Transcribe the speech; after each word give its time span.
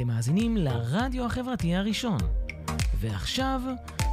אתם 0.00 0.08
מאזינים 0.08 0.56
לרדיו 0.56 1.26
החברתי 1.26 1.74
הראשון. 1.74 2.18
ועכשיו, 2.94 3.60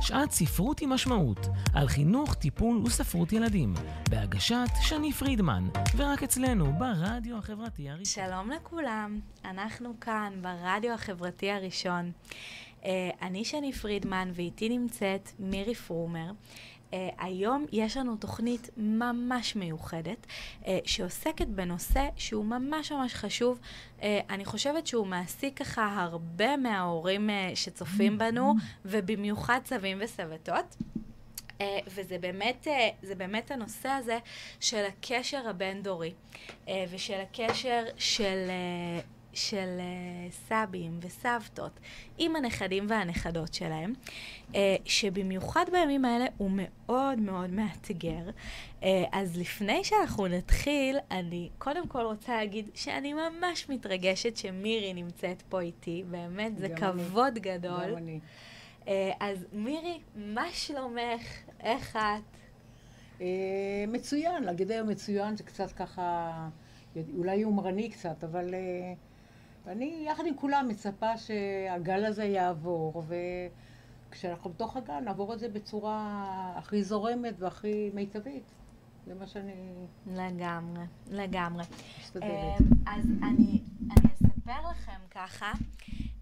שעת 0.01 0.31
ספרות 0.31 0.81
עם 0.81 0.89
משמעות, 0.89 1.39
על 1.73 1.87
חינוך, 1.87 2.33
טיפול 2.33 2.77
וספרות 2.85 3.33
ילדים, 3.33 3.73
בהגשת 4.09 4.67
שני 4.81 5.11
פרידמן, 5.11 5.63
ורק 5.97 6.23
אצלנו, 6.23 6.73
ברדיו 6.79 7.37
החברתי 7.37 7.89
הראשון. 7.89 8.25
שלום 8.25 8.51
לכולם, 8.51 9.19
אנחנו 9.45 9.99
כאן 10.01 10.33
ברדיו 10.41 10.93
החברתי 10.93 11.51
הראשון. 11.51 12.11
אה, 12.85 13.09
אני 13.21 13.45
שני 13.45 13.73
פרידמן 13.73 14.31
ואיתי 14.33 14.69
נמצאת 14.69 15.29
מירי 15.39 15.75
פרומר. 15.75 16.31
Uh, 16.91 16.95
היום 17.19 17.65
יש 17.71 17.97
לנו 17.97 18.15
תוכנית 18.15 18.69
ממש 18.77 19.55
מיוחדת, 19.55 20.27
uh, 20.61 20.67
שעוסקת 20.85 21.47
בנושא 21.47 22.09
שהוא 22.15 22.45
ממש 22.45 22.91
ממש 22.91 23.13
חשוב. 23.13 23.59
Uh, 23.99 24.03
אני 24.29 24.45
חושבת 24.45 24.87
שהוא 24.87 25.07
מעסיק 25.07 25.59
ככה 25.59 26.03
הרבה 26.03 26.57
מההורים 26.57 27.29
uh, 27.29 27.55
שצופים 27.55 28.17
בנו, 28.17 28.53
ובמיוחד 28.85 29.59
סבים 29.65 29.97
וסבתות. 30.01 30.75
Uh, 31.59 31.61
וזה 31.87 32.17
באמת, 32.17 32.67
uh, 33.03 33.15
באמת 33.15 33.51
הנושא 33.51 33.89
הזה 33.89 34.19
של 34.59 34.85
הקשר 34.87 35.49
הבין-דורי, 35.49 36.13
uh, 36.65 36.69
ושל 36.91 37.19
הקשר 37.21 37.83
של... 37.97 38.47
Uh, 38.47 39.16
של 39.37 39.79
uh, 39.79 40.33
סבים 40.33 40.99
וסבתות 41.01 41.79
עם 42.17 42.35
הנכדים 42.35 42.85
והנכדות 42.89 43.53
שלהם, 43.53 43.93
uh, 44.51 44.55
שבמיוחד 44.85 45.65
בימים 45.71 46.05
האלה 46.05 46.25
הוא 46.37 46.51
מאוד 46.53 47.19
מאוד 47.19 47.49
מאתגר. 47.49 48.29
Uh, 48.81 48.85
אז 49.11 49.37
לפני 49.37 49.83
שאנחנו 49.83 50.27
נתחיל, 50.27 50.97
אני 51.11 51.49
קודם 51.57 51.87
כל 51.87 52.01
רוצה 52.01 52.35
להגיד 52.35 52.69
שאני 52.73 53.13
ממש 53.13 53.69
מתרגשת 53.69 54.37
שמירי 54.37 54.93
נמצאת 54.93 55.41
פה 55.41 55.61
איתי, 55.61 56.03
באמת, 56.11 56.57
זה 56.57 56.69
כבוד 56.69 57.31
אני. 57.31 57.39
גדול. 57.39 57.91
גם 57.91 57.97
אני. 57.97 58.19
Uh, 58.85 58.89
אז 59.19 59.45
מירי, 59.53 59.99
מה 60.15 60.47
שלומך? 60.51 61.21
איך 61.59 61.95
את? 61.95 62.37
Uh, 63.19 63.21
מצוין, 63.87 64.43
להגיד 64.43 64.71
היום 64.71 64.89
מצוין 64.89 65.35
זה 65.35 65.43
קצת 65.43 65.71
ככה, 65.71 66.33
אולי 67.17 67.35
יומרני 67.35 67.89
קצת, 67.89 68.23
אבל... 68.23 68.53
Uh, 68.53 69.06
ואני 69.67 70.05
יחד 70.07 70.23
עם 70.25 70.35
כולם 70.35 70.67
מצפה 70.67 71.17
שהגל 71.17 72.05
הזה 72.05 72.23
יעבור, 72.23 73.03
וכשאנחנו 74.09 74.49
בתוך 74.49 74.77
הגל 74.77 74.99
נעבור 74.99 75.33
את 75.33 75.39
זה 75.39 75.49
בצורה 75.49 76.53
הכי 76.55 76.83
זורמת 76.83 77.35
והכי 77.39 77.91
מיטבית. 77.93 78.43
זה 79.07 79.13
מה 79.13 79.27
שאני... 79.27 79.53
לגמרי, 80.07 80.83
לגמרי. 81.11 81.63
משתדלת. 81.99 82.29
אז 82.85 83.05
אני, 83.23 83.61
אני 83.81 84.13
אספר 84.13 84.69
לכם 84.71 84.99
ככה. 85.11 85.51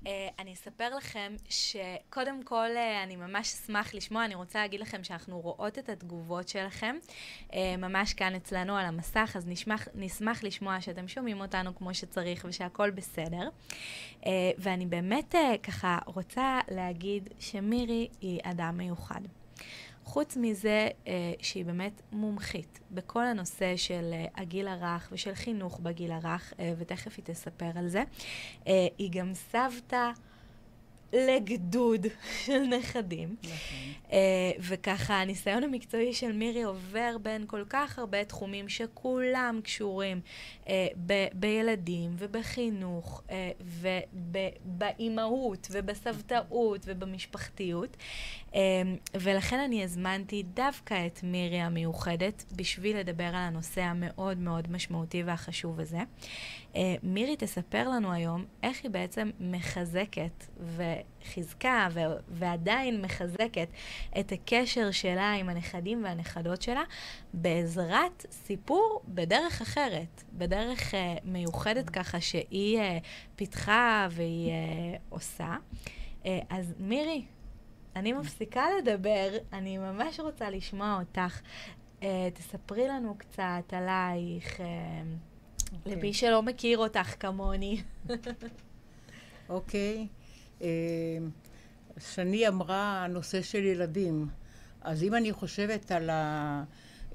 Uh, 0.05 0.07
אני 0.39 0.53
אספר 0.53 0.95
לכם 0.95 1.35
שקודם 1.49 2.43
כל 2.43 2.67
uh, 2.75 3.03
אני 3.03 3.15
ממש 3.15 3.53
אשמח 3.53 3.93
לשמוע, 3.93 4.25
אני 4.25 4.35
רוצה 4.35 4.59
להגיד 4.59 4.79
לכם 4.79 5.03
שאנחנו 5.03 5.39
רואות 5.39 5.79
את 5.79 5.89
התגובות 5.89 6.47
שלכם 6.47 6.95
uh, 7.49 7.53
ממש 7.77 8.13
כאן 8.13 8.35
אצלנו 8.35 8.77
על 8.77 8.85
המסך, 8.85 9.33
אז 9.35 9.47
נשמח, 9.47 9.87
נשמח 9.95 10.43
לשמוע 10.43 10.81
שאתם 10.81 11.07
שומעים 11.07 11.41
אותנו 11.41 11.75
כמו 11.75 11.93
שצריך 11.93 12.45
ושהכול 12.49 12.89
בסדר. 12.89 13.49
ואני 14.57 14.85
באמת 14.85 15.35
ככה 15.63 15.99
רוצה 16.05 16.59
להגיד 16.71 17.29
שמירי 17.39 18.07
היא 18.21 18.39
אדם 18.43 18.77
מיוחד. 18.77 19.21
חוץ 20.05 20.37
מזה 20.37 20.87
אה, 21.07 21.33
שהיא 21.41 21.65
באמת 21.65 22.01
מומחית 22.11 22.79
בכל 22.91 23.23
הנושא 23.23 23.77
של 23.77 24.09
אה, 24.13 24.25
הגיל 24.35 24.67
הרך 24.67 25.09
ושל 25.11 25.33
חינוך 25.35 25.79
בגיל 25.79 26.11
הרך, 26.11 26.53
אה, 26.59 26.73
ותכף 26.77 27.13
היא 27.17 27.25
תספר 27.25 27.71
על 27.75 27.87
זה, 27.87 28.03
אה, 28.67 28.87
היא 28.97 29.11
גם 29.11 29.33
סבתא 29.33 30.11
לגדוד 31.13 32.05
של 32.45 32.59
נכדים. 32.59 33.35
נכון. 33.43 33.53
אה, 34.11 34.51
וככה 34.59 35.21
הניסיון 35.21 35.63
המקצועי 35.63 36.13
של 36.13 36.31
מירי 36.31 36.63
עובר 36.63 37.17
בין 37.21 37.43
כל 37.47 37.63
כך 37.69 37.99
הרבה 37.99 38.23
תחומים 38.25 38.69
שכולם 38.69 39.59
קשורים 39.63 40.21
אה, 40.67 40.87
ב- 41.05 41.27
בילדים 41.33 42.15
ובחינוך 42.17 43.23
אה, 43.29 43.51
ובאימהות 44.15 45.67
ובסבתאות 45.71 46.81
ובמשפחתיות. 46.85 47.97
אה, 48.55 48.61
ולכן 49.13 49.59
אני 49.59 49.83
הזמנתי 49.83 50.43
דווקא 50.43 51.07
את 51.07 51.19
מירי 51.23 51.59
המיוחדת 51.59 52.45
בשביל 52.55 52.97
לדבר 52.97 53.23
על 53.23 53.35
הנושא 53.35 53.81
המאוד 53.81 54.37
מאוד 54.37 54.71
משמעותי 54.71 55.23
והחשוב 55.23 55.79
הזה. 55.79 55.99
אה, 56.75 56.95
מירי 57.03 57.35
תספר 57.35 57.89
לנו 57.89 58.11
היום 58.11 58.45
איך 58.63 58.83
היא 58.83 58.91
בעצם 58.91 59.29
מחזקת 59.39 60.45
וחיזקה 60.75 61.87
ו- 61.91 61.99
ועדיין 62.29 63.01
מחזקת 63.01 63.67
את 64.19 64.31
הקשר 64.31 64.91
שלה 64.91 65.31
עם 65.31 65.49
הנכדים 65.49 66.03
והנכדות 66.03 66.61
שלה 66.61 66.83
בעזרת 67.33 68.25
סיפור 68.31 69.01
בדרך 69.07 69.61
אחרת, 69.61 70.23
בדרך 70.33 70.91
uh, 70.91 70.95
מיוחדת 71.23 71.89
ככה 71.89 72.21
שהיא 72.21 72.79
uh, 72.79 72.81
פיתחה 73.35 74.07
והיא 74.11 74.51
uh, 74.51 74.97
עושה. 75.09 75.55
Uh, 76.23 76.27
אז 76.49 76.73
מירי, 76.79 77.25
אני 77.95 78.13
מפסיקה 78.13 78.65
לדבר, 78.77 79.29
אני 79.53 79.77
ממש 79.77 80.19
רוצה 80.19 80.49
לשמוע 80.49 80.99
אותך. 80.99 81.41
Uh, 81.99 82.03
תספרי 82.33 82.87
לנו 82.87 83.15
קצת 83.17 83.73
עלייך. 83.73 84.59
Uh, 84.59 84.61
אוקיי. 85.73 85.95
למי 85.95 86.13
שלא 86.13 86.43
מכיר 86.43 86.77
אותך 86.77 87.15
כמוני. 87.19 87.81
אוקיי. 89.49 90.07
אה, 90.61 90.67
שני 91.99 92.47
אמרה 92.47 93.03
הנושא 93.03 93.41
של 93.41 93.63
ילדים. 93.63 94.27
אז 94.81 95.03
אם 95.03 95.15
אני 95.15 95.31
חושבת 95.33 95.91
על 95.91 96.09
ה- 96.09 96.63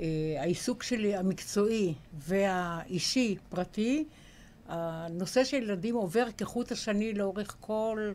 אה, 0.00 0.06
העיסוק 0.38 0.82
שלי 0.82 1.16
המקצועי 1.16 1.94
והאישי, 2.18 3.36
פרטי, 3.48 4.04
הנושא 4.68 5.44
של 5.44 5.56
ילדים 5.56 5.94
עובר 5.94 6.26
כחוט 6.38 6.72
השני 6.72 7.14
לאורך 7.14 7.56
כל 7.60 8.12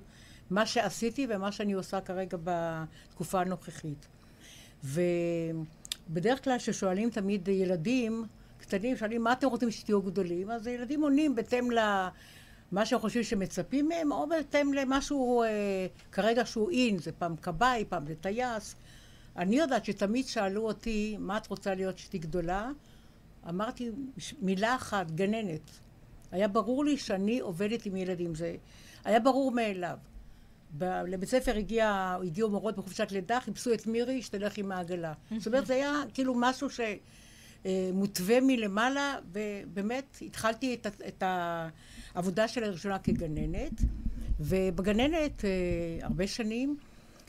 מה 0.49 0.65
שעשיתי 0.65 1.27
ומה 1.29 1.51
שאני 1.51 1.73
עושה 1.73 2.01
כרגע 2.01 2.37
בתקופה 2.43 3.41
הנוכחית. 3.41 4.07
ובדרך 4.83 6.43
כלל 6.43 6.57
כששואלים 6.57 7.09
תמיד 7.09 7.47
ילדים 7.47 8.25
קטנים, 8.57 8.97
שואלים 8.97 9.23
מה 9.23 9.33
אתם 9.33 9.47
רוצים 9.47 9.71
שתהיו 9.71 10.01
גדולים, 10.01 10.51
אז 10.51 10.67
הילדים 10.67 11.01
עונים 11.01 11.35
בהתאם 11.35 11.71
למה 11.71 12.85
שהם 12.85 12.99
חושבים 12.99 13.23
שמצפים 13.23 13.87
מהם, 13.89 14.11
או 14.11 14.29
בהתאם 14.29 14.73
למשהו 14.73 15.43
אה, 15.43 15.47
כרגע 16.11 16.45
שהוא 16.45 16.71
אין, 16.71 16.97
זה 16.97 17.11
פעם 17.11 17.35
כבאי, 17.35 17.85
פעם 17.89 18.07
זה 18.07 18.15
טייס. 18.15 18.75
אני 19.37 19.55
יודעת 19.55 19.85
שתמיד 19.85 20.25
שאלו 20.25 20.67
אותי, 20.67 21.17
מה 21.19 21.37
את 21.37 21.47
רוצה 21.47 21.75
להיות 21.75 21.95
כשתהיי 21.95 22.19
גדולה? 22.19 22.71
אמרתי 23.49 23.91
מילה 24.41 24.75
אחת, 24.75 25.11
גננת. 25.11 25.71
היה 26.31 26.47
ברור 26.47 26.85
לי 26.85 26.97
שאני 26.97 27.39
עובדת 27.39 27.85
עם 27.85 27.95
ילדים, 27.95 28.35
זה 28.35 28.55
היה 29.03 29.19
ברור 29.19 29.51
מאליו. 29.51 29.97
ב- 30.77 31.03
לבית 31.07 31.29
ספר 31.29 31.57
הגיע, 31.57 32.17
הגיעו 32.23 32.49
מורות 32.49 32.75
בחופשת 32.75 33.11
לידה, 33.11 33.39
חיפשו 33.39 33.73
את 33.73 33.87
מירי, 33.87 34.21
שתלך 34.21 34.57
עם 34.57 34.71
העגלה. 34.71 35.13
זאת 35.37 35.47
אומרת, 35.47 35.65
זה 35.65 35.73
היה 35.73 36.01
כאילו 36.13 36.33
משהו 36.37 36.67
שמותווה 37.63 38.41
מלמעלה, 38.41 39.19
ובאמת 39.31 40.17
התחלתי 40.21 40.73
את, 40.73 40.87
את 41.07 41.23
העבודה 42.15 42.47
שלי 42.47 42.65
הראשונה 42.65 42.99
כגננת, 42.99 43.81
ובגננת 44.39 45.45
אה, 45.45 45.49
הרבה 46.01 46.27
שנים, 46.27 46.77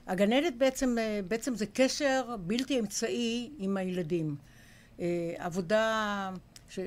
הגננת 0.06 0.56
בעצם, 0.58 0.96
אה, 0.98 1.20
בעצם 1.28 1.54
זה 1.54 1.66
קשר 1.66 2.36
בלתי 2.40 2.80
אמצעי 2.80 3.50
עם 3.58 3.76
הילדים. 3.76 4.36
אה, 5.00 5.34
עבודה 5.38 6.30
ש... 6.68 6.78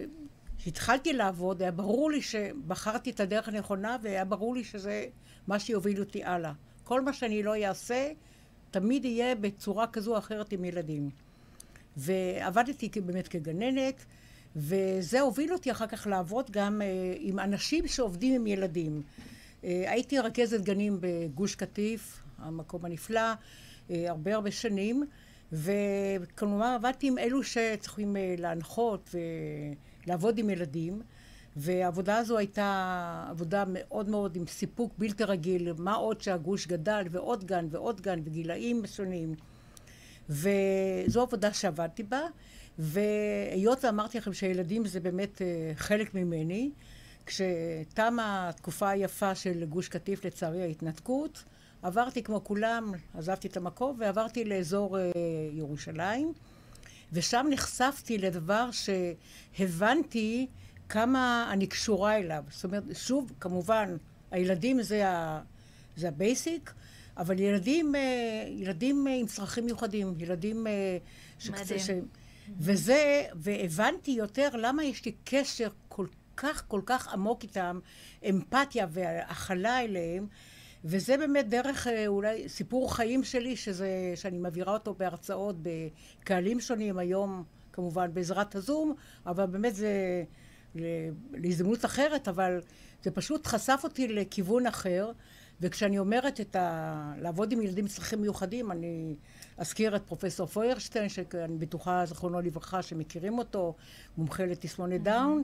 כשהתחלתי 0.60 1.14
לעבוד, 1.14 1.62
היה 1.62 1.72
ברור 1.72 2.12
לי 2.12 2.22
שבחרתי 2.22 3.10
את 3.10 3.20
הדרך 3.20 3.48
הנכונה, 3.48 3.98
והיה 4.02 4.26
ברור 4.26 4.56
לי 4.56 4.64
שזה 4.64 5.06
מה 5.48 5.60
שיוביל 5.60 6.00
אותי 6.00 6.24
הלאה. 6.24 6.52
כל 6.84 7.02
מה 7.02 7.14
שאני 7.14 7.44
לא 7.44 7.56
אעשה, 7.66 8.12
תמיד 8.72 9.06
יהיה 9.06 9.36
בצורה 9.36 9.88
כזו 9.88 10.14
או 10.14 10.18
אחרת 10.18 10.52
עם 10.52 10.66
ילדים. 10.66 11.10
ועבדתי 11.98 12.90
באמת 13.06 13.28
כגננת, 13.28 14.06
וזה 14.56 15.22
הוביל 15.22 15.54
אותי 15.54 15.72
אחר 15.72 15.88
כך 15.88 16.08
לעבוד 16.08 16.52
גם 16.52 16.82
אה, 16.82 16.88
עם 17.20 17.40
אנשים 17.40 17.88
שעובדים 17.88 18.36
עם 18.36 18.48
ילדים. 18.48 19.02
אה, 19.64 19.84
הייתי 19.88 20.20
רכזת 20.20 20.62
גנים 20.62 20.98
בגוש 21.00 21.56
קטיף, 21.56 22.22
המקום 22.38 22.86
הנפלא, 22.86 23.22
אה, 23.92 24.06
הרבה 24.10 24.36
הרבה 24.36 24.52
שנים, 24.52 25.04
וכלומר 25.52 26.66
עבדתי 26.66 27.08
עם 27.08 27.18
אלו 27.18 27.44
שצריכים 27.44 28.16
להנחות 28.38 29.16
ולעבוד 30.10 30.38
עם 30.38 30.50
ילדים, 30.50 31.02
והעבודה 31.56 32.18
הזו 32.18 32.38
הייתה 32.38 33.26
עבודה 33.30 33.64
מאוד 33.68 34.10
מאוד 34.10 34.36
עם 34.36 34.48
סיפוק 34.48 34.94
בלתי 34.98 35.24
רגיל, 35.24 35.74
מה 35.78 35.94
עוד 35.94 36.22
שהגוש 36.22 36.68
גדל 36.68 37.06
ועוד 37.12 37.46
גן 37.46 37.68
ועוד 37.70 38.02
גן 38.02 38.20
וגילאים 38.24 38.88
שונים. 38.88 39.36
וזו 40.30 41.22
עבודה 41.22 41.54
שעבדתי 41.54 42.04
בה, 42.04 42.22
והיות 42.80 43.86
ואמרתי 43.86 44.18
לכם 44.18 44.34
שהילדים 44.34 44.86
זה 44.86 45.00
באמת 45.00 45.42
אה, 45.42 45.72
חלק 45.76 46.16
ממני, 46.16 46.72
כשתמה 47.26 48.50
התקופה 48.50 48.90
היפה 48.90 49.36
של 49.36 49.66
גוש 49.66 49.88
קטיף, 49.88 50.26
לצערי 50.26 50.62
ההתנתקות, 50.62 51.44
עברתי 51.82 52.24
כמו 52.24 52.44
כולם, 52.44 52.92
עזבתי 53.14 53.48
את 53.48 53.58
המקום 53.58 53.96
ועברתי 54.00 54.46
לאזור 54.46 54.98
אה, 54.98 55.12
ירושלים, 55.52 56.34
ושם 57.14 57.46
נחשפתי 57.50 58.18
לדבר 58.18 58.70
שהבנתי 58.72 60.48
כמה 60.90 61.50
אני 61.52 61.68
קשורה 61.68 62.18
אליו. 62.18 62.44
זאת 62.50 62.64
אומרת, 62.64 62.84
שוב, 62.94 63.34
כמובן, 63.40 63.98
הילדים 64.32 64.82
זה, 64.82 65.10
ה, 65.10 65.42
זה 65.96 66.08
ה 66.08 66.17
basic, 66.17 66.74
אבל 67.18 67.40
ילדים, 67.40 67.96
אה, 67.96 68.02
ילדים 68.48 69.08
עם 69.08 69.26
צרכים 69.26 69.66
מיוחדים, 69.66 70.14
ילדים 70.18 70.68
אה, 70.68 70.98
מדהים. 71.50 71.80
ש... 71.80 71.90
וזה, 72.60 73.24
והבנתי 73.36 74.12
יותר 74.12 74.50
למה 74.54 74.84
יש 74.84 75.06
לי 75.06 75.12
קשר 75.24 75.70
כל 75.88 76.06
כך 76.38 76.64
כל 76.68 76.82
כך 76.86 77.08
עמוק 77.14 77.44
איתם, 77.44 77.80
אמפתיה 78.30 78.88
והכלה 78.90 79.82
אליהם, 79.82 80.28
וזה 80.86 81.18
באמת 81.18 81.50
דרך 81.50 81.88
אה, 81.88 82.08
אולי 82.08 82.50
סיפור 82.50 82.96
חיים 82.96 83.24
שלי, 83.24 83.56
שזה, 83.56 83.90
שאני 84.16 84.38
מעבירה 84.38 84.74
אותו 84.74 84.94
בהרצאות 84.94 85.56
בקהלים 85.62 86.60
שונים, 86.60 86.98
היום 86.98 87.44
כמובן 87.74 88.14
בעזרת 88.14 88.56
הזום, 88.56 88.96
אבל 89.26 89.46
באמת 89.46 89.76
זה 89.76 90.24
להזדמנות 91.34 91.86
אחרת, 91.86 92.28
אבל 92.28 92.62
זה 93.04 93.12
פשוט 93.12 93.48
חשף 93.48 93.82
אותי 93.84 94.08
לכיוון 94.08 94.68
אחר, 94.68 95.12
וכשאני 95.62 96.00
אומרת 96.00 96.42
את 96.42 96.56
ה... 96.56 97.14
לעבוד 97.18 97.52
עם 97.52 97.62
ילדים 97.62 97.86
עם 97.86 97.90
צרכים 97.90 98.22
מיוחדים, 98.22 98.72
אני 98.72 99.16
אזכיר 99.58 99.96
את 99.96 100.02
פרופסור 100.06 100.48
פוירשטיין, 100.48 101.10
שאני 101.10 101.58
בטוחה, 101.58 102.06
זכרונו 102.06 102.42
לברכה, 102.42 102.82
שמכירים 102.82 103.38
אותו, 103.38 103.76
מומחה 104.18 104.46
לתסמונת 104.46 105.04
דאון. 105.04 105.44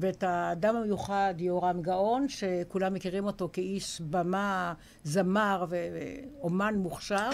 ואת 0.00 0.22
האדם 0.22 0.76
המיוחד 0.76 1.34
יהורם 1.38 1.82
גאון, 1.82 2.28
שכולם 2.28 2.94
מכירים 2.94 3.24
אותו 3.24 3.48
כאיש 3.52 4.00
במה, 4.00 4.74
זמר 5.04 5.64
ואומן 5.68 6.74
מוכשר. 6.74 7.30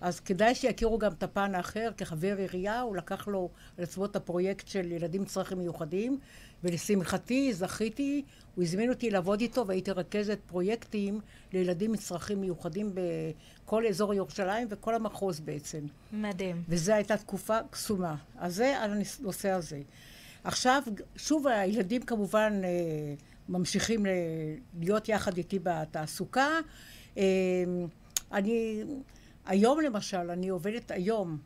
אז 0.00 0.20
כדאי 0.20 0.54
שיכירו 0.54 0.98
גם 0.98 1.12
את 1.12 1.22
הפן 1.22 1.54
האחר, 1.54 1.90
כחבר 1.96 2.36
עירייה, 2.36 2.80
הוא 2.80 2.96
לקח 2.96 3.28
לו 3.28 3.50
על 3.78 3.84
עצמו 3.84 4.04
את 4.04 4.16
הפרויקט 4.16 4.68
של 4.68 4.92
ילדים 4.92 5.20
עם 5.20 5.26
צרכים 5.26 5.58
מיוחדים, 5.58 6.18
ולשמחתי 6.64 7.52
זכיתי, 7.52 8.22
הוא 8.54 8.64
הזמין 8.64 8.90
אותי 8.90 9.10
לעבוד 9.10 9.40
איתו 9.40 9.66
והייתי 9.66 9.90
רכזת 9.90 10.38
פרויקטים 10.46 11.20
לילדים 11.52 11.90
עם 11.90 11.96
צרכים 11.96 12.40
מיוחדים 12.40 12.92
בכל 12.94 13.86
אזור 13.86 14.14
ירושלים 14.14 14.66
וכל 14.70 14.94
המחוז 14.94 15.40
בעצם. 15.40 15.80
מדהים. 16.12 16.62
וזו 16.68 16.92
הייתה 16.92 17.16
תקופה 17.16 17.58
קסומה. 17.70 18.14
אז 18.38 18.54
זה 18.54 18.78
על 18.78 18.90
הנושא 18.90 19.50
הזה. 19.50 19.80
עכשיו, 20.46 20.82
שוב, 21.16 21.46
הילדים 21.46 22.02
כמובן 22.02 22.60
אה, 22.64 22.68
ממשיכים 23.48 24.06
להיות 24.80 25.08
יחד 25.08 25.36
איתי 25.36 25.58
בתעסוקה. 25.62 26.48
אה, 27.18 27.24
אני, 28.32 28.84
היום 29.46 29.80
למשל, 29.80 30.30
אני 30.30 30.48
עובדת 30.48 30.90
היום. 30.90 31.38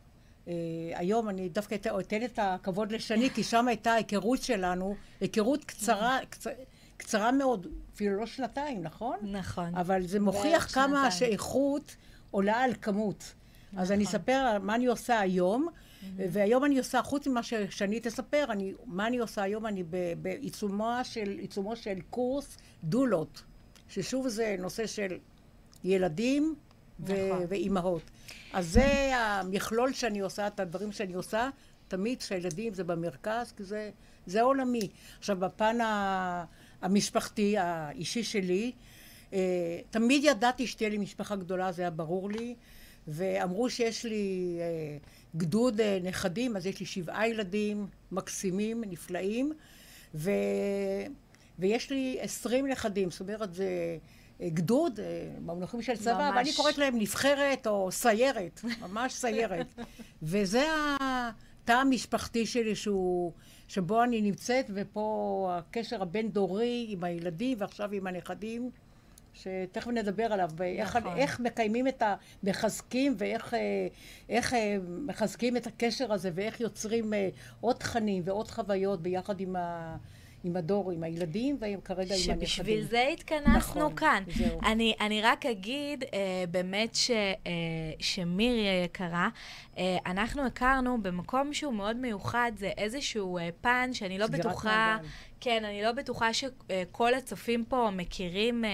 אה, 0.48 0.52
היום 0.94 1.28
אני 1.28 1.48
דווקא 1.48 1.74
אתן 2.00 2.24
את 2.24 2.38
הכבוד 2.42 2.92
לשני, 2.92 3.30
כי 3.30 3.42
שם 3.42 3.68
הייתה 3.68 3.92
ההיכרות 3.92 4.42
שלנו, 4.42 4.94
היכרות 5.20 5.64
קצרה, 5.64 6.18
קצרה, 6.30 6.52
קצרה 6.96 7.32
מאוד, 7.32 7.66
אפילו 7.94 8.16
לא 8.16 8.26
שנתיים, 8.26 8.82
נכון? 8.82 9.16
נכון. 9.22 9.74
אבל 9.74 10.06
זה 10.06 10.20
מוכיח 10.20 10.74
כמה 10.74 11.10
שאיכות 11.10 11.96
עולה 12.30 12.56
על 12.56 12.72
כמות. 12.82 13.34
נכון. 13.72 13.82
אז 13.82 13.92
אני 13.92 14.04
נכון. 14.04 14.20
אספר 14.20 14.58
מה 14.62 14.74
אני 14.74 14.86
עושה 14.86 15.20
היום. 15.20 15.68
והיום 16.16 16.64
אני 16.64 16.78
עושה, 16.78 17.02
חוץ 17.02 17.26
ממה 17.26 17.42
ששני 17.42 18.00
תספר, 18.00 18.44
אני, 18.48 18.72
מה 18.86 19.06
אני 19.06 19.18
עושה 19.18 19.42
היום? 19.42 19.66
אני 19.66 19.82
בעיצומו 20.22 20.94
של, 21.02 21.40
של 21.74 22.00
קורס 22.10 22.58
דולות, 22.84 23.42
ששוב 23.88 24.28
זה 24.28 24.56
נושא 24.58 24.86
של 24.86 25.18
ילדים 25.84 26.54
נכון. 26.98 27.46
ואימהות. 27.48 28.02
אז 28.52 28.68
זה 28.72 29.16
המכלול 29.16 29.92
שאני 29.92 30.20
עושה, 30.20 30.46
את 30.46 30.60
הדברים 30.60 30.92
שאני 30.92 31.14
עושה, 31.14 31.50
תמיד 31.88 32.20
שהילדים 32.20 32.74
זה 32.74 32.84
במרכז, 32.84 33.52
כי 33.56 33.64
זה, 33.64 33.90
זה 34.26 34.42
עולמי. 34.42 34.88
עכשיו, 35.18 35.36
בפן 35.40 35.78
המשפחתי, 36.82 37.58
האישי 37.58 38.24
שלי, 38.24 38.72
אה, 39.32 39.78
תמיד 39.90 40.24
ידעתי 40.24 40.66
שתהיה 40.66 40.88
לי 40.88 40.98
משפחה 40.98 41.36
גדולה, 41.36 41.72
זה 41.72 41.82
היה 41.82 41.90
ברור 41.90 42.30
לי, 42.30 42.54
ואמרו 43.08 43.70
שיש 43.70 44.04
לי... 44.04 44.56
גדוד 45.36 45.80
אה, 45.80 45.98
נכדים, 46.02 46.56
אז 46.56 46.66
יש 46.66 46.80
לי 46.80 46.86
שבעה 46.86 47.28
ילדים 47.28 47.86
מקסימים, 48.12 48.84
נפלאים, 48.86 49.52
ו... 50.14 50.30
ויש 51.58 51.90
לי 51.90 52.18
עשרים 52.20 52.66
נכדים, 52.66 53.10
זאת 53.10 53.20
אומרת 53.20 53.54
זה 53.54 53.66
אה, 54.40 54.48
גדוד, 54.48 55.00
אה, 55.00 55.30
במונחים 55.46 55.82
של 55.82 55.96
צבא, 55.96 56.30
ממש. 56.30 56.36
ואני 56.36 56.52
קוראת 56.56 56.78
להם 56.78 56.98
נבחרת 56.98 57.66
או 57.66 57.92
סיירת, 57.92 58.60
ממש 58.82 59.12
סיירת. 59.12 59.66
וזה 60.22 60.66
התא 61.00 61.72
המשפחתי 61.72 62.46
שלי 62.46 62.74
שהוא, 62.74 63.32
שבו 63.68 64.02
אני 64.02 64.20
נמצאת, 64.20 64.70
ופה 64.74 65.56
הקשר 65.58 66.02
הבין-דורי 66.02 66.86
עם 66.88 67.04
הילדים 67.04 67.58
ועכשיו 67.60 67.92
עם 67.92 68.06
הנכדים. 68.06 68.70
שתכף 69.34 69.88
נדבר 69.88 70.32
עליו, 70.32 70.50
נכון. 70.52 70.66
איך, 70.66 70.98
איך 71.16 71.40
מקיימים 71.40 71.88
את 71.88 72.02
המחזקים 72.42 73.14
ואיך 73.18 73.54
אה, 73.54 73.58
איך, 74.28 74.54
אה, 74.54 74.76
מחזקים 75.06 75.56
את 75.56 75.66
הקשר 75.66 76.12
הזה 76.12 76.30
ואיך 76.34 76.60
יוצרים 76.60 77.14
אה, 77.14 77.28
עוד 77.60 77.76
תכנים 77.76 78.22
ועוד 78.26 78.50
חוויות 78.50 79.02
ביחד 79.02 79.40
עם 79.40 79.56
ה... 79.56 79.96
עם 80.44 80.56
הדור, 80.56 80.90
עם 80.90 81.02
הילדים, 81.02 81.56
וכרגע 81.56 82.02
עם 82.02 82.30
הנכדים. 82.30 82.46
שבשביל 82.46 82.84
זה 82.84 83.08
התכנסנו 83.12 83.56
נכון, 83.56 83.96
כאן. 83.96 84.22
זהו. 84.36 84.60
אני, 84.66 84.94
אני 85.00 85.22
רק 85.22 85.46
אגיד 85.46 86.04
אה, 86.04 86.44
באמת 86.50 86.94
ש, 86.94 87.10
אה, 87.10 87.50
שמירי 87.98 88.68
היקרה, 88.68 89.28
אה, 89.78 89.96
אנחנו 90.06 90.46
הכרנו 90.46 91.02
במקום 91.02 91.54
שהוא 91.54 91.74
מאוד 91.74 91.96
מיוחד, 91.96 92.52
זה 92.56 92.70
איזשהו 92.78 93.38
אה, 93.38 93.48
פן 93.60 93.90
שאני 93.92 94.18
לא 94.18 94.26
בטוחה... 94.26 94.96
מעגל. 94.96 95.08
כן, 95.40 95.64
אני 95.64 95.82
לא 95.82 95.92
בטוחה 95.92 96.32
שכל 96.34 97.14
הצופים 97.14 97.64
פה 97.64 97.90
מכירים 97.92 98.64
אה, 98.64 98.70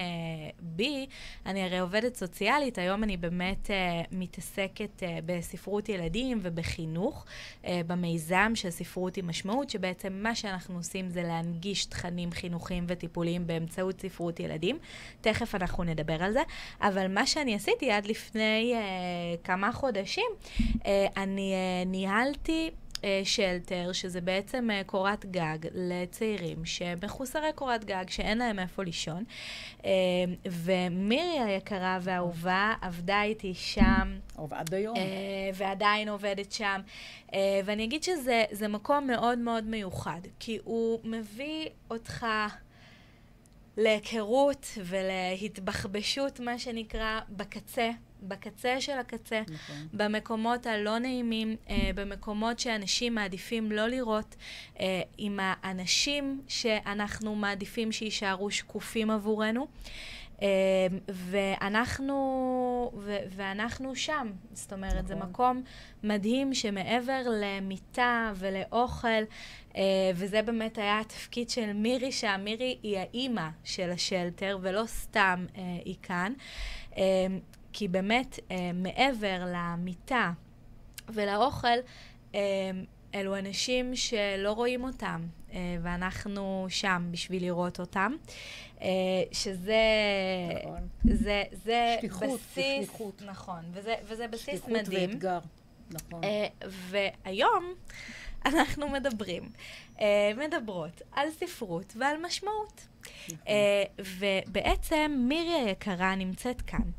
בי. 0.59 1.07
אני 1.45 1.63
הרי 1.63 1.79
עובדת 1.79 2.15
סוציאלית, 2.15 2.77
היום 2.77 3.03
אני 3.03 3.17
באמת 3.17 3.71
אה, 3.71 4.01
מתעסקת 4.11 5.03
אה, 5.03 5.19
בספרות 5.25 5.89
ילדים 5.89 6.39
ובחינוך, 6.41 7.25
אה, 7.65 7.81
במיזם 7.87 8.51
של 8.55 8.69
ספרות 8.69 9.17
עם 9.17 9.27
משמעות, 9.27 9.69
שבעצם 9.69 10.13
מה 10.13 10.35
שאנחנו 10.35 10.75
עושים 10.75 11.09
זה 11.09 11.23
להנגיש 11.23 11.85
תכנים 11.85 12.31
חינוכיים 12.31 12.85
וטיפוליים 12.87 13.47
באמצעות 13.47 14.01
ספרות 14.01 14.39
ילדים. 14.39 14.77
תכף 15.21 15.55
אנחנו 15.55 15.83
נדבר 15.83 16.23
על 16.23 16.33
זה. 16.33 16.41
אבל 16.81 17.07
מה 17.07 17.25
שאני 17.25 17.55
עשיתי 17.55 17.91
עד 17.91 18.05
לפני 18.05 18.73
אה, 18.75 18.79
כמה 19.43 19.71
חודשים, 19.71 20.31
אה, 20.85 21.07
אני 21.17 21.53
אה, 21.53 21.85
ניהלתי... 21.85 22.71
אה, 23.03 23.21
שלטר, 23.23 23.91
שזה 23.93 24.21
בעצם 24.21 24.69
אה, 24.71 24.81
קורת 24.85 25.25
גג 25.25 25.57
לצעירים 25.73 26.65
שמחוסרי 26.65 27.53
קורת 27.55 27.85
גג, 27.85 28.05
שאין 28.07 28.37
להם 28.37 28.59
איפה 28.59 28.83
לישון. 28.83 29.23
אה, 29.85 29.91
ומירי 30.45 31.39
היקרה 31.39 31.99
והאהובה 32.01 32.73
עבדה 32.81 33.23
איתי 33.23 33.53
שם. 33.53 34.17
עד 34.51 34.73
היום. 34.73 34.97
ועדיין 35.53 36.09
עובדת 36.09 36.51
שם. 36.51 36.81
ואני 37.65 37.83
אגיד 37.83 38.03
שזה 38.03 38.67
מקום 38.69 39.07
מאוד 39.07 39.37
מאוד 39.37 39.63
מיוחד, 39.63 40.21
כי 40.39 40.59
הוא 40.63 40.99
מביא 41.03 41.69
אותך... 41.91 42.25
להיכרות 43.79 44.67
ולהתבחבשות, 44.77 46.39
מה 46.39 46.59
שנקרא, 46.59 47.19
בקצה 47.29 47.91
בקצה 48.21 48.81
של 48.81 48.97
הקצה, 48.97 49.41
נכון. 49.41 49.75
במקומות 49.93 50.65
הלא 50.65 50.99
נעימים, 50.99 51.55
אה, 51.69 51.89
במקומות 51.95 52.59
שאנשים 52.59 53.15
מעדיפים 53.15 53.71
לא 53.71 53.87
לראות, 53.87 54.35
אה, 54.79 55.01
עם 55.17 55.39
האנשים 55.41 56.41
שאנחנו 56.47 57.35
מעדיפים 57.35 57.91
שיישארו 57.91 58.51
שקופים 58.51 59.11
עבורנו. 59.11 59.67
אה, 60.41 60.47
ואנחנו, 61.09 62.91
ו, 62.97 63.17
ואנחנו 63.35 63.95
שם, 63.95 64.31
זאת 64.53 64.73
אומרת, 64.73 64.93
נכון. 64.93 65.07
זה 65.07 65.15
מקום 65.15 65.61
מדהים 66.03 66.53
שמעבר 66.53 67.21
למיטה 67.41 68.33
ולאוכל, 68.35 69.23
אה, 69.75 69.81
וזה 70.15 70.41
באמת 70.41 70.77
היה 70.77 70.99
התפקיד 70.99 71.49
של 71.49 71.73
מירי 71.73 72.11
שם, 72.11 72.41
מירי 72.43 72.77
היא 72.83 72.97
האימא 72.97 73.47
של 73.63 73.89
השלטר, 73.89 74.57
ולא 74.61 74.83
סתם 74.85 75.45
אה, 75.57 75.61
היא 75.85 75.95
כאן. 76.03 76.33
כי 77.77 77.87
באמת, 77.87 78.39
אה, 78.51 78.71
מעבר 78.73 79.43
למיטה 79.53 80.31
ולאוכל, 81.09 81.67
אה, 82.35 82.39
אלו 83.15 83.37
אנשים 83.37 83.95
שלא 83.95 84.51
רואים 84.51 84.83
אותם, 84.83 85.21
אה, 85.53 85.77
ואנחנו 85.81 86.65
שם 86.69 87.07
בשביל 87.11 87.43
לראות 87.43 87.79
אותם. 87.79 88.15
אה, 88.81 88.87
שזה... 89.31 89.81
נכון. 90.63 90.87
זה, 91.03 91.43
זה 91.51 91.95
שליחות, 91.99 92.29
בסיס... 92.29 92.87
שליחות. 92.87 93.21
נכון, 93.25 93.65
וזה, 93.71 93.95
וזה 94.03 94.27
בסיס 94.27 94.45
שליחות 94.45 94.69
מדהים. 94.69 94.85
שליחות 94.85 95.13
ואתגר, 95.13 95.39
נכון. 95.91 96.23
אה, 96.23 96.47
והיום 96.61 97.73
אנחנו 98.45 98.89
מדברים, 98.89 99.49
אה, 100.01 100.31
מדברות 100.37 101.01
על 101.11 101.31
ספרות 101.31 101.93
ועל 101.99 102.17
משמעות. 102.25 102.87
אה, 103.47 103.83
ובעצם 103.99 105.11
מירי 105.17 105.53
היקרה 105.53 106.15
נמצאת 106.15 106.61
כאן. 106.61 106.89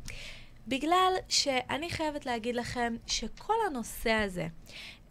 בגלל 0.69 1.13
שאני 1.29 1.89
חייבת 1.89 2.25
להגיד 2.25 2.55
לכם 2.55 2.95
שכל 3.07 3.53
הנושא 3.67 4.11
הזה 4.11 4.47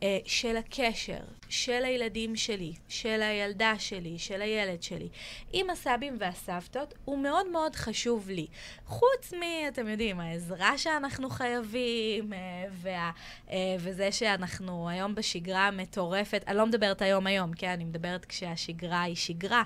אה, 0.03 0.19
של 0.25 0.57
הקשר, 0.57 1.19
של 1.49 1.85
הילדים 1.85 2.37
שלי, 2.37 2.73
של 2.89 3.23
הילדה 3.23 3.75
שלי, 3.79 4.19
של 4.19 4.43
הילד 4.43 4.83
שלי, 4.83 5.09
עם 5.53 5.71
הסבים 5.71 6.17
והסבתות, 6.21 6.95
הוא 7.05 7.19
מאוד 7.19 7.47
מאוד 7.47 7.77
חשוב 7.77 8.31
לי. 8.31 8.47
חוץ 8.87 9.33
מ, 9.33 9.43
אתם 9.69 9.89
יודעים, 9.89 10.21
העזרה 10.21 10.79
שאנחנו 10.79 11.31
חייבים, 11.31 12.33
אה, 12.33 12.39
וה, 12.71 13.11
אה, 13.51 13.57
וזה 13.79 14.13
שאנחנו 14.13 14.89
היום 14.89 15.15
בשגרה 15.15 15.71
מטורפת, 15.71 16.45
אני 16.47 16.57
לא 16.57 16.67
מדברת 16.67 17.03
היום-היום, 17.03 17.53
כן? 17.53 17.69
אני 17.69 17.85
מדברת 17.85 18.25
כשהשגרה 18.25 19.03
היא 19.03 19.17
שגרה. 19.17 19.63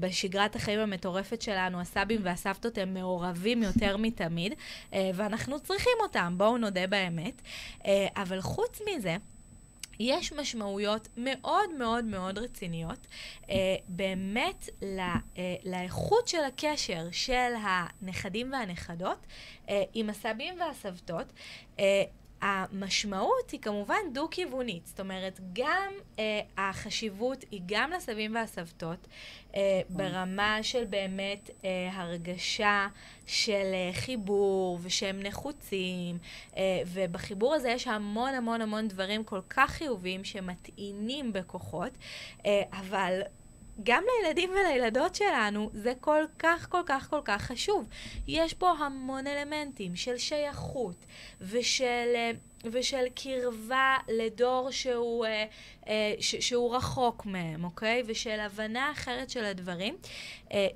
בשגרת 0.00 0.56
החיים 0.56 0.80
המטורפת 0.80 1.42
שלנו, 1.42 1.80
הסבים 1.80 2.20
והסבתות 2.24 2.78
הם 2.78 2.94
מעורבים 2.94 3.62
יותר 3.62 3.96
מתמיד, 3.96 4.54
ואנחנו 4.92 5.60
צריכים 5.60 5.92
אותם, 6.02 6.34
בואו 6.36 6.58
נודה 6.58 6.86
באמת. 6.86 7.42
אבל 8.16 8.40
חוץ 8.40 8.80
מזה, 8.88 9.16
יש 10.00 10.32
משמעויות 10.32 11.08
מאוד 11.16 11.74
מאוד 11.78 12.04
מאוד 12.04 12.38
רציניות 12.38 13.06
אה, 13.50 13.76
באמת 13.88 14.68
לא, 14.82 15.02
אה, 15.38 15.56
לאיכות 15.64 16.28
של 16.28 16.44
הקשר 16.44 17.08
של 17.12 17.52
הנכדים 17.62 18.52
והנכדות 18.52 19.26
אה, 19.68 19.82
עם 19.94 20.10
הסבים 20.10 20.54
והסבתות. 20.60 21.32
אה, 21.78 22.04
המשמעות 22.44 23.50
היא 23.50 23.60
כמובן 23.60 23.96
דו-כיוונית, 24.12 24.86
זאת 24.86 25.00
אומרת, 25.00 25.40
גם 25.52 25.92
אה, 26.18 26.40
החשיבות 26.58 27.44
היא 27.50 27.60
גם 27.66 27.90
לסבים 27.90 28.34
והסבתות, 28.34 29.06
אה, 29.56 29.80
ברמה 29.88 30.58
של 30.62 30.84
באמת 30.84 31.50
אה, 31.64 31.90
הרגשה 31.92 32.88
של 33.26 33.52
אה, 33.52 33.90
חיבור 33.92 34.78
ושהם 34.82 35.20
נחוצים, 35.22 36.18
אה, 36.56 36.82
ובחיבור 36.86 37.54
הזה 37.54 37.68
יש 37.70 37.86
המון 37.86 38.34
המון 38.34 38.60
המון 38.60 38.88
דברים 38.88 39.24
כל 39.24 39.40
כך 39.50 39.70
חיוביים 39.70 40.24
שמטעינים 40.24 41.32
בכוחות, 41.32 41.92
אה, 42.46 42.62
אבל 42.72 43.20
גם 43.82 44.04
לילדים 44.22 44.50
ולילדות 44.50 45.14
שלנו 45.14 45.70
זה 45.74 45.92
כל 46.00 46.24
כך 46.38 46.66
כל 46.70 46.82
כך 46.86 47.10
כל 47.10 47.20
כך 47.24 47.42
חשוב. 47.42 47.88
יש 48.28 48.54
פה 48.54 48.70
המון 48.70 49.26
אלמנטים 49.26 49.96
של 49.96 50.18
שייכות 50.18 51.06
ושל... 51.40 52.12
אה, 52.14 52.30
ושל 52.72 53.04
קרבה 53.14 53.96
לדור 54.08 54.70
שהוא, 54.70 55.26
אה, 55.26 55.44
אה, 55.88 56.14
שהוא 56.18 56.76
רחוק 56.76 57.26
מהם, 57.26 57.64
אוקיי? 57.64 58.02
ושל 58.06 58.40
הבנה 58.40 58.92
אחרת 58.92 59.30
של 59.30 59.44
הדברים, 59.44 59.96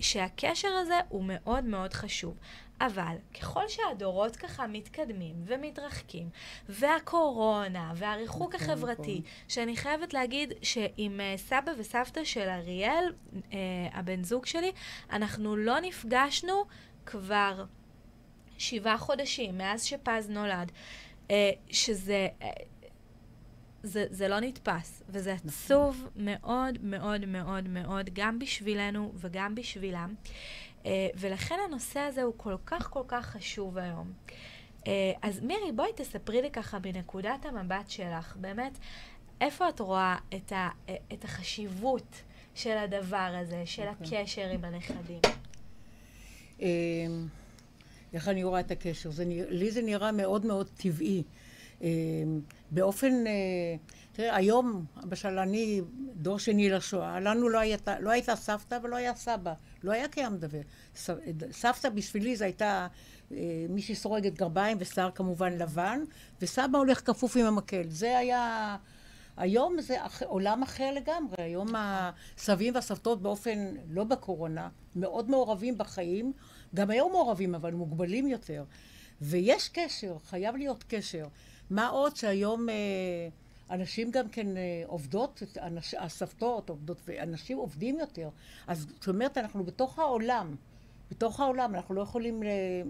שהקשר 0.00 0.68
הזה 0.68 0.94
הוא 1.08 1.24
מאוד 1.24 1.64
מאוד 1.64 1.92
חשוב. 1.92 2.36
אבל 2.80 3.16
ככל 3.40 3.68
שהדורות 3.68 4.36
ככה 4.36 4.66
מתקדמים 4.66 5.34
ומתרחקים, 5.44 6.28
והקורונה, 6.68 7.92
והריחוק 7.96 8.54
נכון, 8.54 8.70
החברתי, 8.70 9.12
נכון. 9.18 9.30
שאני 9.48 9.76
חייבת 9.76 10.14
להגיד 10.14 10.52
שעם 10.62 11.20
uh, 11.20 11.38
סבא 11.38 11.72
וסבתא 11.78 12.24
של 12.24 12.48
אריאל, 12.48 13.04
uh, 13.32 13.54
הבן 13.92 14.24
זוג 14.24 14.46
שלי, 14.46 14.72
אנחנו 15.10 15.56
לא 15.56 15.80
נפגשנו 15.80 16.64
כבר 17.06 17.64
שבעה 18.58 18.98
חודשים, 18.98 19.58
מאז 19.58 19.84
שפז 19.84 20.30
נולד, 20.30 20.72
uh, 21.28 21.32
שזה... 21.70 22.28
Uh, 22.40 22.44
זה, 23.82 24.06
זה 24.10 24.28
לא 24.28 24.40
נתפס, 24.40 25.02
וזה 25.08 25.34
נכון. 25.34 25.48
עצוב 25.48 26.08
מאוד 26.16 26.78
מאוד 26.82 27.26
מאוד 27.26 27.68
מאוד, 27.68 28.10
גם 28.12 28.38
בשבילנו 28.38 29.12
וגם 29.14 29.54
בשבילם. 29.54 30.14
אה, 30.88 31.08
ולכן 31.14 31.54
הנושא 31.68 32.00
הזה 32.00 32.22
הוא 32.22 32.34
כל 32.36 32.56
כך 32.66 32.90
כל 32.90 33.02
כך 33.08 33.26
חשוב 33.26 33.78
היום. 33.78 34.12
אה, 34.86 35.12
אז 35.22 35.40
מירי, 35.40 35.72
בואי 35.72 35.90
תספרי 35.96 36.42
לי 36.42 36.50
ככה 36.50 36.78
בנקודת 36.78 37.46
המבט 37.46 37.90
שלך, 37.90 38.36
באמת, 38.36 38.78
איפה 39.40 39.68
את 39.68 39.80
רואה 39.80 40.16
את, 40.34 40.52
ה, 40.52 40.68
אה, 40.88 40.96
את 41.12 41.24
החשיבות 41.24 42.22
של 42.54 42.78
הדבר 42.78 43.34
הזה, 43.40 43.62
של 43.66 43.82
okay. 43.82 44.04
אוקיי. 44.04 44.18
הקשר 44.18 44.48
עם 44.48 44.64
הנכדים? 44.64 45.20
איך 48.12 48.28
אני 48.28 48.44
רואה 48.44 48.60
את 48.60 48.70
הקשר? 48.70 49.10
זה, 49.10 49.24
לי 49.48 49.70
זה 49.70 49.82
נראה 49.82 50.12
מאוד 50.12 50.46
מאוד 50.46 50.68
טבעי. 50.76 51.22
באופן, 52.70 53.24
תראה, 54.12 54.36
היום, 54.36 54.84
למשל, 55.02 55.38
אני 55.38 55.80
דור 56.14 56.38
שני 56.38 56.70
לשואה, 56.70 57.20
לנו 57.20 57.48
לא 57.48 57.58
הייתה, 57.58 58.00
לא 58.00 58.10
הייתה 58.10 58.36
סבתא 58.36 58.78
ולא 58.82 58.96
היה 58.96 59.14
סבא. 59.14 59.52
לא 59.82 59.92
היה 59.92 60.08
קיים 60.08 60.36
דבר. 60.36 60.60
סבתא 61.52 61.88
בשבילי 61.88 62.36
זו 62.36 62.44
הייתה 62.44 62.86
אה, 63.32 63.66
מישהי 63.68 63.94
סורגת 63.94 64.34
גרביים 64.34 64.76
ושיער 64.80 65.10
כמובן 65.10 65.52
לבן, 65.52 66.00
וסבא 66.42 66.78
הולך 66.78 67.06
כפוף 67.06 67.36
עם 67.36 67.46
המקל. 67.46 67.82
זה 67.88 68.18
היה... 68.18 68.76
היום 69.36 69.80
זה 69.80 70.06
אח... 70.06 70.22
עולם 70.22 70.62
אחר 70.62 70.92
לגמרי. 70.92 71.36
היום 71.38 71.68
הסבים 71.74 72.74
והסבתות 72.74 73.22
באופן, 73.22 73.74
לא 73.90 74.04
בקורונה, 74.04 74.68
מאוד 74.96 75.30
מעורבים 75.30 75.78
בחיים. 75.78 76.32
גם 76.74 76.90
היום 76.90 77.12
מעורבים, 77.12 77.54
אבל 77.54 77.72
מוגבלים 77.72 78.26
יותר. 78.26 78.64
ויש 79.20 79.68
קשר, 79.68 80.16
חייב 80.24 80.56
להיות 80.56 80.84
קשר. 80.88 81.26
מה 81.70 81.88
עוד 81.88 82.16
שהיום... 82.16 82.68
אה, 82.68 82.74
אנשים 83.70 84.10
גם 84.10 84.28
כן 84.28 84.56
אה, 84.56 84.82
עובדות, 84.86 85.42
אנש, 85.62 85.94
הסבתות 85.94 86.70
עובדות, 86.70 87.00
ואנשים 87.06 87.58
עובדים 87.58 87.98
יותר. 87.98 88.28
אז 88.66 88.86
זאת 88.94 89.08
אומרת, 89.08 89.38
אנחנו 89.38 89.64
בתוך 89.64 89.98
העולם. 89.98 90.56
בתוך 91.10 91.40
העולם, 91.40 91.74
אנחנו 91.74 91.94
לא 91.94 92.00
יכולים, 92.00 92.42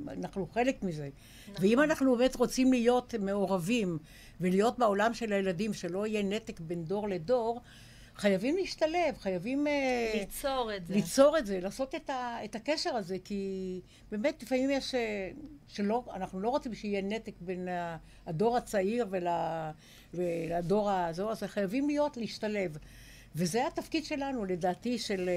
אנחנו 0.08 0.46
חלק 0.52 0.82
מזה. 0.82 1.08
נכון. 1.52 1.64
ואם 1.64 1.80
אנחנו 1.80 2.16
באמת 2.16 2.36
רוצים 2.36 2.72
להיות 2.72 3.14
מעורבים 3.20 3.98
ולהיות 4.40 4.78
בעולם 4.78 5.14
של 5.14 5.32
הילדים, 5.32 5.74
שלא 5.74 6.06
יהיה 6.06 6.22
נתק 6.22 6.60
בין 6.60 6.84
דור 6.84 7.08
לדור, 7.08 7.60
חייבים 8.18 8.56
להשתלב, 8.56 9.18
חייבים... 9.20 9.66
אה, 9.66 10.12
ליצור 10.14 10.70
את 10.76 10.86
זה. 10.86 10.94
ליצור 10.94 11.38
את 11.38 11.46
זה, 11.46 11.60
לעשות 11.60 11.94
את, 11.94 12.10
ה, 12.10 12.38
את 12.44 12.54
הקשר 12.54 12.96
הזה, 12.96 13.16
כי 13.24 13.80
באמת 14.10 14.42
לפעמים 14.42 14.70
יש... 14.70 14.94
אה, 14.94 15.30
שלא, 15.68 16.04
אנחנו 16.14 16.40
לא 16.40 16.48
רוצים 16.48 16.74
שיהיה 16.74 17.02
נתק 17.02 17.34
בין 17.40 17.68
הדור 18.26 18.56
הצעיר 18.56 19.06
ול, 19.10 19.26
ולדור 20.14 20.90
הזו, 20.90 21.30
אז 21.30 21.42
חייבים 21.42 21.86
להיות, 21.86 22.16
להשתלב. 22.16 22.76
וזה 23.36 23.66
התפקיד 23.66 24.04
שלנו, 24.04 24.44
לדעתי, 24.44 24.98
של... 24.98 25.30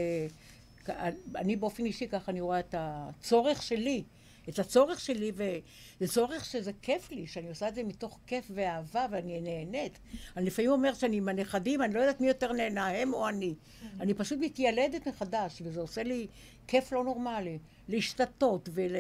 אה, 0.90 1.10
אני 1.36 1.56
באופן 1.56 1.86
אישי, 1.86 2.08
ככה 2.08 2.32
אני 2.32 2.42
רואה 2.42 2.60
את 2.60 2.76
הצורך 2.78 3.64
שלי. 3.64 4.04
את 4.50 4.60
הצורך 4.60 5.00
שלי, 5.00 5.32
וזה 5.36 6.14
צורך 6.14 6.46
שזה 6.46 6.72
כיף 6.82 7.12
לי, 7.12 7.28
שאני 7.28 7.50
עושה 7.50 7.68
את 7.68 7.76
זה 7.76 7.84
מתוך 7.84 8.20
כיף 8.28 8.52
ואהבה 8.54 9.06
ואני 9.12 9.42
נהנית. 9.42 10.00
אני 10.38 10.46
לפעמים 10.46 10.72
אומרת 10.72 10.96
שאני 10.96 11.18
עם 11.18 11.30
הנכדים, 11.30 11.82
אני 11.82 11.94
לא 11.94 12.00
יודעת 12.00 12.22
מי 12.22 12.28
יותר 12.28 12.54
נהנה, 12.54 12.88
הם 12.88 13.14
או 13.14 13.28
אני. 13.28 13.56
אני 14.00 14.14
פשוט 14.14 14.40
מתיילדת 14.42 15.08
מחדש, 15.08 15.62
וזה 15.66 15.82
עושה 15.82 16.04
לי 16.04 16.28
כיף 16.68 16.92
לא 16.92 17.04
נורמלי. 17.04 17.60
להשתתות, 17.90 18.70
ול, 18.74 18.92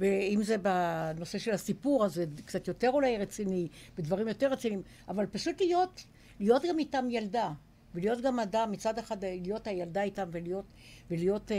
ואם 0.00 0.40
זה 0.42 0.56
בנושא 0.58 1.38
של 1.38 1.50
הסיפור, 1.50 2.04
אז 2.04 2.14
זה 2.14 2.24
קצת 2.44 2.68
יותר 2.68 2.90
אולי 2.90 3.18
רציני, 3.18 3.68
בדברים 3.98 4.28
יותר 4.28 4.52
רציניים, 4.52 4.82
אבל 5.08 5.26
פשוט 5.26 5.60
להיות, 5.60 6.04
להיות 6.40 6.62
גם 6.68 6.78
איתם 6.78 7.08
ילדה. 7.10 7.52
ולהיות 7.94 8.20
גם 8.20 8.40
אדם, 8.40 8.72
מצד 8.72 8.98
אחד 8.98 9.24
להיות 9.24 9.66
הילדה 9.66 10.02
איתם 10.02 10.28
ולהיות, 10.32 10.64
ולהיות, 11.10 11.52
אה, 11.52 11.56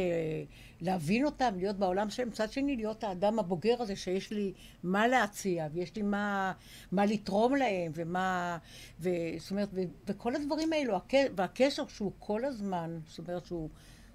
להבין 0.82 1.26
אותם, 1.26 1.54
להיות 1.58 1.76
בעולם 1.76 2.10
שלהם, 2.10 2.28
מצד 2.28 2.52
שני 2.52 2.76
להיות 2.76 3.04
האדם 3.04 3.40
הבוגר 3.40 3.82
הזה 3.82 3.96
שיש 3.96 4.32
לי 4.32 4.54
מה 4.84 5.08
להציע, 5.08 5.68
ויש 5.74 5.96
לי 5.96 6.02
מה, 6.02 6.54
מה 6.92 7.06
לתרום 7.06 7.56
להם, 7.56 7.92
ומה, 7.96 8.58
ו, 9.00 9.10
זאת 9.38 9.52
אומרת, 9.52 9.70
ו, 9.74 9.82
וכל 10.08 10.36
הדברים 10.36 10.74
האלו, 10.74 10.98
והקשר 11.36 11.88
שהוא 11.88 12.12
כל 12.20 12.46
הזמן, 12.46 13.00
זאת 13.08 13.20
אומרת 13.20 13.46
שהוא 13.46 13.70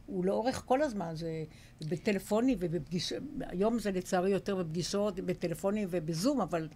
הוא 0.07 0.25
לאורך 0.25 0.63
כל 0.67 0.83
הזמן, 0.83 1.15
זה 1.15 1.45
בטלפונים 1.89 2.59
ובפגישות, 2.61 3.19
היום 3.41 3.79
זה 3.79 3.91
לצערי 3.91 4.31
יותר 4.31 4.57
בפגישות, 4.57 5.21
בטלפונים 5.21 5.89
ובזום, 5.91 6.41
אבל 6.41 6.69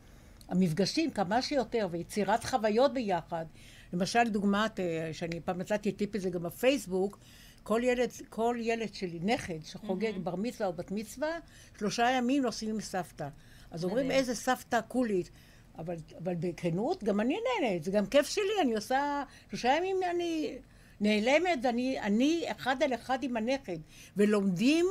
המפגשים 0.48 1.10
כמה 1.10 1.42
שיותר, 1.42 1.88
ויצירת 1.90 2.44
חוויות 2.44 2.94
ביחד, 2.94 3.44
למשל 3.92 4.28
דוגמת, 4.28 4.80
אה, 4.80 5.10
שאני 5.12 5.40
פעם 5.40 5.58
נתתי 5.58 5.92
טיפ 5.92 6.16
את 6.16 6.20
זה 6.20 6.30
גם 6.30 6.42
בפייסבוק, 6.42 7.18
כל 7.62 7.80
ילד, 7.84 8.10
כל 8.28 8.56
ילד 8.60 8.94
שלי, 8.94 9.18
נכד, 9.22 9.64
שחוגג 9.64 10.14
mm-hmm. 10.14 10.18
בר 10.18 10.36
מצווה 10.36 10.66
או 10.66 10.72
בת 10.72 10.90
מצווה, 10.90 11.38
שלושה 11.78 12.10
ימים 12.10 12.42
נוסעים 12.42 12.74
עם 12.74 12.80
סבתא. 12.80 13.28
אז 13.70 13.84
אומרים 13.84 14.10
איזה 14.10 14.34
סבתא 14.34 14.80
קולית. 14.80 15.30
אבל, 15.78 15.96
אבל 16.24 16.34
בכנות, 16.34 17.04
גם 17.04 17.20
אני 17.20 17.36
נהנית, 17.60 17.84
זה 17.84 17.90
גם 17.90 18.06
כיף 18.06 18.28
שלי, 18.28 18.60
אני 18.62 18.74
עושה, 18.74 19.22
שלושה 19.50 19.76
ימים 19.76 19.96
אני 20.10 20.58
נעלמת, 21.00 21.64
אני, 21.64 22.00
אני 22.00 22.44
אחד 22.50 22.82
על 22.82 22.94
אחד 22.94 23.22
עם 23.22 23.36
הנכד, 23.36 23.78
ולומדים, 24.16 24.86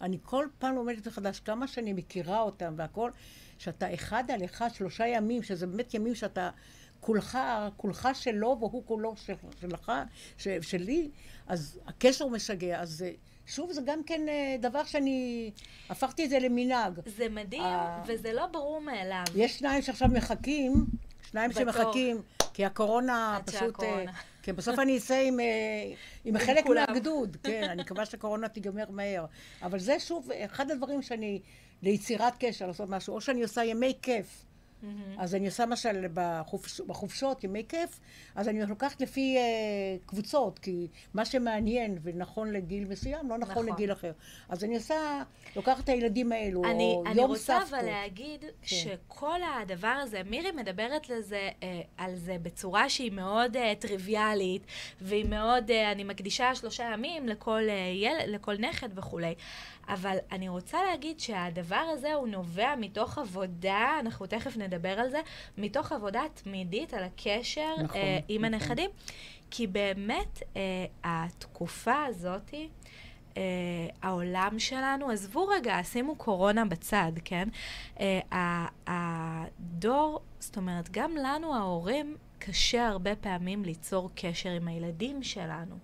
אני 0.00 0.18
כל 0.22 0.46
פעם 0.58 0.74
לומדת 0.74 1.06
מחדש, 1.06 1.40
כמה 1.40 1.66
שאני 1.66 1.92
מכירה 1.92 2.40
אותם 2.40 2.74
והכל, 2.76 3.10
שאתה 3.58 3.94
אחד 3.94 4.24
על 4.30 4.44
אחד, 4.44 4.68
שלושה 4.74 5.06
ימים, 5.06 5.42
שזה 5.42 5.66
באמת 5.66 5.94
ימים 5.94 6.14
שאתה 6.14 6.50
כולך, 7.00 7.38
כולך 7.76 8.08
שלו 8.14 8.56
והוא 8.60 8.82
כולו 8.86 9.14
של, 9.16 9.34
שלך, 9.60 9.92
ש, 10.38 10.48
שלי, 10.62 11.10
אז 11.46 11.80
הקשר 11.86 12.26
משגע, 12.26 12.80
אז 12.80 13.04
שוב, 13.46 13.72
זה 13.72 13.80
גם 13.84 14.04
כן 14.04 14.28
אה, 14.28 14.56
דבר 14.60 14.84
שאני... 14.84 15.50
הפכתי 15.90 16.24
את 16.24 16.30
זה 16.30 16.38
למנהג. 16.38 17.00
זה 17.06 17.28
מדהים, 17.28 17.62
אה. 17.62 18.02
וזה 18.06 18.32
לא 18.32 18.46
ברור 18.46 18.80
מאליו. 18.80 19.24
יש 19.34 19.58
שניים 19.58 19.82
שעכשיו 19.82 20.08
מחכים, 20.08 20.86
שניים 21.30 21.50
בתור. 21.50 21.62
שמחכים, 21.62 22.22
כי 22.52 22.64
הקורונה 22.64 23.38
פשוט... 23.46 23.82
אה, 23.82 24.04
כן, 24.42 24.56
בסוף 24.56 24.78
אני 24.78 24.98
אצא 24.98 25.14
עם, 25.14 25.40
אה, 25.40 25.46
עם 26.24 26.38
חלק. 26.38 26.66
מהגדוד. 26.66 27.36
כן, 27.42 27.68
אני 27.70 27.82
מקווה 27.82 28.04
שהקורונה 28.04 28.48
תיגמר 28.48 28.90
מהר. 28.90 29.26
אבל 29.62 29.78
זה 29.78 30.00
שוב 30.00 30.30
אחד 30.44 30.70
הדברים 30.70 31.02
שאני, 31.02 31.40
ליצירת 31.82 32.34
קשר, 32.38 32.66
לעשות 32.66 32.88
משהו, 32.88 33.14
או 33.14 33.20
שאני 33.20 33.42
עושה 33.42 33.64
ימי 33.64 33.94
כיף. 34.02 34.44
אז 35.18 35.34
אני 35.34 35.46
עושה 35.46 35.62
למשל 35.62 36.06
בחופש, 36.14 36.80
בחופשות, 36.80 37.44
ימי 37.44 37.64
כיף, 37.68 38.00
אז 38.34 38.48
אני 38.48 38.66
לוקחת 38.66 39.00
לפי 39.00 39.36
אה, 39.36 39.42
קבוצות, 40.06 40.58
כי 40.58 40.86
מה 41.14 41.24
שמעניין 41.24 41.98
ונכון 42.02 42.52
לגיל 42.52 42.84
מסוים, 42.84 43.30
לא 43.30 43.38
נכון, 43.38 43.52
נכון. 43.52 43.66
לגיל 43.66 43.92
אחר. 43.92 44.12
אז 44.48 44.64
אני 44.64 44.76
עושה, 44.76 45.22
לוקחת 45.56 45.84
את 45.84 45.88
הילדים 45.88 46.32
האלו, 46.32 46.64
אני, 46.64 46.92
או 46.96 47.04
אני 47.06 47.20
יום 47.20 47.30
רוצה 47.30 47.60
סבתות. 47.60 47.74
אבל 47.74 47.86
להגיד 47.86 48.40
כן. 48.40 48.48
שכל 48.62 49.40
הדבר 49.42 49.88
הזה, 50.02 50.22
מירי 50.30 50.50
מדברת 50.50 51.08
לזה, 51.08 51.48
אה, 51.62 51.80
על 51.96 52.16
זה 52.16 52.36
בצורה 52.42 52.88
שהיא 52.88 53.12
מאוד 53.12 53.56
אה, 53.56 53.72
טריוויאלית, 53.78 54.62
והיא 55.00 55.24
מאוד, 55.24 55.70
אה, 55.70 55.92
אני 55.92 56.04
מקדישה 56.04 56.54
שלושה 56.54 56.90
ימים 56.92 57.28
לכל, 57.28 57.62
אה, 57.68 57.74
ילד, 57.94 58.28
לכל 58.28 58.54
נכד 58.58 58.98
וכולי. 58.98 59.34
אבל 59.88 60.16
אני 60.32 60.48
רוצה 60.48 60.78
להגיד 60.90 61.20
שהדבר 61.20 61.84
הזה 61.92 62.14
הוא 62.14 62.28
נובע 62.28 62.74
מתוך 62.80 63.18
עבודה, 63.18 63.96
אנחנו 64.00 64.26
תכף 64.26 64.56
נדבר 64.56 64.88
על 65.00 65.10
זה, 65.10 65.20
מתוך 65.58 65.92
עבודה 65.92 66.22
תמידית 66.42 66.94
על 66.94 67.04
הקשר 67.04 67.74
נכון, 67.82 67.96
אה, 67.96 68.18
עם 68.28 68.44
נכון. 68.44 68.54
הנכדים. 68.54 68.90
כי 69.50 69.66
באמת 69.66 70.42
אה, 70.56 70.60
התקופה 71.04 72.04
הזאתי, 72.04 72.68
אה, 73.36 73.42
העולם 74.02 74.58
שלנו, 74.58 75.10
עזבו 75.10 75.46
רגע, 75.46 75.82
שימו 75.82 76.16
קורונה 76.16 76.64
בצד, 76.64 77.12
כן? 77.24 77.48
אה, 78.00 78.20
ה- 78.38 78.66
הדור, 78.86 80.20
זאת 80.40 80.56
אומרת, 80.56 80.88
גם 80.90 81.16
לנו 81.16 81.54
ההורים, 81.54 82.16
קשה 82.38 82.86
הרבה 82.88 83.16
פעמים 83.16 83.64
ליצור 83.64 84.10
קשר 84.14 84.50
עם 84.50 84.68
הילדים 84.68 85.22
שלנו. 85.22 85.78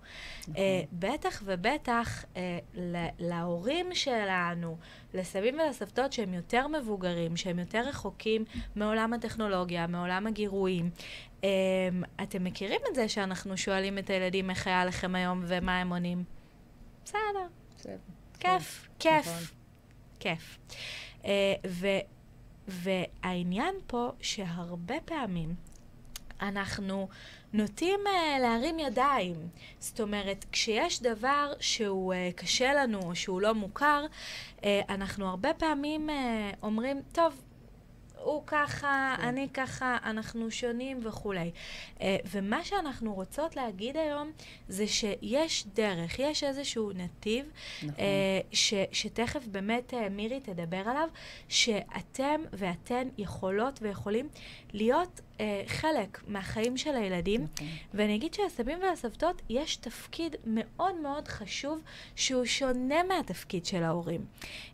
אה, 0.57 0.81
בטח 0.93 1.41
ובטח 1.45 2.25
אה, 2.35 2.59
ל- 2.73 3.07
להורים 3.19 3.85
שלנו, 3.93 4.77
לסבים 5.13 5.59
ולסבתות 5.59 6.13
שהם 6.13 6.33
יותר 6.33 6.67
מבוגרים, 6.67 7.37
שהם 7.37 7.59
יותר 7.59 7.79
רחוקים 7.87 8.45
מעולם 8.75 9.13
הטכנולוגיה, 9.13 9.87
מעולם 9.87 10.27
הגירויים. 10.27 10.89
אה, 11.43 11.49
אתם 12.23 12.43
מכירים 12.43 12.81
את 12.89 12.95
זה 12.95 13.09
שאנחנו 13.09 13.57
שואלים 13.57 13.97
את 13.97 14.09
הילדים 14.09 14.49
איך 14.49 14.67
היה 14.67 14.85
לכם 14.85 15.15
היום 15.15 15.43
ומה 15.47 15.79
הם 15.79 15.89
עונים? 15.93 16.23
בסדר, 17.05 17.19
בסדר. 17.77 17.97
כיף, 18.39 18.87
כן, 18.99 19.09
כיף, 19.21 19.27
נכון. 19.27 19.43
כיף. 20.19 20.57
אה, 21.25 21.31
ו- 21.67 22.05
והעניין 22.67 23.75
פה 23.87 24.11
שהרבה 24.21 24.95
פעמים 25.05 25.55
אנחנו 26.41 27.07
נוטים 27.53 27.99
uh, 28.05 28.39
להרים 28.41 28.79
ידיים. 28.79 29.35
זאת 29.79 30.01
אומרת, 30.01 30.45
כשיש 30.51 31.01
דבר 31.01 31.53
שהוא 31.59 32.13
uh, 32.13 32.33
קשה 32.35 32.73
לנו 32.73 33.15
שהוא 33.15 33.41
לא 33.41 33.53
מוכר, 33.53 34.05
uh, 34.57 34.63
אנחנו 34.89 35.29
הרבה 35.29 35.53
פעמים 35.53 36.09
uh, 36.09 36.13
אומרים, 36.63 37.01
טוב, 37.11 37.41
הוא 38.25 38.43
ככה, 38.47 39.15
כן. 39.17 39.27
אני 39.27 39.47
ככה, 39.53 39.97
אנחנו 40.03 40.51
שונים 40.51 40.99
וכולי. 41.03 41.51
Uh, 41.97 42.01
ומה 42.31 42.63
שאנחנו 42.63 43.13
רוצות 43.13 43.55
להגיד 43.55 43.97
היום 43.97 44.31
זה 44.67 44.87
שיש 44.87 45.65
דרך, 45.73 46.19
יש 46.19 46.43
איזשהו 46.43 46.91
נתיב 46.95 47.45
נכון. 47.77 47.89
אה, 47.99 48.39
ש, 48.51 48.73
שתכף 48.91 49.47
באמת 49.47 49.93
אה, 49.93 50.09
מירי 50.09 50.39
תדבר 50.39 50.77
עליו, 50.85 51.09
שאתם 51.49 52.41
ואתן 52.53 53.07
יכולות 53.17 53.79
ויכולים 53.81 54.29
להיות 54.73 55.21
אה, 55.39 55.63
חלק 55.67 56.21
מהחיים 56.27 56.77
של 56.77 56.95
הילדים. 56.95 57.41
נכון. 57.43 57.67
ואני 57.93 58.15
אגיד 58.15 58.33
שלסבים 58.33 58.79
ולסבתות 58.81 59.41
יש 59.49 59.75
תפקיד 59.75 60.35
מאוד 60.45 60.95
מאוד 60.95 61.27
חשוב 61.27 61.81
שהוא 62.15 62.45
שונה 62.45 63.03
מהתפקיד 63.03 63.65
של 63.65 63.83
ההורים. 63.83 64.25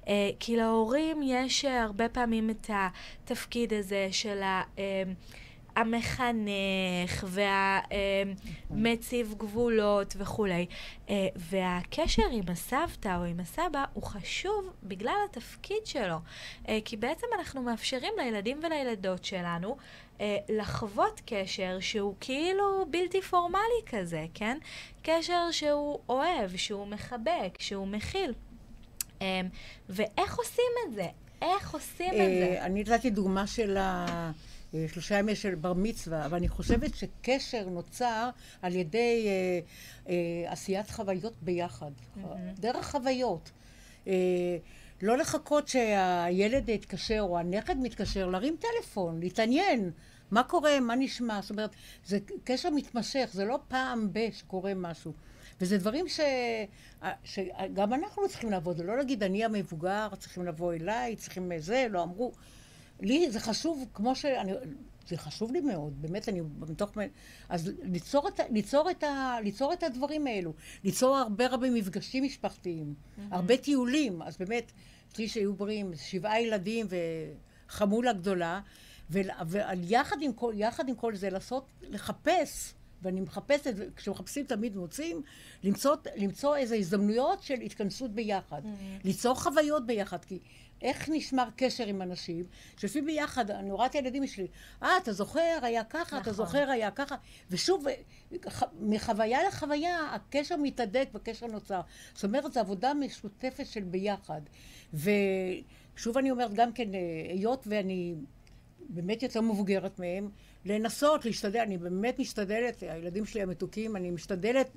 אה, 0.08 0.30
כי 0.40 0.58
להורים 0.58 1.22
יש 1.24 1.66
אה, 1.66 1.84
הרבה 1.84 2.10
פעמים 2.10 2.50
את 2.50 2.70
התפקיד 2.70 3.41
הזה 3.72 4.08
של 4.12 4.44
ה... 4.44 4.64
אה, 4.80 5.04
המחנך 5.76 7.26
והמציב 8.72 9.34
גבולות 9.38 10.16
וכולי. 10.18 10.66
אה, 11.10 11.28
והקשר 11.36 12.24
עם 12.32 12.44
הסבתא 12.48 13.18
או 13.18 13.24
עם 13.24 13.40
הסבא 13.40 13.86
הוא 13.94 14.04
חשוב 14.04 14.74
בגלל 14.84 15.16
התפקיד 15.30 15.86
שלו. 15.86 16.18
אה, 16.68 16.80
כי 16.86 16.98
בעצם 16.98 17.28
אנחנו 17.40 17.62
מאפשרים 17.62 18.14
לילדים 18.18 18.60
ולילדות 18.64 19.26
שלנו 19.26 19.78
אה, 20.22 20.38
לחוות 20.50 21.22
קשר 21.26 21.78
שהוא 21.80 22.16
כאילו 22.20 22.86
בלתי 22.90 23.22
פורמלי 23.22 23.82
כזה, 23.86 24.26
כן? 24.34 24.58
קשר 25.04 25.52
שהוא 25.52 26.00
אוהב, 26.10 26.56
שהוא 26.56 26.88
מחבק, 26.88 27.58
שהוא 27.60 27.88
מכיל. 27.88 28.34
אה, 29.22 29.42
ואיך 29.90 30.38
עושים 30.38 30.72
את 30.88 30.94
זה? 30.94 31.08
איך 31.42 31.74
עושים 31.74 32.12
את 32.14 32.18
זה? 32.18 32.56
אה, 32.60 32.66
אני 32.66 32.84
נתתי 32.84 33.10
דוגמה 33.10 33.48
של 33.48 33.78
השלושה 33.80 35.20
ימי 35.20 35.36
של 35.36 35.56
בר 35.56 35.74
מצווה, 35.74 36.26
אבל 36.26 36.38
אני 36.38 36.50
חושבת 36.50 36.96
שקשר 36.96 37.70
נוצר 37.70 38.30
על 38.62 38.76
ידי 38.76 39.28
אה, 39.28 39.60
אה, 40.10 40.52
עשיית 40.52 40.90
חוויות 40.90 41.34
ביחד. 41.42 41.92
דרך 42.60 42.92
חוויות. 42.92 43.52
אה, 44.08 44.14
לא 45.02 45.18
לחכות 45.18 45.68
שהילד 45.68 46.70
יתקשר 46.70 47.20
או 47.22 47.40
הנכד 47.40 47.76
מתקשר, 47.78 48.28
להרים 48.28 48.56
טלפון, 48.60 49.20
להתעניין. 49.20 49.92
מה 50.32 50.44
קורה, 50.44 50.80
מה 50.80 50.96
נשמע, 50.96 51.42
זאת 51.42 51.52
אומרת, 51.52 51.76
זה 52.06 52.20
קשר 52.44 52.70
מתמשך, 52.70 53.30
זה 53.34 53.46
לא 53.46 53.60
פעם 53.68 54.10
ב- 54.14 54.32
שקורה 54.32 54.74
משהו. 54.76 55.14
וזה 55.62 55.78
דברים 55.78 56.08
ש... 56.08 56.20
שגם 57.24 57.94
אנחנו 57.94 58.30
צריכים 58.30 58.52
לעבוד, 58.52 58.80
לא 58.80 58.98
להגיד, 58.98 59.24
אני 59.24 59.46
המבוגר, 59.46 60.08
צריכים 60.20 60.46
לבוא 60.46 60.74
אליי, 60.74 61.16
צריכים 61.16 61.52
זה, 61.58 61.88
לא 61.90 62.04
אמרו. 62.04 62.32
לי 63.00 63.32
זה 63.32 63.40
חשוב, 63.40 63.86
כמו 63.94 64.16
ש... 64.16 64.26
אני... 64.26 64.54
זה 65.08 65.18
חשוב 65.18 65.52
לי 65.52 65.62
מאוד, 65.62 66.02
באמת, 66.02 66.30
אני 66.30 66.42
מתוך... 66.60 66.92
אז 67.50 67.72
ליצור 67.82 68.28
את, 68.28 68.40
ליצור, 68.50 68.92
את 68.92 69.04
ה... 69.04 69.38
ליצור 69.44 69.74
את 69.74 69.84
הדברים 69.84 70.28
האלו, 70.28 70.54
ליצור 70.84 71.18
הרבה 71.18 71.46
הרבה 71.46 71.70
מפגשים 71.70 72.24
משפחתיים, 72.24 72.94
הרבה 73.32 73.58
טיולים, 73.58 74.22
אז 74.22 74.38
באמת, 74.38 74.72
אצלי 75.12 75.28
שהיו 75.28 75.54
בריאים, 75.54 75.92
שבעה 75.96 76.42
ילדים 76.42 76.88
וחמולה 77.68 78.14
גדולה, 78.14 78.62
ויחד 79.10 80.18
עם, 80.22 80.34
כל- 80.34 80.54
עם 80.88 80.96
כל 80.96 81.16
זה 81.16 81.30
לעשות, 81.30 81.66
לחפש, 81.82 82.74
ואני 83.02 83.22
מחפשת, 83.22 83.74
כשמחפשים 83.96 84.46
תמיד 84.46 84.78
מוצאים, 84.78 85.22
למצוא, 85.64 85.96
למצוא 86.16 86.56
איזה 86.56 86.76
הזדמנויות 86.76 87.44
של 87.44 87.62
התכנסות 87.62 88.12
ביחד. 88.12 88.62
ליצור 89.04 89.36
חוויות 89.36 89.86
ביחד, 89.86 90.26
כי 90.26 90.40
איך 90.82 91.10
נשמר 91.10 91.48
קשר 91.56 91.88
עם 91.88 92.02
אנשים 92.02 92.46
שיושבים 92.78 93.06
ביחד, 93.06 93.52
אני 93.52 93.72
רואה 93.72 93.86
את 93.86 93.96
הילדים 93.96 94.28
שלי, 94.28 94.48
אה, 94.84 94.98
אתה 94.98 95.14
זוכר, 95.14 95.60
היה 95.62 95.84
ככה, 95.84 96.18
אתה 96.18 96.32
נכון. 96.32 96.34
זוכר, 96.34 96.70
היה 96.70 96.92
ככה, 96.92 97.16
ושוב, 97.50 97.86
ח- 98.50 98.64
מחוויה 98.80 99.44
לחוויה, 99.48 100.00
הקשר 100.16 100.56
מתהדק 100.58 101.08
והקשר 101.14 101.48
נוצר. 101.48 101.82
זאת 102.14 102.24
אומרת, 102.24 102.54
זו 102.54 102.60
עבודה 102.60 102.94
משותפת 102.94 103.66
של 103.66 103.84
ביחד. 103.84 104.42
ושוב 104.94 106.18
אני 106.18 106.32
אומרת, 106.32 106.54
גם 106.54 106.74
כן, 106.74 106.94
אה, 106.96 107.00
היות 107.34 107.64
ואני 107.68 108.16
באמת 108.90 109.24
יותר 109.24 109.42
מבוגרת 109.42 110.00
מהם, 110.00 110.30
לנסות, 110.66 111.26
להשתדל, 111.26 111.60
אני 111.60 111.78
באמת 111.78 112.20
משתדלת, 112.20 112.84
הילדים 112.84 113.26
שלי 113.26 113.42
המתוקים, 113.42 113.96
אני 113.96 114.12
משתדלת 114.12 114.70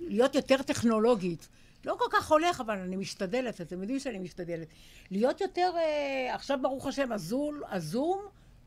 להיות 0.00 0.34
יותר 0.34 0.62
טכנולוגית. 0.62 1.48
לא 1.84 1.96
כל 1.98 2.04
כך 2.10 2.30
הולך, 2.30 2.60
אבל 2.60 2.78
אני 2.78 2.96
משתדלת, 2.96 3.60
אתם 3.60 3.80
יודעים 3.80 3.98
שאני 3.98 4.18
משתדלת. 4.18 4.68
להיות 5.10 5.40
יותר, 5.40 5.70
אה, 5.76 6.34
עכשיו 6.34 6.58
ברוך 6.62 6.86
השם, 6.86 7.12
הזול, 7.12 7.62
הזום, 7.70 8.20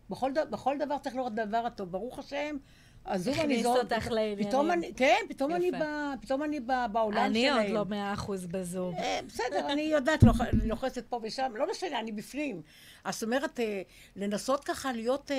בכל, 0.09 0.31
ד, 0.33 0.51
בכל 0.51 0.75
דבר 0.79 0.97
צריך 0.97 1.15
לראות 1.15 1.35
דבר 1.35 1.57
הטוב, 1.65 1.91
ברוך 1.91 2.19
השם. 2.19 2.57
הזום 3.05 3.33
אני 3.33 3.41
הכניס 3.43 3.63
זו... 3.63 3.77
אותך 3.77 4.07
לעניינים. 4.11 4.47
פתאום 4.47 4.71
אני, 4.71 4.91
כן, 4.95 5.15
פתאום 5.29 5.53
אני. 5.55 5.71
ב, 5.71 5.75
פתאום 6.21 6.43
אני 6.43 6.59
ב, 6.59 6.71
בעולם 6.91 7.17
אני 7.25 7.41
שלהם. 7.41 7.61
עוד 7.61 7.69
לא 7.69 7.85
מאה 7.85 8.13
אחוז 8.13 8.45
בזום. 8.45 8.95
אה, 8.95 9.19
בסדר, 9.27 9.71
אני 9.71 9.81
יודעת, 9.81 10.23
לוח- 10.23 10.41
לוחצת 10.63 11.05
פה 11.07 11.19
ושם, 11.23 11.51
לא 11.55 11.71
משנה, 11.71 11.99
אני 11.99 12.11
בפנים. 12.11 12.61
אז 13.03 13.13
זאת 13.13 13.23
אומרת, 13.23 13.59
אה, 13.59 13.81
לנסות 14.15 14.63
ככה 14.63 14.91
להיות, 14.93 15.31
אה, 15.31 15.37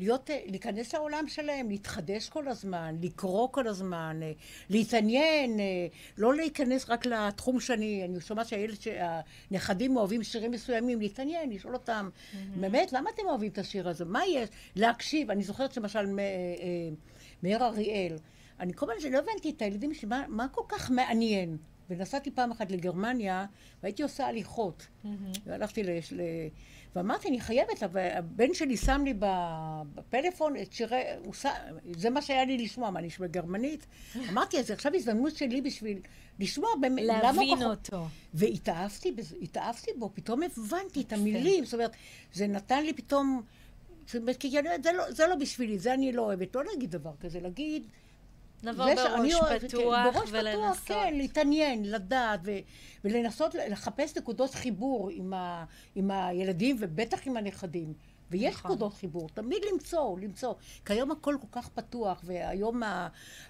להיות, 0.00 0.30
אה, 0.30 0.40
להיכנס 0.46 0.94
לעולם 0.94 1.24
שלהם, 1.28 1.68
להתחדש 1.68 2.28
כל 2.28 2.48
הזמן, 2.48 2.96
לקרוא 3.02 3.48
כל 3.50 3.68
הזמן, 3.68 4.20
אה, 4.22 4.32
להתעניין, 4.70 5.60
אה, 5.60 5.64
לא 6.18 6.34
להיכנס 6.34 6.90
רק 6.90 7.06
לתחום 7.06 7.60
שאני, 7.60 8.04
אני 8.04 8.20
שומעת 8.20 8.48
שהילד, 8.48 8.76
שהנכדים 8.80 9.96
אוהבים 9.96 10.22
שירים 10.22 10.50
מסוימים, 10.50 11.00
להתעניין, 11.00 11.50
לשאול 11.50 11.74
אותם, 11.74 12.08
באמת, 12.56 12.92
למה 12.92 13.10
אתם 13.14 13.22
אוהבים 13.26 13.50
את 13.50 13.58
השיר 13.58 13.88
הזה? 13.88 14.04
מה 14.04 14.20
יש? 14.26 14.48
להקשיב. 14.76 15.30
אני 15.30 15.42
זוכרת 15.42 15.72
אה, 16.18 16.24
מאיר 17.42 17.64
אריאל, 17.64 18.16
אני 18.60 18.72
כל 18.74 18.86
הזמן 18.96 19.12
לא 19.12 19.18
הבנתי 19.18 19.50
את 19.50 19.62
הילדים 19.62 19.94
שלי, 19.94 20.08
מה, 20.08 20.24
מה 20.28 20.48
כל 20.48 20.62
כך 20.68 20.90
מעניין? 20.90 21.56
ונסעתי 21.90 22.30
פעם 22.30 22.50
אחת 22.50 22.70
לגרמניה, 22.70 23.46
והייתי 23.82 24.02
עושה 24.02 24.26
הליכות. 24.26 24.86
והלכתי 25.46 25.82
ל... 25.82 25.90
ל... 26.12 26.20
ואמרתי, 26.96 27.28
אני 27.28 27.40
חייבת, 27.40 27.82
אבל 27.82 28.08
הבן 28.12 28.54
שלי 28.54 28.76
שם 28.76 29.02
לי 29.04 29.14
בפלאפון 29.94 30.56
את 30.56 30.72
שירי... 30.72 31.02
ש... 31.32 31.46
זה 31.96 32.10
מה 32.10 32.22
שהיה 32.22 32.44
לי 32.44 32.58
לשמוע, 32.58 32.90
מה, 32.90 32.98
אני 32.98 33.08
אשמע 33.08 33.26
גרמנית? 33.26 33.86
אמרתי, 34.30 34.58
אז 34.58 34.70
עכשיו 34.70 34.94
הזדמנות 34.94 35.36
שלי 35.36 35.60
בשביל 35.60 35.98
לשמוע 36.38 36.68
באמת... 36.80 37.04
להבין 37.06 37.58
למה 37.58 37.66
אותו. 37.66 38.06
והתאהבתי 38.34 39.90
בו, 39.98 40.10
פתאום 40.14 40.40
הבנתי 40.42 41.00
את 41.00 41.12
המילים, 41.12 41.64
זאת 41.64 41.74
אומרת, 41.74 41.96
זה 42.32 42.46
נתן 42.46 42.84
לי 42.84 42.92
פתאום... 42.92 43.42
זאת 44.06 44.16
אומרת, 44.22 44.36
כי 44.36 44.58
אני 44.58 44.68
זה, 44.82 44.92
לא, 44.92 45.12
זה 45.12 45.26
לא 45.26 45.34
בשבילי, 45.34 45.78
זה 45.78 45.94
אני 45.94 46.12
לא 46.12 46.22
אוהבת. 46.22 46.54
לא 46.54 46.64
להגיד 46.64 46.90
דבר 46.90 47.12
כזה, 47.20 47.40
להגיד... 47.40 47.86
לבוא 48.62 48.84
בראש 48.94 49.34
אוהב, 49.34 49.58
פתוח 49.58 49.96
כן, 49.96 50.12
בראש 50.12 50.28
ולנסות. 50.32 50.76
פתוח, 50.76 50.98
כן, 50.98 51.14
להתעניין, 51.14 51.84
לדעת, 51.84 52.40
ו, 52.44 52.50
ולנסות 53.04 53.54
לחפש 53.70 54.16
נקודות 54.16 54.54
חיבור 54.54 55.10
עם, 55.12 55.34
ה, 55.34 55.64
עם 55.94 56.10
הילדים, 56.10 56.76
ובטח 56.80 57.26
עם 57.26 57.36
הנכדים. 57.36 57.92
ויש 58.30 58.54
נכון. 58.54 58.70
נקודות 58.70 58.94
חיבור, 58.94 59.28
תמיד 59.34 59.58
למצוא, 59.72 60.18
למצוא. 60.18 60.54
כי 60.84 60.92
היום 60.92 61.10
הכל 61.10 61.36
כל 61.40 61.60
כך 61.60 61.68
פתוח, 61.68 62.20
והיום 62.24 62.82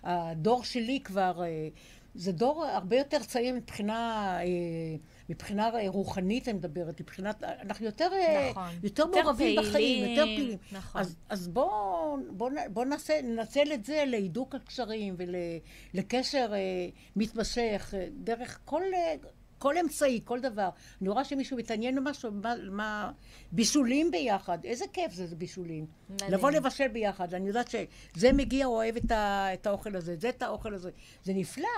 הדור 0.03 0.64
שלי 0.64 1.01
כבר, 1.05 1.42
אה, 1.42 1.68
זה 2.14 2.33
דור 2.33 2.64
הרבה 2.64 2.96
יותר 2.96 3.18
צעיר 3.23 3.55
מבחינה... 3.55 4.38
מבחינה 5.31 5.71
רוחנית 5.87 6.49
אני 6.49 6.59
מדברת, 6.59 7.01
מבחינת, 7.01 7.43
אנחנו 7.43 7.87
יותר, 7.87 8.09
נכון. 8.51 8.69
יותר, 8.83 9.03
יותר 9.03 9.07
מעורבים 9.07 9.37
פעילים, 9.37 9.71
בחיים, 9.71 10.11
יותר 10.11 10.25
פעילים. 10.25 10.59
נכון. 10.73 11.01
אז, 11.01 11.16
אז 11.29 11.49
בואו 11.49 12.16
בוא, 12.31 12.51
בוא 12.73 12.85
נעשה, 12.85 13.23
ננצל 13.23 13.73
את 13.73 13.85
זה 13.85 14.05
להידוק 14.07 14.55
הקשרים 14.55 15.16
ולקשר 15.95 16.53
אה, 16.53 16.59
מתמשך, 17.16 17.95
אה, 17.97 18.07
דרך 18.25 18.59
כל... 18.64 18.83
אה, 18.95 19.14
כל 19.59 19.79
אמצעי, 19.79 20.21
כל 20.25 20.40
דבר. 20.40 20.69
אני 21.01 21.09
רואה 21.09 21.25
שמישהו 21.25 21.57
מתעניין 21.57 21.95
במשהו, 21.97 22.31
מה, 22.33 22.55
מה... 22.71 23.12
בישולים 23.53 24.11
ביחד, 24.11 24.59
איזה 24.64 24.85
כיף 24.93 25.12
זה, 25.12 25.27
זה 25.27 25.37
בישולים. 25.37 25.87
מדהים. 26.11 26.33
לבוא 26.33 26.51
לבשל 26.51 26.88
ביחד, 26.88 27.35
אני 27.35 27.49
יודעת 27.49 27.71
שזה 27.71 28.33
מגיע, 28.33 28.66
אוהב 28.66 28.97
את, 28.97 29.11
ה, 29.11 29.55
את 29.55 29.66
האוכל 29.66 29.97
הזה, 29.97 30.16
זה 30.16 30.29
את 30.29 30.43
האוכל 30.43 30.75
הזה. 30.75 30.90
זה 31.25 31.33
נפלא. 31.35 31.69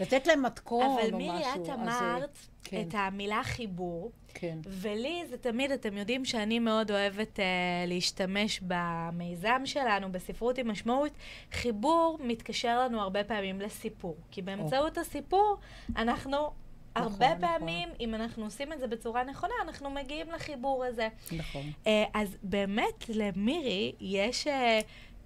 לתת 0.00 0.26
להם 0.26 0.42
מתכון 0.42 0.86
או 0.86 0.96
משהו. 0.96 1.08
אבל 1.08 1.16
מירי, 1.16 1.44
את 1.54 1.68
אמרת 1.68 2.38
כן. 2.64 2.84
את 2.88 2.94
המילה 2.94 3.40
חיבור. 3.44 4.10
כן. 4.34 4.58
ולי 4.66 5.22
זה 5.30 5.38
תמיד, 5.38 5.70
אתם 5.70 5.96
יודעים 5.96 6.24
שאני 6.24 6.58
מאוד 6.58 6.90
אוהבת 6.90 7.38
uh, 7.38 7.42
להשתמש 7.86 8.60
במיזם 8.62 9.62
שלנו, 9.64 10.12
בספרות 10.12 10.58
עם 10.58 10.70
משמעות. 10.70 11.12
חיבור 11.52 12.18
מתקשר 12.20 12.80
לנו 12.80 13.00
הרבה 13.00 13.24
פעמים 13.24 13.60
לסיפור. 13.60 14.16
כי 14.30 14.42
באמצעות 14.42 14.96
או. 14.96 15.02
הסיפור 15.02 15.56
אנחנו 15.96 16.30
נכון, 16.30 16.52
הרבה 16.94 17.34
נכון. 17.34 17.48
פעמים, 17.48 17.88
אם 18.00 18.14
אנחנו 18.14 18.44
עושים 18.44 18.72
את 18.72 18.80
זה 18.80 18.86
בצורה 18.86 19.24
נכונה, 19.24 19.54
אנחנו 19.62 19.90
מגיעים 19.90 20.30
לחיבור 20.30 20.84
הזה. 20.84 21.08
נכון. 21.32 21.62
Uh, 21.84 21.88
אז 22.14 22.36
באמת, 22.42 23.04
למירי 23.08 23.92
יש... 24.00 24.46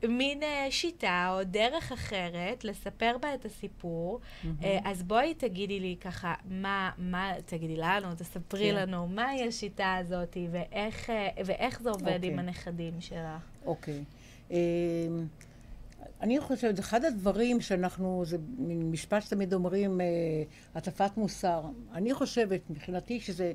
מין 0.09 0.43
uh, 0.43 0.45
שיטה 0.71 1.35
או 1.35 1.45
דרך 1.45 1.93
אחרת 1.93 2.65
לספר 2.65 3.17
בה 3.21 3.35
את 3.35 3.45
הסיפור. 3.45 4.21
Mm-hmm. 4.21 4.47
Uh, 4.63 4.67
אז 4.85 5.03
בואי 5.03 5.35
תגידי 5.35 5.81
לי 5.81 5.97
ככה, 6.01 6.35
מה, 6.45 6.91
מה, 6.99 7.33
תגידי 7.47 7.77
לנו, 7.77 8.15
תספרי 8.15 8.71
כן. 8.71 8.75
לנו, 8.75 9.07
מהי 9.07 9.49
השיטה 9.49 9.95
הזאת 9.95 10.37
ואיך, 10.51 11.11
uh, 11.11 11.13
ואיך 11.45 11.83
זה 11.83 11.91
עובד 11.91 12.07
okay. 12.07 12.27
עם 12.27 12.33
אוקיי. 12.33 12.39
הנכדים 12.39 13.01
שלך. 13.01 13.43
אוקיי. 13.65 14.05
Okay. 14.05 14.51
אמ, 14.51 14.57
uh, 14.57 16.05
אני 16.21 16.41
חושבת, 16.41 16.79
אחד 16.79 17.05
הדברים 17.05 17.61
שאנחנו, 17.61 18.23
זה 18.27 18.37
מין 18.59 18.91
משפט 18.91 19.23
שתמיד 19.23 19.55
אומרים, 19.55 20.01
uh, 20.01 20.05
הטפת 20.79 21.17
מוסר. 21.17 21.63
אני 21.93 22.15
חושבת, 22.15 22.61
מבחינתי, 22.71 23.21
שזה 23.21 23.53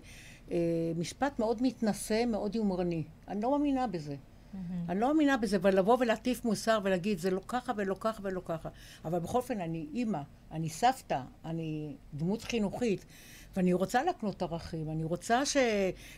uh, 0.48 0.52
משפט 0.98 1.40
מאוד 1.40 1.58
מתנשא, 1.62 2.26
מאוד 2.26 2.56
יומרני. 2.56 3.04
אני 3.28 3.42
לא 3.42 3.52
מאמינה 3.52 3.88
בזה. 3.88 4.16
Mm-hmm. 4.56 4.92
אני 4.92 5.00
לא 5.00 5.08
מאמינה 5.08 5.38
בזה, 5.38 5.58
ולבוא 5.62 5.98
ולהטיף 6.00 6.46
מוסר 6.46 6.80
ולהגיד 6.84 7.20
זה 7.20 7.32
לא 7.32 7.42
ככה 7.48 7.74
ולא 7.76 7.96
ככה 8.00 8.20
ולא 8.24 8.42
ככה. 8.46 8.70
אבל 9.06 9.20
בכל 9.20 9.38
אופן, 9.38 9.62
אני 9.62 9.88
אימא, 9.94 10.22
אני 10.52 10.70
סבתא, 10.70 11.22
אני 11.46 11.96
דמות 12.14 12.44
חינוכית, 12.44 13.06
ואני 13.56 13.74
רוצה 13.74 14.04
להקנות 14.04 14.42
ערכים. 14.42 14.90
אני 14.90 15.04
רוצה 15.04 15.46
ש... 15.46 15.58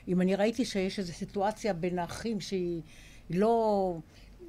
אם 0.07 0.21
אני 0.21 0.35
ראיתי 0.35 0.65
שיש 0.65 0.99
איזו 0.99 1.13
סיטואציה 1.13 1.73
בין 1.73 1.99
האחים 1.99 2.41
שהיא 2.41 2.81
לא... 3.29 3.97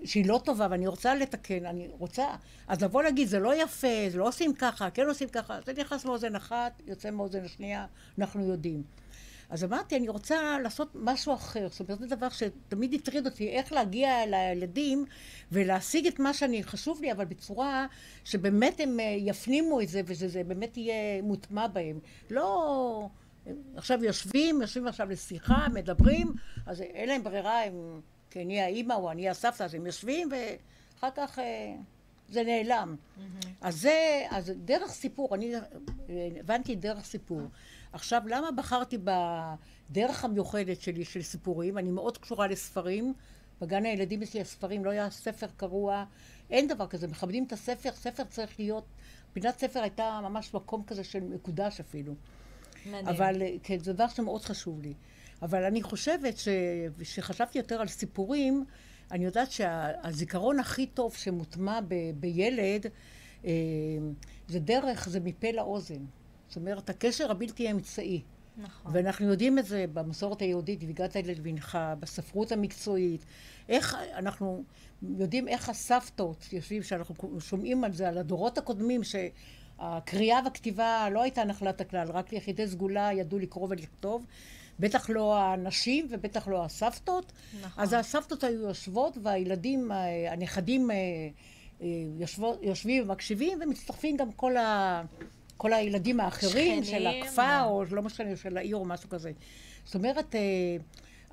שהיא 0.05 0.27
לא 0.27 0.40
טובה 0.44 0.66
ואני 0.70 0.87
רוצה 0.87 1.14
לתקן, 1.14 1.66
אני 1.66 1.88
רוצה, 1.98 2.27
אז 2.68 2.83
לבוא 2.83 3.03
להגיד 3.03 3.29
זה 3.29 3.38
לא 3.38 3.62
יפה, 3.62 4.11
זה 4.11 4.18
לא 4.18 4.29
עושים 4.29 4.55
ככה, 4.55 4.90
כן 4.90 5.07
עושים 5.09 5.29
ככה, 5.29 5.59
זה 5.66 5.72
נכנס 5.72 6.05
מאוזן 6.05 6.37
אחת, 6.37 6.83
יוצא 6.87 7.11
מאוזן 7.11 7.44
השנייה, 7.44 7.87
אנחנו 8.18 8.44
יודעים. 8.44 8.83
אז 9.51 9.65
אמרתי, 9.65 9.97
אני 9.97 10.09
רוצה 10.09 10.59
לעשות 10.63 10.89
משהו 10.95 11.35
אחר. 11.35 11.69
זאת 11.71 11.81
אומרת, 11.81 11.99
זה 11.99 12.17
דבר 12.17 12.29
שתמיד 12.29 12.95
הטריד 12.95 13.27
אותי, 13.27 13.49
איך 13.49 13.73
להגיע 13.73 14.27
לילדים 14.27 15.05
ולהשיג 15.53 16.07
את 16.07 16.19
מה 16.19 16.35
שאני, 16.35 16.63
חשוב 16.63 17.01
לי, 17.01 17.13
אבל 17.13 17.25
בצורה 17.25 17.87
שבאמת 18.25 18.81
הם 18.81 19.01
אה, 19.01 19.17
יפנימו 19.19 19.81
את 19.81 19.89
זה, 19.89 20.01
וזה 20.05 20.45
באמת 20.45 20.77
יהיה 20.77 21.23
מוטמע 21.23 21.67
בהם. 21.67 21.99
לא... 22.31 23.09
עכשיו 23.77 24.05
יושבים, 24.05 24.61
יושבים 24.61 24.87
עכשיו 24.89 25.11
לשיחה, 25.11 25.67
מדברים, 25.75 26.33
אז 26.67 26.81
אין 26.81 27.09
להם 27.09 27.25
ברירה, 27.25 27.65
הם, 27.65 28.01
כי 28.31 28.43
אני 28.43 28.61
האימא 28.61 28.95
או 28.95 29.11
אני 29.11 29.29
הסבתא, 29.29 29.63
אז 29.63 29.75
הם 29.75 29.87
יושבים, 29.87 30.29
ואחר 30.31 31.09
כך 31.17 31.39
אה, 31.39 31.75
זה 32.29 32.43
נעלם. 32.43 32.97
Mm-hmm. 32.97 33.47
אז 33.61 33.81
זה, 33.81 34.27
אז 34.31 34.53
דרך 34.65 34.91
סיפור, 34.91 35.35
אני 35.35 35.55
אה, 35.55 35.61
הבנתי 36.41 36.77
דרך 36.77 37.05
סיפור. 37.05 37.43
עכשיו, 37.92 38.22
למה 38.27 38.51
בחרתי 38.51 38.98
בדרך 38.98 40.24
המיוחדת 40.24 40.81
שלי 40.81 41.05
של 41.05 41.22
סיפורים? 41.22 41.79
אני 41.79 41.90
מאוד 41.90 42.18
קשורה 42.18 42.46
לספרים. 42.46 43.14
בגן 43.61 43.85
הילדים 43.85 44.22
אצלי 44.22 44.40
הספרים 44.40 44.85
לא 44.85 44.90
היה 44.90 45.11
ספר 45.11 45.46
קרוע, 45.57 46.05
אין 46.51 46.68
דבר 46.68 46.87
כזה, 46.87 47.07
מכבדים 47.07 47.44
את 47.44 47.53
הספר, 47.53 47.90
ספר 47.92 48.24
צריך 48.24 48.59
להיות, 48.59 48.85
פינת 49.33 49.59
ספר 49.59 49.81
הייתה 49.81 50.20
ממש 50.22 50.55
מקום 50.55 50.83
כזה 50.87 51.05
של 51.05 51.20
מקודש 51.20 51.81
אפילו. 51.81 52.14
מדהים. 52.87 53.09
אבל 53.09 53.42
כן, 53.62 53.79
זה 53.79 53.92
דבר 53.92 54.09
שמאוד 54.09 54.42
חשוב 54.42 54.83
לי. 54.83 54.94
אבל 55.42 55.64
אני 55.64 55.83
חושבת 55.83 56.35
שכשחשבתי 56.38 57.59
יותר 57.59 57.81
על 57.81 57.88
סיפורים, 57.88 58.64
אני 59.11 59.24
יודעת 59.24 59.51
שהזיכרון 59.51 60.61
הכי 60.61 60.87
טוב 60.87 61.14
שמוטמע 61.14 61.81
ב, 61.88 61.94
בילד, 62.14 62.87
אה, 63.44 63.51
זה 64.48 64.61
דרך, 64.61 65.09
זה 65.09 65.20
מפה 65.20 65.51
לאוזן. 65.53 66.05
זאת 66.49 66.57
אומרת, 66.57 66.91
הקשר 66.91 67.31
הבלתי 67.31 67.71
אמצעי. 67.71 68.23
נכון. 68.59 68.93
ואנחנו 68.95 69.27
יודעים 69.27 69.59
את 69.59 69.67
זה 69.67 69.85
במסורת 69.93 70.41
היהודית, 70.43 70.85
והגעת 70.87 71.17
אל 71.17 71.35
בנך, 71.43 71.79
בספרות 72.01 72.53
המקצועית. 72.53 73.25
איך 73.69 73.97
אנחנו 74.15 74.65
יודעים 75.03 75.49
איך 75.49 75.69
הסבתות 75.69 76.53
יושבים, 76.53 76.83
שאנחנו 76.83 77.41
שומעים 77.41 77.85
על 77.85 77.93
זה, 77.93 78.09
על 78.09 78.19
הדורות 78.19 78.59
הקודמים, 78.59 79.01
שהקריאה 79.05 80.41
והכתיבה 80.45 81.09
לא 81.13 81.23
הייתה 81.23 81.45
נחלת 81.45 81.81
הכלל, 81.81 82.11
רק 82.11 82.33
יחידי 82.33 82.69
סגולה 82.69 83.11
ידעו 83.13 83.39
לקרוא 83.39 83.67
ולכתוב. 83.71 84.27
בטח 84.81 85.11
לא 85.11 85.39
הנשים 85.39 86.07
ובטח 86.11 86.49
לא 86.49 86.65
הסבתות. 86.65 87.33
נכון. 87.61 87.83
אז 87.83 87.93
הסבתות 87.93 88.45
היו 88.45 88.61
יושבות 88.61 89.19
והילדים, 89.23 89.91
הנכדים 90.31 90.91
אה, 90.91 90.97
אה, 91.81 91.87
יושבות, 92.19 92.59
יושבים 92.63 93.03
ומקשיבים 93.03 93.59
ומצטרפים 93.63 94.17
גם 94.17 94.33
כל 94.33 94.57
ה... 94.57 95.03
כל 95.59 95.73
הילדים 95.73 96.21
האחרים 96.21 96.85
של 96.85 97.07
הכפר, 97.07 97.64
או 97.64 97.85
לא 97.90 98.03
משנה, 98.03 98.37
של 98.37 98.57
העיר 98.57 98.77
או 98.77 98.85
משהו 98.85 99.09
כזה. 99.09 99.33
זאת 99.85 99.94
אומרת, 99.94 100.35
אה, 100.35 100.40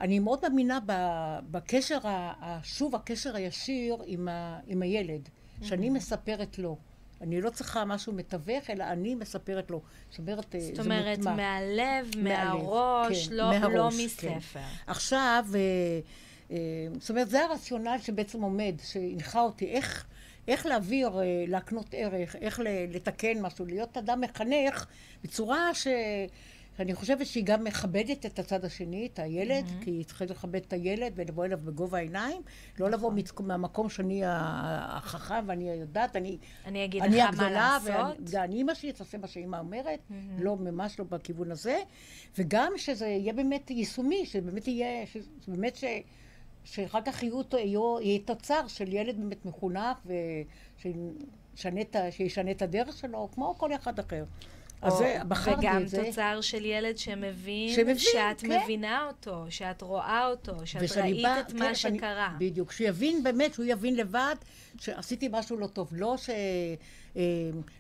אני 0.02 0.20
מאוד 0.20 0.40
מאמינה 0.42 0.80
בקשר, 1.52 1.98
שוב, 2.64 2.96
הקשר 2.96 3.36
הישיר 3.36 3.98
עם, 4.06 4.28
ה, 4.28 4.60
עם 4.68 4.82
הילד, 4.82 5.30
שאני 5.62 5.90
מספרת 5.90 6.60
לו. 6.60 6.78
אני 7.22 7.42
לא 7.42 7.50
צריכה 7.50 7.86
משהו 7.86 8.14
מתווך, 8.14 8.70
אלא 8.70 8.84
אני 8.84 9.16
מספרת 9.16 9.72
לו. 9.72 9.82
זאת 10.10 10.20
אומרת, 10.20 10.56
אה, 10.56 10.60
זאת 10.60 10.80
אומרת, 10.80 11.18
מוטמע. 11.18 11.36
מהלב, 11.36 12.12
מהראש, 12.18 13.28
כן, 13.28 13.36
לא, 13.36 13.44
לא 13.44 13.60
מהראש, 13.60 13.74
לא 13.76 14.06
מספר. 14.06 14.40
כן. 14.54 14.60
עכשיו, 14.88 15.46
אה, 16.52 16.58
זאת 17.00 17.10
אומרת, 17.10 17.30
זה 17.30 17.46
הרציונל 17.46 17.98
שבעצם 18.02 18.42
עומד, 18.42 18.76
שהנחה 18.84 19.42
אותי. 19.42 19.66
איך... 19.66 20.06
איך 20.48 20.66
להעביר, 20.66 21.20
אה, 21.20 21.24
להקנות 21.48 21.86
ערך, 21.92 22.36
איך 22.36 22.60
לתקן 22.90 23.42
משהו, 23.42 23.66
להיות 23.66 23.98
אדם 23.98 24.22
מחנך 24.22 24.86
בצורה 25.24 25.74
ש... 25.74 25.88
שאני 26.78 26.96
חושבת 26.96 27.26
שהיא 27.26 27.44
גם 27.46 27.64
מכבדת 27.64 28.26
את 28.26 28.40
הצד 28.40 28.66
השני, 28.66 29.10
את 29.14 29.20
הילד, 29.20 29.66
mm-hmm. 29.66 29.84
כי 29.84 29.92
היא 29.92 30.06
צריכה 30.06 30.26
לכבד 30.26 30.56
את 30.56 30.74
הילד 30.74 31.14
ולבוא 31.16 31.46
אליו 31.46 31.60
בגובה 31.64 31.98
העיניים, 31.98 32.42
לא 32.80 32.90
לבוא 32.90 33.14
נכון. 33.14 33.48
מהמקום 33.48 33.90
שאני 33.90 34.22
החכם 34.26 35.44
ואני 35.48 35.70
יודעת, 35.70 36.16
אני, 36.16 36.38
אני 36.66 36.86
אגיד 36.86 37.04
אני 37.04 37.18
לך 37.18 37.40
מה 37.40 37.50
לעשות. 37.50 38.18
ואני 38.32 38.56
אימא 38.56 38.74
שלי, 38.74 38.94
תעשה 38.94 39.18
מה 39.18 39.28
שאימא 39.28 39.58
אומרת, 39.58 40.00
mm-hmm. 40.10 40.14
לא, 40.44 40.58
ממש 40.58 41.00
לא 41.00 41.06
בכיוון 41.10 41.52
הזה, 41.52 41.80
וגם 42.38 42.74
שזה 42.78 43.08
יהיה 43.08 43.34
באמת 43.34 43.72
יישומי, 43.72 44.26
שבאמת 44.26 44.68
יהיה, 44.68 45.06
שבאמת 45.46 45.76
ש... 45.76 45.84
שאחר 46.66 47.00
כך 47.06 47.24
יהיו, 47.24 47.42
יהיו, 47.54 47.98
יהיה 48.02 48.20
תוצר 48.20 48.68
של 48.68 48.94
ילד 48.94 49.16
באמת 49.18 49.46
מחונך 49.46 49.98
ושישנה 51.58 52.52
את 52.52 52.62
הדרך 52.62 52.98
שלו, 52.98 53.30
כמו 53.34 53.56
כל 53.58 53.76
אחד 53.76 54.00
אחר. 54.00 54.24
אז 54.82 54.94
זה, 54.94 55.18
בחרתי 55.28 55.60
וגם 55.60 55.82
את 55.82 55.88
זה. 55.90 56.04
תוצר 56.06 56.40
של 56.42 56.66
ילד 56.66 56.98
שמבין, 56.98 57.76
שמבין, 57.76 57.98
שאת 57.98 58.42
כן. 58.42 58.60
מבינה 58.64 59.08
אותו, 59.08 59.46
שאת 59.50 59.82
רואה 59.82 60.28
אותו, 60.28 60.54
שאת 60.66 60.98
ראית 60.98 61.24
באה- 61.24 61.40
את 61.40 61.52
כן, 61.52 61.58
מה 61.60 61.76
שאני- 61.76 61.98
שקרה. 61.98 62.34
בדיוק, 62.40 62.72
שיבין 62.72 63.24
באמת, 63.24 63.54
שהוא 63.54 63.66
יבין 63.70 63.96
לבד 63.96 64.36
שעשיתי 64.80 65.28
משהו 65.32 65.58
לא 65.58 65.68
טוב. 65.68 65.90
לא 65.92 66.18
ש... 66.18 66.30
אה, 67.16 67.24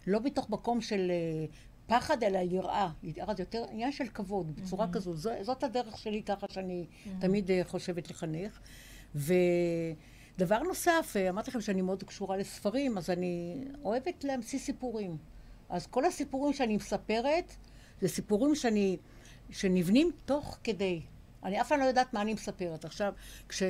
לא 0.07 0.19
מתוך 0.23 0.49
מקום 0.49 0.81
של 0.81 1.11
אה, 1.11 1.45
פחד, 1.87 2.23
אלא 2.23 2.37
יראה. 2.37 2.89
יראה 3.03 3.33
זה 3.35 3.41
יותר 3.41 3.65
עניין 3.71 3.91
של 3.91 4.07
כבוד, 4.07 4.55
בצורה 4.55 4.87
כזו. 4.91 5.15
זו, 5.15 5.29
זאת 5.41 5.63
הדרך 5.63 5.97
שלי 5.97 6.23
ככה 6.23 6.47
שאני 6.49 6.85
תמיד 7.19 7.51
אה, 7.51 7.61
חושבת 7.63 8.09
לחנך. 8.09 8.59
ודבר 9.15 10.59
נוסף, 10.63 11.13
אה, 11.15 11.29
אמרתי 11.29 11.49
לכם 11.49 11.61
שאני 11.61 11.81
מאוד 11.81 12.03
קשורה 12.03 12.37
לספרים, 12.37 12.97
אז 12.97 13.09
אני 13.09 13.63
אוהבת 13.83 14.23
להמציא 14.23 14.59
סיפורים. 14.59 15.17
אז 15.69 15.87
כל 15.87 16.05
הסיפורים 16.05 16.53
שאני 16.53 16.75
מספרת, 16.75 17.55
זה 18.01 18.07
סיפורים 18.07 18.55
שאני, 18.55 18.97
שנבנים 19.49 20.11
תוך 20.25 20.57
כדי. 20.63 21.01
אני 21.43 21.61
אף 21.61 21.67
פעם 21.67 21.79
לא 21.79 21.85
יודעת 21.85 22.13
מה 22.13 22.21
אני 22.21 22.33
מספרת. 22.33 22.85
עכשיו, 22.85 23.13
כש, 23.49 23.63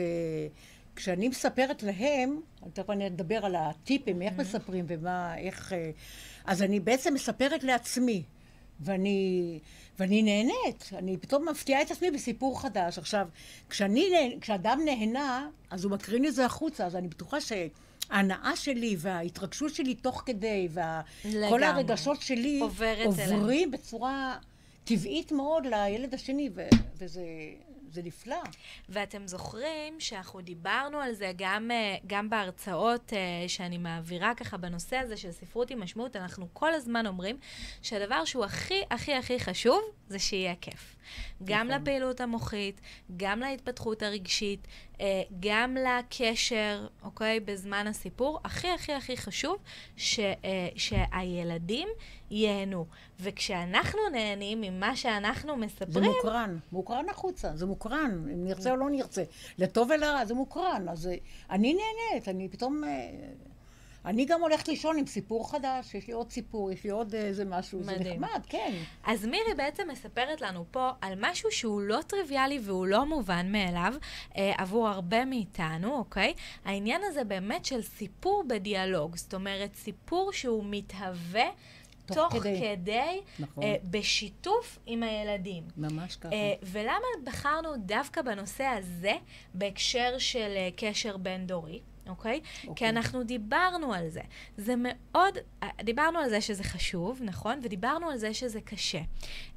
כשאני 0.96 1.28
מספרת 1.28 1.84
להם, 1.84 2.42
תכף 2.74 2.90
אני 2.90 3.08
אדבר 3.08 3.46
על 3.46 3.56
הטיפים, 3.56 4.22
איך 4.22 4.34
מספרים 4.38 4.86
ומה, 4.88 5.38
איך... 5.38 5.74
אה, 5.74 5.92
אז 6.46 6.62
אני 6.62 6.80
בעצם 6.80 7.14
מספרת 7.14 7.64
לעצמי, 7.64 8.24
ואני, 8.80 9.60
ואני 10.00 10.24
נהנית. 10.24 10.90
אני 10.94 11.18
פתאום 11.18 11.50
מפתיעה 11.50 11.82
את 11.82 11.92
עצמי 11.92 12.12
בסיפור 12.12 12.62
חדש. 12.62 12.98
עכשיו, 12.98 13.28
כשאני, 13.70 14.36
כשאדם 14.42 14.80
נהנה, 14.86 15.50
אז 15.70 15.84
הוא 15.84 15.92
מקרין 15.92 16.26
את 16.26 16.36
זה 16.36 16.46
החוצה, 16.46 16.86
אז 16.86 16.96
אני 16.96 17.08
בטוחה 17.08 17.42
ש... 17.42 17.52
ההנאה 18.10 18.56
שלי 18.56 18.96
וההתרגשות 19.00 19.76
שלי 19.76 19.96
תוך 19.96 20.24
כדי, 20.26 20.68
וכל 20.72 21.30
לגמרי. 21.30 21.66
הרגשות 21.66 22.22
שלי 22.22 22.60
עוברים 22.60 23.72
בצורה 23.72 24.38
טבעית 24.84 25.32
מאוד 25.32 25.66
לילד 25.66 26.14
השני, 26.14 26.50
ו- 26.56 26.70
וזה 26.98 27.22
זה 27.96 28.02
נפלא. 28.04 28.42
ואתם 28.90 29.28
זוכרים 29.28 30.00
שאנחנו 30.00 30.42
דיברנו 30.42 31.00
על 31.00 31.14
זה 31.14 31.32
גם, 31.36 31.72
אה, 31.72 31.96
גם 32.08 32.30
בהרצאות 32.30 33.14
אה, 33.14 33.50
שאני 33.50 33.78
מעבירה 33.78 34.36
ככה 34.36 34.58
בנושא 34.58 34.98
הזה 34.98 35.18
של 35.18 35.32
ספרות 35.32 35.72
עם 35.72 35.82
משמעות, 35.82 36.16
אנחנו 36.16 36.48
כל 36.54 36.74
הזמן 36.74 37.08
אומרים 37.08 37.38
שהדבר 37.82 38.26
שהוא 38.26 38.46
הכי 38.46 38.82
הכי 38.92 39.14
הכי 39.14 39.40
חשוב 39.40 39.82
זה 40.08 40.20
שיהיה 40.20 40.56
כיף. 40.62 40.95
גם 41.44 41.68
נכון. 41.68 41.82
לפעילות 41.82 42.22
המוחית, 42.22 42.82
גם 43.18 43.40
להתפתחות 43.40 44.04
הרגשית, 44.04 44.68
אה, 45.02 45.22
גם 45.40 45.78
לקשר, 45.78 46.88
אוקיי, 47.04 47.40
בזמן 47.40 47.88
הסיפור. 47.88 48.40
הכי 48.44 48.68
הכי 48.68 48.94
הכי 48.94 49.18
חשוב 49.18 49.58
ש, 49.98 50.20
אה, 50.20 50.34
שהילדים 50.76 51.88
ייהנו. 52.32 52.86
וכשאנחנו 53.20 54.00
נהנים 54.12 54.62
ממה 54.62 54.96
שאנחנו 54.96 55.54
זה 55.60 55.66
מספרים, 55.66 56.12
מוקרן, 56.12 56.58
מוקרן 56.72 57.10
החוצה, 57.10 57.56
זה 57.56 57.66
מוקרן, 57.66 58.26
אם 58.34 58.46
נרצה 58.46 58.72
או 58.72 58.76
לא 58.76 58.90
נרצה. 58.90 59.24
לטוב 59.58 59.90
ולרע, 59.90 60.26
זה 60.26 60.34
מוקרן. 60.34 60.86
אז 60.90 61.08
אה, 61.08 61.16
אני 61.50 61.74
נהנית, 61.74 62.28
אני 62.28 62.50
פתאום... 62.50 62.84
אה, 64.06 64.10
אני 64.10 64.26
גם 64.26 64.42
הולכת 64.42 64.68
לישון 64.68 64.98
עם 64.98 65.06
סיפור 65.06 65.52
חדש, 65.52 65.96
יש 65.96 66.08
לי 66.08 66.14
עוד 66.14 66.32
סיפור, 66.32 66.72
יש 66.72 66.84
לי 66.84 66.90
עוד 66.90 67.16
איזה 67.16 67.46
משהו, 67.46 67.84
זה 67.84 67.92
מדהים. 67.92 68.24
נחמד, 68.24 68.42
כן. 68.50 68.74
אז 69.04 69.26
מירי 69.26 69.54
בעצם 69.58 69.88
מספרת 69.92 70.42
לנו 70.42 70.66
פה 70.72 70.90
על 71.02 71.14
משהו 71.22 71.52
שהוא 71.52 71.82
לא 71.82 72.00
טריוויאלי 72.08 72.60
והוא 72.64 72.88
לא 72.88 73.06
מובן 73.06 73.52
מאליו 73.52 73.94
אה, 74.38 74.54
עבור 74.58 74.88
הרבה 74.88 75.26
מאיתנו, 75.26 75.98
אוקיי? 75.98 76.34
העניין 76.66 77.02
הזה 77.06 77.24
באמת 77.24 77.66
של 77.66 77.82
סיפור 77.82 78.44
בדיאלוג, 78.48 79.16
זאת 79.16 79.34
אומרת, 79.34 79.76
סיפור 79.76 80.34
שהוא 80.34 80.64
מתהווה 80.70 81.46
תוך 82.06 82.18
תוך, 82.18 82.34
כדי. 82.34 82.60
כדי, 82.60 83.22
נכון. 83.40 83.64
אה, 83.64 83.76
בשיתוף 83.84 84.80
עם 84.86 85.04
הילדים. 85.04 85.64
ממש 85.78 86.16
ככה. 86.16 86.34
אה, 86.34 86.54
ולמה 86.64 87.08
בחרנו 87.24 87.70
דווקא 87.78 88.22
בנושא 88.22 88.64
הזה 88.64 89.14
בהקשר 89.54 90.18
של 90.18 90.54
אה, 90.56 90.70
קשר 90.76 91.18
בין-דורי? 91.18 91.80
אוקיי? 92.10 92.42
כי 92.62 92.68
אוקיי. 92.68 92.90
אנחנו 92.90 93.24
דיברנו 93.24 93.94
על 93.94 94.10
זה. 94.10 94.22
זה 94.58 94.74
מאוד, 94.78 95.38
אה, 95.64 95.70
דיברנו 95.84 96.20
על 96.20 96.30
זה 96.30 96.42
שזה 96.42 96.64
חשוב, 96.64 97.22
נכון? 97.24 97.60
ודיברנו 97.64 98.10
על 98.10 98.18
זה 98.18 98.34
שזה 98.34 98.62
קשה. 98.62 99.02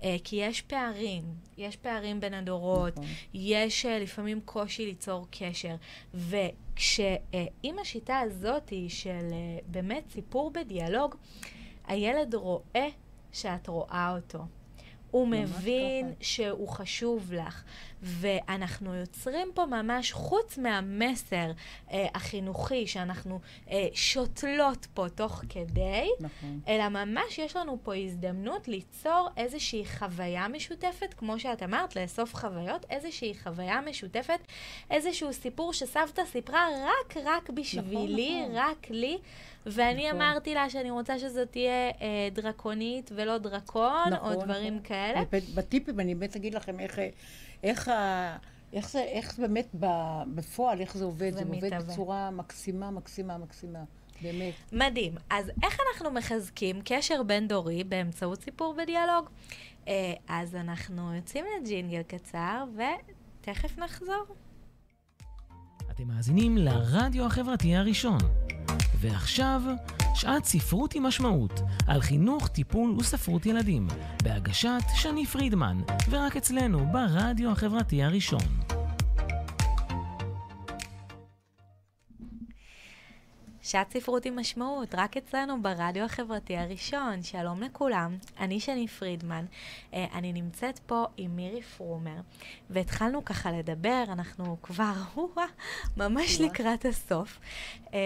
אה, 0.03 0.17
כי 0.25 0.37
יש 0.37 0.63
פערים, 0.63 1.25
יש 1.59 1.77
פערים 1.77 2.21
בין 2.21 2.35
הדורות, 2.35 2.93
נכון. 2.97 3.09
יש 3.35 3.87
אה, 3.87 3.99
לפעמים 3.99 4.41
קושי 4.45 4.87
ליצור 4.87 5.27
קשר. 5.31 5.75
וכשעם 6.15 7.79
השיטה 7.81 8.19
הזאת 8.19 8.73
של 8.89 9.29
אה, 9.33 9.59
באמת 9.67 10.05
סיפור 10.11 10.51
בדיאלוג, 10.51 11.15
הילד 11.87 12.35
רואה 12.35 12.89
שאת 13.33 13.69
רואה 13.69 14.15
אותו. 14.17 14.39
הוא 15.11 15.29
מבין 15.29 16.07
ככה. 16.07 16.25
שהוא 16.25 16.69
חשוב 16.69 17.33
לך. 17.33 17.65
ואנחנו 18.03 18.95
יוצרים 18.95 19.49
פה 19.55 19.67
ממש, 19.67 20.13
חוץ 20.13 20.59
מהמסר 20.59 21.51
אה, 21.93 22.07
החינוכי 22.15 22.87
שאנחנו 22.87 23.41
אה, 23.71 23.87
שותלות 23.95 24.87
פה 24.95 25.07
תוך 25.15 25.43
כדי, 25.49 26.09
נכון. 26.21 26.61
אלא 26.69 26.89
ממש 26.89 27.39
יש 27.39 27.57
לנו 27.57 27.79
פה 27.83 27.95
הזדמנות 27.97 28.69
ליצור 28.69 29.29
איזושהי 29.37 29.85
חוויה 29.87 30.49
משותפת, 30.49 31.15
כמו 31.15 31.39
שאת 31.39 31.63
אמרת, 31.63 31.97
לאסוף 31.97 32.35
חוויות, 32.35 32.87
איזושהי 32.91 33.35
חוויה 33.43 33.81
משותפת, 33.81 34.41
איזשהו 34.91 35.33
סיפור 35.33 35.73
שסבתא 35.73 36.23
סיפרה 36.25 36.67
רק 36.85 37.17
רק 37.25 37.51
בשבילי, 37.51 38.43
נכון. 38.43 38.57
רק 38.57 38.91
לי, 38.91 39.19
ואני 39.67 40.09
נכון. 40.09 40.21
אמרתי 40.21 40.55
לה 40.55 40.71
שאני 40.71 40.91
רוצה 40.91 41.19
שזאת 41.19 41.53
תהיה 41.53 41.91
אה, 42.01 42.29
דרקונית 42.33 43.11
ולא 43.15 43.39
דרקון, 43.39 44.09
נכון, 44.13 44.33
או 44.33 44.43
דברים 44.45 44.75
נכון. 44.75 44.85
כאלה. 44.85 45.23
בטיפים 45.55 46.01
אני 46.01 46.15
באמת 46.15 46.37
אגיד 46.37 46.55
לכם 46.55 46.81
איך, 46.81 46.99
אה, 46.99 47.09
איך, 47.63 47.89
ה- 47.89 48.37
איך 48.73 48.91
זה, 48.91 49.01
איך 49.03 49.39
באמת 49.39 49.67
ב- 49.81 50.23
בפועל, 50.35 50.81
איך 50.81 50.97
זה 50.97 51.05
עובד. 51.05 51.33
זה 51.33 51.39
זה 51.39 51.45
עובד. 51.77 51.91
בצורה 51.93 52.31
מקסימה, 52.31 52.91
מקסימה, 52.91 53.39
מקסימה. 53.39 53.79
באמת. 54.23 54.55
מדהים. 54.73 55.15
אז 55.31 55.51
איך 55.63 55.79
אנחנו 55.91 56.11
מחזקים 56.11 56.81
קשר 56.85 57.23
בין-דורי 57.23 57.85
באמצעות 57.85 58.43
סיפור 58.43 58.75
בדיאלוג? 58.83 59.29
אה, 59.89 59.93
אז 60.29 60.55
אנחנו 60.55 61.15
יוצאים 61.15 61.45
לג'ינגל 61.61 62.03
קצר, 62.03 62.65
ותכף 62.75 63.79
נחזור. 63.79 64.25
אתם 65.91 66.05
מאזינים 66.09 66.57
לרדיו 66.57 67.27
החברתי 67.27 67.77
הראשון. 67.77 68.19
ועכשיו, 69.01 69.63
שעת 70.15 70.45
ספרות 70.45 70.95
עם 70.95 71.03
משמעות, 71.03 71.61
על 71.87 72.01
חינוך, 72.01 72.49
טיפול 72.49 72.91
וספרות 72.99 73.47
ילדים, 73.47 73.89
בהגשת 74.23 74.83
שני 74.95 75.27
פרידמן, 75.27 75.81
ורק 76.11 76.37
אצלנו 76.37 76.87
ברדיו 76.93 77.51
החברתי 77.51 78.03
הראשון. 78.03 78.68
שעת 83.69 83.93
ספרות 83.93 84.25
עם 84.25 84.39
משמעות, 84.39 84.95
רק 84.95 85.17
אצלנו 85.17 85.63
ברדיו 85.63 86.05
החברתי 86.05 86.57
הראשון. 86.57 87.23
שלום 87.23 87.63
לכולם, 87.63 88.17
אני 88.41 88.61
שני 88.61 88.89
פרידמן. 88.89 89.45
אה, 89.95 90.07
אני 90.15 90.33
נמצאת 90.33 90.79
פה 90.79 91.05
עם 91.17 91.37
מירי 91.37 91.63
פרומר, 91.63 92.21
והתחלנו 92.71 93.25
ככה 93.25 93.53
לדבר, 93.53 94.05
אנחנו 94.09 94.57
כבר, 94.63 94.93
וואה, 95.17 95.47
ממש. 95.97 96.41
לקראת 96.41 96.85
הסוף, 96.85 97.39
אה, 97.95 97.99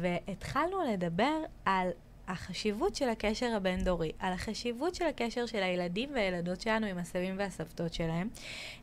והתחלנו 0.00 0.92
לדבר 0.92 1.42
על 1.64 1.88
החשיבות 2.28 2.94
של 2.94 3.08
הקשר 3.08 3.56
הבין-דורי, 3.56 4.12
על 4.18 4.32
החשיבות 4.32 4.94
של 4.94 5.04
הקשר 5.06 5.46
של 5.46 5.62
הילדים 5.62 6.10
והילדות 6.14 6.60
שלנו 6.60 6.86
עם 6.86 6.98
הסבים 6.98 7.34
והסבתות 7.38 7.94
שלהם, 7.94 8.28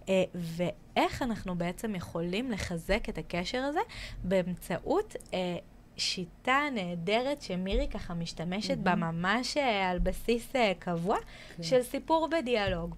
אה, 0.09 0.23
ואיך 0.35 1.21
אנחנו 1.21 1.55
בעצם 1.55 1.95
יכולים 1.95 2.51
לחזק 2.51 3.09
את 3.09 3.17
הקשר 3.17 3.57
הזה 3.59 3.81
באמצעות 4.23 5.15
שיטה 5.97 6.59
נהדרת 6.73 7.41
שמירי 7.41 7.87
ככה 7.87 8.13
משתמשת 8.13 8.77
בה 8.77 8.95
ממש 8.95 9.57
אה, 9.57 9.89
על 9.89 9.99
בסיס 9.99 10.55
אה, 10.55 10.71
קבוע, 10.79 11.17
כן. 11.57 11.63
של 11.63 11.83
סיפור 11.83 12.29
בדיאלוג. 12.31 12.95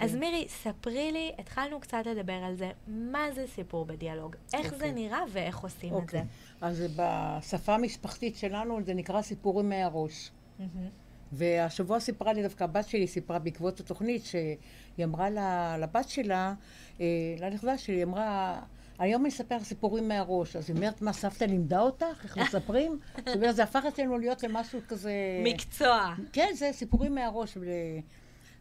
אז 0.00 0.12
כן. 0.12 0.18
מירי, 0.18 0.46
ספרי 0.48 1.12
לי, 1.12 1.32
התחלנו 1.38 1.80
קצת 1.80 2.02
לדבר 2.06 2.32
על 2.32 2.56
זה, 2.56 2.70
מה 2.86 3.32
זה 3.34 3.46
סיפור 3.46 3.84
בדיאלוג? 3.84 4.36
איך 4.54 4.68
זה 4.68 4.74
אוקיי. 4.74 4.92
נראה 4.92 5.20
ואיך 5.32 5.58
עושים 5.58 5.88
את 5.88 6.08
זה? 6.10 6.18
אוקיי. 6.18 6.24
אז 6.60 6.84
בשפה 6.96 7.74
המשפחתית 7.74 8.36
שלנו 8.36 8.78
זה 8.84 8.94
נקרא 8.94 9.22
סיפורים 9.22 9.68
מהראש. 9.68 10.30
מהמם. 10.58 10.88
והשבוע 11.32 12.00
סיפרה 12.00 12.32
לי, 12.32 12.42
דווקא 12.42 12.64
הבת 12.64 12.88
שלי 12.88 13.06
סיפרה 13.06 13.38
בעקבות 13.38 13.80
התוכנית, 13.80 14.24
שהיא 14.24 15.04
אמרה 15.04 15.30
לה, 15.30 15.78
לבת 15.78 16.08
שלה, 16.08 16.54
אה, 17.00 17.06
לנכדה 17.38 17.78
שלי, 17.78 17.94
היא 17.94 18.04
אמרה, 18.04 18.60
היום 18.98 19.22
אני 19.22 19.28
אספר 19.28 19.56
לך 19.56 19.64
סיפורים 19.64 20.08
מהראש. 20.08 20.56
אז 20.56 20.70
היא 20.70 20.76
אומרת, 20.76 21.02
מה, 21.02 21.12
סבתא 21.12 21.44
לימדה 21.44 21.80
אותך? 21.80 22.24
איך 22.24 22.38
מספרים? 22.38 22.98
זאת 23.16 23.36
אומרת, 23.36 23.56
זה 23.56 23.62
הפך 23.62 23.84
אצלנו 23.88 24.18
להיות 24.18 24.42
למשהו 24.42 24.80
כזה... 24.88 25.12
מקצוע. 25.44 26.14
כן, 26.32 26.50
זה 26.54 26.70
סיפורים 26.72 27.14
מהראש. 27.14 27.58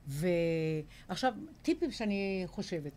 ועכשיו, 0.07 1.33
טיפים 1.61 1.91
שאני 1.91 2.43
חושבת. 2.45 2.91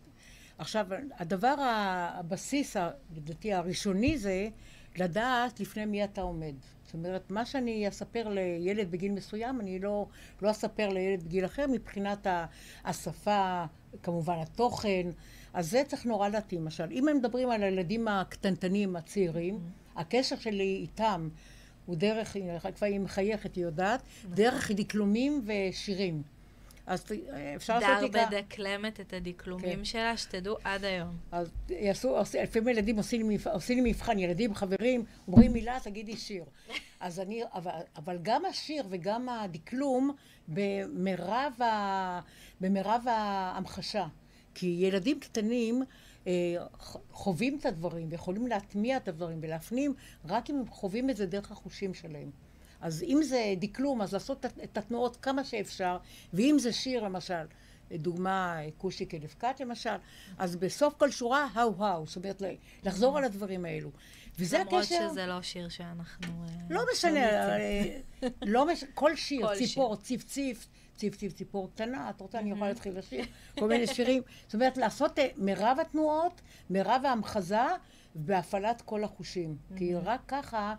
עכשיו, 0.57 0.87
הדבר, 1.17 1.55
הבסיס, 1.59 2.75
לדעתי, 3.15 3.53
הראשוני 3.53 4.17
זה 4.17 4.47
לדעת 4.95 5.59
לפני 5.59 5.85
מי 5.85 6.03
אתה 6.03 6.21
עומד. 6.21 6.55
זאת 6.85 6.93
אומרת, 6.93 7.31
מה 7.31 7.45
שאני 7.45 7.87
אספר 7.87 8.27
לילד 8.29 8.91
בגיל 8.91 9.11
מסוים, 9.11 9.61
אני 9.61 9.79
לא, 9.79 10.07
לא 10.41 10.51
אספר 10.51 10.89
לילד 10.89 11.23
בגיל 11.23 11.45
אחר 11.45 11.65
מבחינת 11.67 12.27
השפה, 12.85 13.65
כמובן 14.03 14.35
התוכן. 14.39 15.07
אז 15.57 15.69
זה 15.69 15.83
צריך 15.87 16.05
נורא 16.05 16.29
להתאים. 16.29 16.61
למשל, 16.61 16.87
אם 16.91 17.07
הם 17.07 17.17
מדברים 17.17 17.49
על 17.49 17.63
הילדים 17.63 18.07
הקטנטנים, 18.07 18.95
הצעירים, 18.95 19.55
mm-hmm. 19.55 19.99
הקשר 19.99 20.35
שלי 20.35 20.77
איתם 20.81 21.29
הוא 21.85 21.95
דרך, 21.95 22.35
כבר 22.75 22.87
היא 22.87 22.99
מחייכת, 22.99 23.55
היא 23.55 23.63
יודעת, 23.63 24.01
נכון. 24.01 24.35
דרך 24.35 24.71
דקלומים 24.71 25.41
ושירים. 25.45 26.21
אז 26.87 27.05
אפשר 27.55 27.79
לעשות 27.79 28.03
איתה... 28.03 28.25
דר 28.29 28.37
בדקלמת 28.37 28.99
את 28.99 29.13
הדקלומים 29.13 29.77
כן. 29.77 29.85
שלה, 29.85 30.17
שתדעו 30.17 30.55
עד 30.63 30.83
היום. 30.83 31.17
אז 31.31 31.51
יעשו, 31.69 32.17
לפעמים 32.43 32.67
ילדים 32.67 32.97
עושים 32.97 33.29
לי, 33.29 33.37
עושים 33.53 33.83
לי 33.83 33.91
מבחן, 33.91 34.19
ילדים, 34.19 34.55
חברים, 34.55 35.03
אומרים 35.27 35.53
מילה, 35.53 35.77
תגידי 35.83 36.17
שיר. 36.17 36.43
אז 36.99 37.19
אני, 37.19 37.43
אבל, 37.53 37.71
אבל 37.95 38.17
גם 38.21 38.45
השיר 38.45 38.83
וגם 38.89 39.29
הדקלום 39.29 40.15
במרב, 40.47 41.61
ה, 41.61 42.19
במרב 42.61 43.03
ההמחשה. 43.07 44.07
כי 44.59 44.77
ילדים 44.79 45.19
קטנים 45.19 45.83
אה, 46.27 46.33
חווים 47.11 47.57
את 47.59 47.65
הדברים 47.65 48.07
ויכולים 48.11 48.47
להטמיע 48.47 48.97
את 48.97 49.07
הדברים 49.07 49.39
ולהפנים 49.41 49.93
רק 50.25 50.49
אם 50.49 50.55
הם 50.55 50.67
חווים 50.67 51.09
את 51.09 51.17
זה 51.17 51.25
דרך 51.25 51.51
החושים 51.51 51.93
שלהם. 51.93 52.31
אז 52.81 53.03
אם 53.03 53.19
זה 53.23 53.53
דקלום, 53.59 54.01
אז 54.01 54.13
לעשות 54.13 54.45
את 54.63 54.77
התנועות 54.77 55.17
כמה 55.17 55.43
שאפשר, 55.43 55.97
ואם 56.33 56.55
זה 56.59 56.73
שיר 56.73 57.03
למשל, 57.03 57.45
דוגמה 57.91 58.59
כושי 58.77 59.05
כנפקת 59.05 59.59
למשל, 59.59 59.95
אז 60.37 60.55
בסוף 60.55 60.93
כל 60.97 61.11
שורה, 61.11 61.47
האו 61.53 61.85
האו, 61.85 62.05
זאת 62.05 62.15
אומרת 62.15 62.41
לחזור 62.83 63.17
על 63.17 63.23
הדברים 63.23 63.65
האלו. 63.65 63.89
וזה 64.39 64.61
הקשר... 64.61 64.75
למרות 64.75 65.11
שזה 65.11 65.25
לא 65.25 65.41
שיר 65.41 65.69
שאנחנו... 65.69 66.27
אה, 66.27 66.53
לא 66.69 66.81
משנה, 66.93 67.29
אה, 67.29 67.99
לא 68.41 68.67
משנה, 68.67 68.89
כל 68.93 69.15
שיר, 69.15 69.47
כל 69.47 69.55
ציפור, 69.55 69.95
ציף 69.95 70.67
ציף 70.97 71.17
ציף 71.17 71.33
ציפור 71.33 71.69
קטנה, 71.75 72.09
את 72.09 72.21
רוצה, 72.21 72.39
אני 72.39 72.51
יכולה 72.51 72.69
להתחיל 72.69 72.97
לשיר, 72.97 73.25
כל 73.59 73.67
מיני 73.67 73.87
שירים. 73.87 74.23
זאת 74.45 74.53
אומרת, 74.53 74.77
לעשות 74.77 75.19
אה, 75.19 75.27
מרב 75.37 75.77
התנועות, 75.81 76.41
מרב 76.69 77.01
ההמחזה, 77.05 77.65
בהפעלת 78.15 78.81
כל 78.81 79.03
החושים. 79.03 79.57
כי 79.75 79.95
רק 79.95 80.21
ככה... 80.27 80.75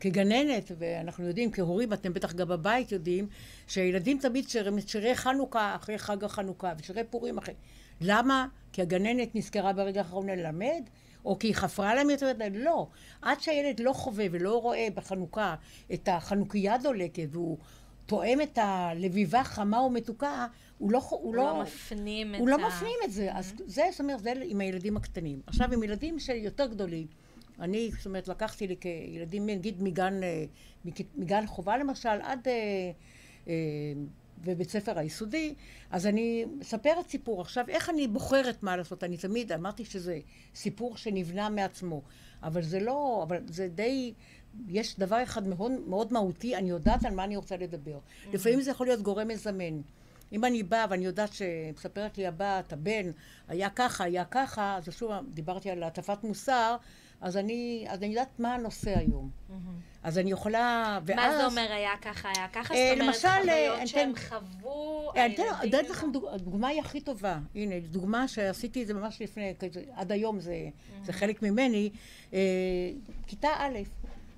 כגננת, 0.00 0.70
ואנחנו 0.78 1.26
יודעים, 1.26 1.52
כהורים, 1.52 1.92
אתם 1.92 2.12
בטח 2.12 2.32
גם 2.32 2.48
בבית 2.48 2.92
יודעים, 2.92 3.28
שהילדים 3.66 4.18
תמיד 4.18 4.48
שרים 4.48 4.78
את 4.78 4.88
שירי 4.88 5.14
חנוכה 5.14 5.76
אחרי 5.76 5.98
חג 5.98 6.24
החנוכה, 6.24 6.72
ושירי 6.78 7.04
פורים 7.04 7.38
אחרי... 7.38 7.54
למה? 8.00 8.46
כי 8.72 8.82
הגננת 8.82 9.34
נזכרה 9.34 9.72
ברגע 9.72 10.00
האחרון 10.00 10.26
ללמד? 10.26 10.82
או 11.24 11.38
כי 11.38 11.46
היא 11.46 11.54
חפרה 11.54 11.94
להם 11.94 12.10
יותר 12.10 12.32
מדי? 12.34 12.48
לא. 12.52 12.86
עד 13.22 13.40
שהילד 13.40 13.80
לא 13.80 13.92
חווה 13.92 14.26
ולא 14.30 14.60
רואה 14.60 14.88
בחנוכה 14.94 15.54
את 15.94 16.08
החנוכיה 16.12 16.78
דולקת, 16.78 17.26
והוא 17.30 17.58
תואם 18.10 18.40
את 18.40 18.58
הלביבה 18.58 19.44
חמה 19.44 19.80
ומתוקה, 19.80 20.46
הוא 20.78 20.92
לא... 20.92 20.98
הוא, 21.10 21.20
הוא 21.20 21.34
לא, 21.34 21.44
לא 21.44 21.62
מפנים 21.62 22.34
הוא 22.34 22.36
את 22.36 22.50
לא 22.50 22.54
ה... 22.54 22.56
הוא 22.56 22.62
לא 22.62 22.68
מפנים 22.68 22.98
את 23.04 23.12
זה. 23.12 23.28
אז 23.32 23.54
זה, 23.66 23.82
זאת 23.90 24.00
אומרת, 24.00 24.20
זה 24.20 24.32
עם 24.44 24.60
הילדים 24.60 24.96
הקטנים. 24.96 25.40
עכשיו, 25.46 25.72
עם 25.72 25.82
ילדים 25.82 26.18
שיותר 26.18 26.66
גדולים, 26.66 27.06
אני, 27.60 27.90
זאת 27.96 28.06
אומרת, 28.06 28.28
לקחתי 28.28 28.66
לי 28.66 28.76
כילדים, 28.80 29.46
נגיד 29.46 29.82
מגן, 29.82 30.22
אה, 30.22 30.44
מגן 31.16 31.46
חובה 31.46 31.78
למשל, 31.78 32.08
עד 32.08 32.48
אה, 32.48 32.52
אה, 33.48 33.52
בבית 34.44 34.70
ספר 34.70 34.98
היסודי, 34.98 35.54
אז 35.90 36.06
אני 36.06 36.44
מספרת 36.58 37.08
סיפור. 37.08 37.40
עכשיו, 37.40 37.64
איך 37.68 37.90
אני 37.90 38.08
בוחרת 38.08 38.62
מה 38.62 38.76
לעשות? 38.76 39.04
אני 39.04 39.16
תמיד 39.16 39.52
אמרתי 39.52 39.84
שזה 39.84 40.18
סיפור 40.54 40.96
שנבנה 40.96 41.48
מעצמו, 41.48 42.02
אבל 42.42 42.62
זה 42.62 42.80
לא, 42.80 43.20
אבל 43.28 43.36
זה 43.46 43.68
די... 43.68 44.12
יש 44.68 44.98
דבר 44.98 45.22
אחד 45.22 45.48
מאוד, 45.48 45.72
מאוד 45.86 46.12
מהותי, 46.12 46.56
אני 46.56 46.70
יודעת 46.70 47.04
על 47.04 47.14
מה 47.14 47.24
אני 47.24 47.36
רוצה 47.36 47.56
לדבר. 47.56 47.98
Mm-hmm. 47.98 48.34
לפעמים 48.34 48.60
זה 48.60 48.70
יכול 48.70 48.86
להיות 48.86 49.02
גורם 49.02 49.28
מזמן. 49.28 49.80
אם 50.32 50.44
אני 50.44 50.62
באה 50.62 50.86
ואני 50.90 51.04
יודעת 51.04 51.32
שמספרת 51.32 52.18
לי 52.18 52.26
הבת, 52.26 52.72
הבן, 52.72 53.10
היה 53.48 53.70
ככה, 53.70 54.04
היה 54.04 54.24
ככה, 54.24 54.76
אז 54.76 54.88
שוב 54.90 55.12
דיברתי 55.34 55.70
על 55.70 55.82
הטפת 55.82 56.24
מוסר, 56.24 56.76
אז 57.20 57.36
אני, 57.36 57.86
אז 57.88 57.98
אני 57.98 58.06
יודעת 58.06 58.40
מה 58.40 58.54
הנושא 58.54 58.98
היום. 58.98 59.30
Mm-hmm. 59.30 59.54
אז 60.02 60.18
אני 60.18 60.30
יכולה, 60.30 60.98
ואז... 61.04 61.16
מה 61.16 61.36
זה 61.36 61.46
אומר 61.46 61.72
היה 61.72 61.92
ככה, 62.02 62.28
היה 62.36 62.48
ככה? 62.48 62.74
אה, 62.74 62.90
זאת 62.90 63.00
אומרת, 63.00 63.14
למשל, 63.14 63.28
חוויות 63.28 63.78
אה, 63.78 63.86
שהם 63.86 64.12
חוו, 64.28 65.10
אה. 65.16 65.26
אני 65.26 65.34
אתן 65.68 65.84
לכם 65.90 66.06
דוגמה 66.36 66.68
היא 66.68 66.80
הכי 66.80 67.00
טובה. 67.00 67.38
הנה, 67.54 67.74
דוגמה 67.80 68.28
שעשיתי 68.28 68.82
את 68.82 68.86
זה 68.86 68.94
ממש 68.94 69.22
לפני, 69.22 69.54
עד 69.94 70.12
היום 70.12 70.40
זה, 70.40 70.52
mm-hmm. 70.52 71.06
זה 71.06 71.12
חלק 71.12 71.42
ממני. 71.42 71.90
כיתה 73.26 73.48
א', 73.58 73.78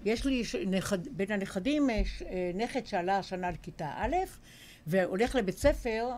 יש 0.04 0.24
לי 0.24 0.42
נכד, 0.66 1.08
בין 1.08 1.32
הנכדים 1.32 1.90
נכד 2.54 2.86
שעלה 2.86 3.18
השנה 3.18 3.50
לכיתה 3.50 3.92
א', 3.96 4.16
והולך 4.86 5.34
לבית 5.34 5.58
ספר, 5.58 6.08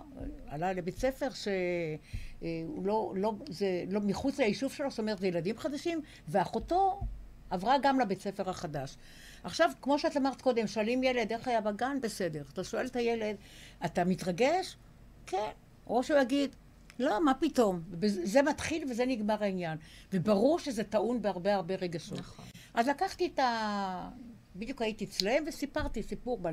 עלה 0.49 0.73
לבית 0.73 0.99
ספר 0.99 1.29
שהוא 1.31 2.87
לא, 2.87 3.12
לא, 3.16 3.33
זה 3.49 3.85
לא 3.90 4.01
מחוץ 4.01 4.38
ליישוב 4.38 4.73
שלו, 4.73 4.90
זאת 4.90 4.99
אומרת 4.99 5.18
זה 5.18 5.27
ילדים 5.27 5.59
חדשים, 5.59 6.01
ואחותו 6.29 7.01
עברה 7.51 7.77
גם 7.83 8.01
לבית 8.01 8.20
ספר 8.20 8.51
החדש. 8.51 8.97
עכשיו, 9.44 9.70
כמו 9.83 9.99
שאת 9.99 10.16
אמרת 10.16 10.42
קודם, 10.42 10.66
שואלים 10.66 11.03
ילד 11.03 11.33
איך 11.33 11.49
היה 11.49 11.61
בגן, 11.61 11.99
בסדר. 12.03 12.42
אתה 12.53 12.64
שואל 12.64 12.87
את 12.87 12.97
הילד, 12.97 13.37
אתה 13.85 14.05
מתרגש? 14.05 14.77
כן. 15.27 15.51
או 15.87 16.03
שהוא 16.03 16.18
יגיד, 16.18 16.57
לא, 16.99 17.25
מה 17.25 17.35
פתאום? 17.35 17.81
זה 18.09 18.42
מתחיל 18.42 18.85
וזה 18.90 19.07
נגמר 19.07 19.42
העניין. 19.42 19.79
וברור 20.12 20.59
שזה 20.59 20.85
טעון 20.85 21.23
בהרבה 21.23 21.55
הרבה 21.55 21.75
רגשות. 21.75 22.18
נכון. 22.18 22.44
אז 22.74 22.88
לקחתי 22.88 23.26
את 23.26 23.38
ה... 23.38 24.08
בדיוק 24.56 24.82
הייתי 24.82 25.04
אצלם 25.04 25.44
וסיפרתי 25.46 26.02
סיפור 26.02 26.38
ב... 26.42 26.48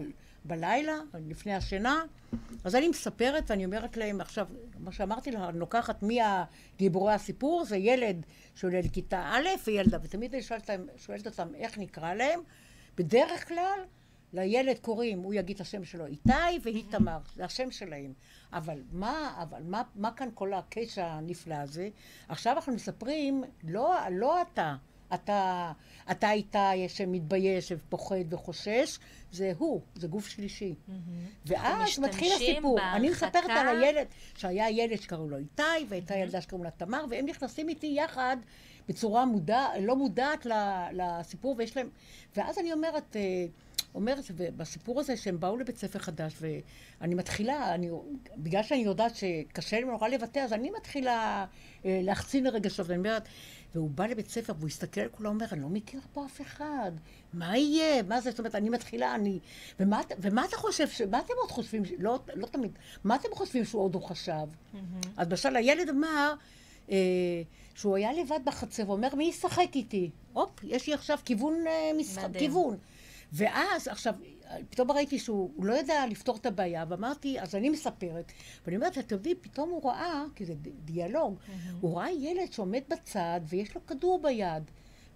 בלילה, 0.46 0.96
לפני 1.14 1.54
השינה. 1.54 2.04
אז 2.64 2.76
אני 2.76 2.88
מספרת 2.88 3.52
ואני 3.52 3.66
אומרת 3.66 3.98
להם 3.98 4.22
עכשיו, 4.22 4.48
מה 4.80 4.92
שאמרתי 4.92 5.32
לה, 5.32 5.50
אני 5.50 5.60
לוקחת 5.60 6.04
מי 6.04 6.20
הגיבורי 6.22 7.14
הסיפור, 7.14 7.66
זה 7.66 7.78
ילד 7.78 8.26
שעולה 8.56 8.80
לכיתה 8.82 9.32
א' 9.34 9.48
וילדה, 9.68 9.98
ותמיד 10.04 10.34
אני 10.34 10.44
שואלת, 10.44 10.70
שואלת 10.96 11.28
אותם 11.28 11.56
איך 11.56 11.78
נקרא 11.78 12.14
להם. 12.14 12.40
בדרך 12.98 13.48
כלל 13.48 13.80
לילד 14.34 14.80
קוראים, 14.80 15.20
הוא 15.20 15.34
יגיד 15.34 15.56
את 15.56 15.62
השם 15.62 15.84
שלו 15.84 16.06
איתי 16.06 16.60
והיא 16.64 16.84
תמר, 16.90 17.18
זה 17.36 17.46
השם 17.46 17.72
שלהם. 17.72 18.14
אבל 18.54 18.84
מה, 18.92 19.40
אבל 19.44 19.62
מה, 19.64 19.84
מה 19.96 20.12
כאן 20.12 20.30
כל 20.34 20.54
הקשר 20.54 21.06
הנפלא 21.06 21.56
הזה? 21.56 21.90
עכשיו 22.28 22.54
אנחנו 22.54 22.74
מספרים, 22.74 23.44
לא, 23.64 23.96
לא 24.12 24.42
אתה. 24.42 24.76
אתה, 25.14 25.72
אתה 26.12 26.32
איתה 26.32 26.72
שמתבייש 26.88 27.72
ופוחד 27.76 28.34
וחושש, 28.34 29.00
זה 29.32 29.52
הוא, 29.58 29.82
זה 29.96 30.08
גוף 30.08 30.28
שלישי. 30.28 30.74
Mm-hmm. 30.74 30.92
ואז 31.46 32.00
מתחיל 32.00 32.34
הסיפור. 32.34 32.76
בהרחקה... 32.76 32.98
אני 32.98 33.10
מספרת 33.10 33.50
על 33.50 33.68
הילד, 33.68 34.08
שהיה 34.38 34.70
ילד 34.70 35.02
שקראו 35.02 35.30
לו 35.30 35.38
איתי, 35.38 35.64
והייתה 35.90 36.14
mm-hmm. 36.14 36.18
ילדה 36.18 36.42
שקראו 36.42 36.64
לה 36.64 36.72
תמר, 36.72 37.06
והם 37.10 37.26
נכנסים 37.26 37.70
איתי 37.70 37.94
יחד 37.98 38.38
בצורה 38.88 39.26
מודע, 39.26 39.68
לא 39.82 39.96
מודעת 39.96 40.48
לסיפור, 40.94 41.56
ויש 41.58 41.78
להם... 41.78 41.90
ואז 42.36 42.58
אני 42.58 42.74
אומרת... 42.74 43.16
אה, 43.16 43.46
אומרת, 43.96 44.32
בסיפור 44.58 45.00
הזה 45.00 45.18
שהם 45.18 45.40
באו 45.40 45.58
לבית 45.58 45.78
ספר 45.78 46.00
חדש, 46.00 46.34
ואני 46.42 47.16
מתחילה, 47.16 47.76
אני, 47.76 47.90
בגלל 48.38 48.64
שאני 48.64 48.80
יודעת 48.80 49.16
שקשה 49.16 49.80
לי 49.80 49.86
נורא 49.86 50.08
לבטא, 50.08 50.40
אז 50.40 50.54
אני 50.54 50.72
מתחילה 50.78 51.46
אה, 51.86 52.00
להחצין 52.04 52.44
לרגשות, 52.44 52.88
ואני 52.88 53.00
אומרת, 53.00 53.28
והוא 53.76 53.90
בא 53.90 54.06
לבית 54.06 54.30
ספר 54.30 54.54
והוא 54.58 54.68
הסתכל 54.68 55.02
על 55.02 55.10
כולם, 55.10 55.30
אומר, 55.30 55.46
אני 55.52 55.62
לא 55.62 55.70
מכיר 55.70 56.00
פה 56.14 56.26
אף 56.26 56.42
אחד, 56.42 56.92
מה 57.34 57.58
יהיה? 57.58 58.04
מה 58.04 58.22
זה? 58.22 58.30
זאת 58.30 58.40
אומרת, 58.40 58.56
אני 58.56 58.70
מתחילה, 58.70 59.16
אני... 59.16 59.40
ומה, 59.80 60.02
ומה 60.20 60.46
אתה 60.46 60.58
חושב, 60.58 60.90
ש... 60.90 61.02
מה 61.02 61.20
אתם 61.20 61.34
עוד 61.42 61.52
חושבים, 61.52 61.84
לא, 62.00 62.20
לא 62.36 62.46
תמיד, 62.46 62.72
מה 63.04 63.16
אתם 63.16 63.30
חושבים 63.34 63.66
שהוא 63.66 63.82
עוד 63.82 63.96
הוא 63.96 64.04
חשב? 64.04 64.34
Mm-hmm. 64.34 65.08
אז 65.18 65.30
למשל, 65.30 65.56
הילד 65.56 65.90
אמר, 65.90 66.34
אה, 66.92 66.98
שהוא 67.76 67.96
היה 67.96 68.14
לבד 68.14 68.40
בחצר, 68.46 68.84
הוא 68.84 68.94
אומר, 68.94 69.16
מי 69.16 69.24
ישחק 69.24 69.76
איתי? 69.76 70.10
הופ, 70.34 70.64
יש 70.64 70.88
לי 70.88 70.94
עכשיו 70.94 71.20
כיוון 71.26 71.54
אה, 71.68 71.92
משחק, 72.00 72.30
כיוון. 72.40 72.78
ואז, 73.34 73.88
עכשיו, 73.88 74.14
פתאום 74.70 74.92
ראיתי 74.92 75.20
שהוא 75.20 75.66
לא 75.66 75.74
יודע 75.74 76.06
לפתור 76.10 76.38
את 76.38 76.46
הבעיה, 76.46 76.86
ואמרתי, 76.90 77.40
אז 77.40 77.56
אני 77.56 77.70
מספרת, 77.70 78.32
ואני 78.66 78.76
אומרת, 78.76 78.98
אתם 78.98 79.16
יודעים, 79.16 79.38
פתאום 79.42 79.70
הוא 79.70 79.90
ראה, 79.90 80.24
כי 80.36 80.46
זה 80.46 80.54
דיאלוג, 80.86 81.38
mm-hmm. 81.38 81.72
הוא 81.82 81.98
ראה 81.98 82.12
ילד 82.12 82.54
שעומד 82.54 82.82
בצד 82.90 83.42
ויש 83.44 83.76
לו 83.76 83.86
כדור 83.86 84.22
ביד. 84.22 84.64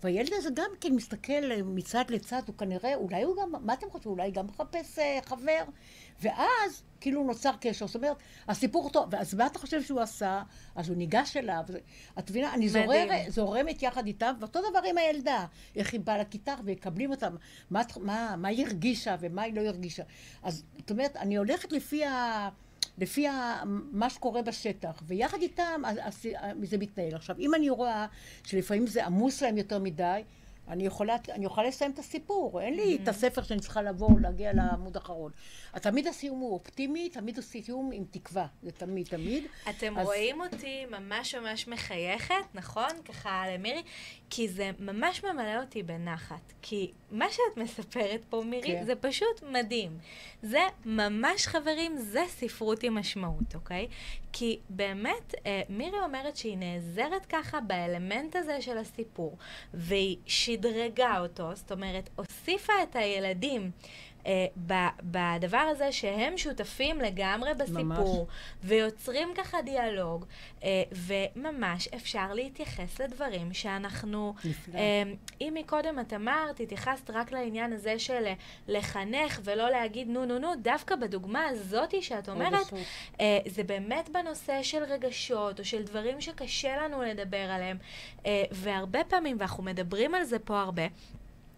והילד 0.04 0.34
הזה 0.34 0.50
גם 0.54 0.70
כן 0.82 0.94
מסתכל 0.94 1.62
מצד 1.66 2.04
לצד, 2.10 2.42
הוא 2.48 2.56
כנראה, 2.58 2.96
אולי 2.96 3.24
הוא 3.24 3.36
גם, 3.42 3.52
מה 3.66 3.74
אתם 3.74 3.90
חושבים, 3.90 4.12
אולי 4.12 4.32
גם 4.32 4.48
מחפש 4.48 5.00
אה, 5.00 5.20
חבר? 5.26 5.64
ואז 6.22 6.84
כאילו 7.02 7.24
נוצר 7.24 7.52
קשר, 7.62 7.88
זאת 7.88 7.96
אומרת, 7.96 8.18
הסיפור 8.48 8.90
טוב, 8.90 9.06
ואז 9.12 9.34
מה 9.34 9.46
אתה 9.46 9.60
חושב 9.60 9.84
שהוא 9.84 10.02
עשה? 10.02 10.44
אז 10.76 10.90
הוא 10.90 10.98
ניגש 10.98 11.38
אליו, 11.38 11.64
את 12.20 12.30
מבינה, 12.30 12.54
אני 12.54 12.70
זורר, 12.70 13.08
זורמת 13.28 13.84
יחד 13.84 14.08
איתם, 14.08 14.34
ואותו 14.40 14.60
דבר 14.70 14.80
עם 14.90 14.98
הילדה, 14.98 15.46
איך 15.76 15.94
היא 15.94 16.02
באה 16.02 16.18
לכיתה 16.18 16.56
ומקבלים 16.64 17.12
אותה, 17.12 17.30
מה, 17.70 17.82
מה, 18.00 18.36
מה 18.38 18.48
היא 18.48 18.66
הרגישה 18.66 19.16
ומה 19.20 19.42
היא 19.42 19.54
לא 19.54 19.62
הרגישה. 19.62 20.04
אז 20.44 20.64
זאת 20.78 20.92
אומרת, 20.92 21.18
אני 21.18 21.36
הולכת 21.36 21.72
לפי 21.72 22.06
ה... 22.06 22.50
לפי 22.98 23.28
מה 23.92 24.10
שקורה 24.10 24.42
בשטח, 24.42 25.04
ויחד 25.08 25.42
איתם 25.42 25.82
זה 26.64 26.78
מתנהל. 26.78 27.16
עכשיו, 27.16 27.36
אם 27.40 27.56
אני 27.56 27.70
רואה 27.70 28.06
שלפעמים 28.44 28.88
זה 28.88 29.06
עמוס 29.06 29.42
להם 29.42 29.58
יותר 29.58 29.80
מדי, 29.80 30.22
אני 30.68 30.86
יכולה, 30.86 31.16
אני 31.32 31.46
יכולה 31.46 31.68
לסיים 31.68 31.92
את 31.92 32.00
הסיפור, 32.00 32.62
אין 32.62 32.74
לי 32.74 32.98
את 33.04 33.08
הספר 33.08 33.44
שאני 33.44 33.60
צריכה 33.60 33.82
לבוא, 33.82 34.20
להגיע 34.20 34.54
לעמוד 34.54 34.98
האחרון. 34.98 35.32
תמיד 35.82 36.08
הסיום 36.08 36.40
הוא 36.40 36.54
אופטימי, 36.54 37.10
תמיד 37.10 37.38
הסיום 37.40 37.90
עם 37.94 38.04
תקווה, 38.12 38.48
זה 38.64 38.72
תמיד, 38.72 39.08
תמיד. 39.08 39.44
אתם 39.70 39.98
אז- 39.98 40.06
רואים 40.06 40.42
אותי 40.42 40.86
ממש 40.86 41.36
ממש 41.36 41.68
מחייכת, 41.68 42.36
נכון? 42.54 42.90
ככה 43.06 43.44
למירי, 43.54 43.84
כי 44.30 44.48
זה 44.48 44.72
ממש 44.80 45.24
ממלא 45.24 45.62
אותי 45.62 45.84
בנחת. 45.84 46.54
כי 46.62 46.92
מה 47.12 47.26
שאת 47.32 47.58
מספרת 47.58 48.22
פה, 48.30 48.44
מירי, 48.46 48.68
כן. 48.68 48.86
זה 48.86 48.96
פשוט 48.96 49.44
מדהים. 49.52 49.98
זה 50.44 50.60
ממש, 50.86 51.48
חברים, 51.48 51.98
זה 51.98 52.24
ספרות 52.28 52.84
עם 52.84 52.96
משמעות, 52.98 53.56
אוקיי? 53.56 53.88
כי 54.38 54.60
באמת, 54.70 55.36
אה, 55.46 55.62
מירי 55.70 56.00
אומרת 56.00 56.38
שהיא 56.38 56.58
נעזרת 56.58 57.26
ככה 57.26 57.62
באלמנט 57.62 58.36
הזה 58.36 58.62
של 58.62 58.78
הסיפור, 58.78 59.38
והיא 59.74 60.18
שדרגה 60.26 61.20
אותו, 61.20 61.56
זאת 61.56 61.72
אומרת, 61.72 62.10
הוסיפה 62.16 62.74
את 62.84 62.96
הילדים. 62.96 63.72
אה, 64.26 64.46
ב- 64.68 65.02
בדבר 65.04 65.58
הזה 65.58 65.92
שהם 65.92 66.38
שותפים 66.38 67.02
לגמרי 67.02 67.54
בסיפור, 67.54 68.28
ויוצרים 68.64 69.30
ככה 69.36 69.62
דיאלוג, 69.62 70.26
אה, 70.64 70.84
וממש 70.92 71.88
אפשר 71.88 72.34
להתייחס 72.34 73.02
לדברים 73.02 73.54
שאנחנו... 73.54 74.34
נפלא. 74.46 74.80
אה, 74.80 75.04
אם 75.42 75.54
מקודם 75.58 76.00
את 76.00 76.14
אמרת, 76.14 76.60
התייחסת 76.60 77.10
רק 77.10 77.32
לעניין 77.32 77.74
הזה 77.74 78.00
של 78.00 78.26
לחנך 78.68 79.40
ולא 79.44 79.70
להגיד 79.70 80.08
נו 80.10 80.26
נו 80.26 80.40
נו, 80.40 80.56
דווקא 80.62 80.96
בדוגמה 80.96 81.46
הזאתי 81.46 82.02
שאת 82.02 82.30
אומרת. 82.30 82.66
אה, 83.20 83.40
זה 83.48 83.64
באמת 83.64 84.10
בנושא 84.10 84.64
של 84.64 84.84
רגשות, 84.84 85.60
או 85.60 85.66
של 85.66 85.84
דברים 85.84 86.22
שקשה 86.22 86.78
לנו 86.78 87.02
לדבר 87.02 87.38
עליהם, 87.38 87.78
אה, 88.26 88.44
והרבה 88.52 89.04
פעמים, 89.04 89.38
ואנחנו 89.40 89.64
מדברים 89.64 90.16
על 90.16 90.24
זה 90.24 90.40
פה 90.40 90.60
הרבה, 90.62 90.84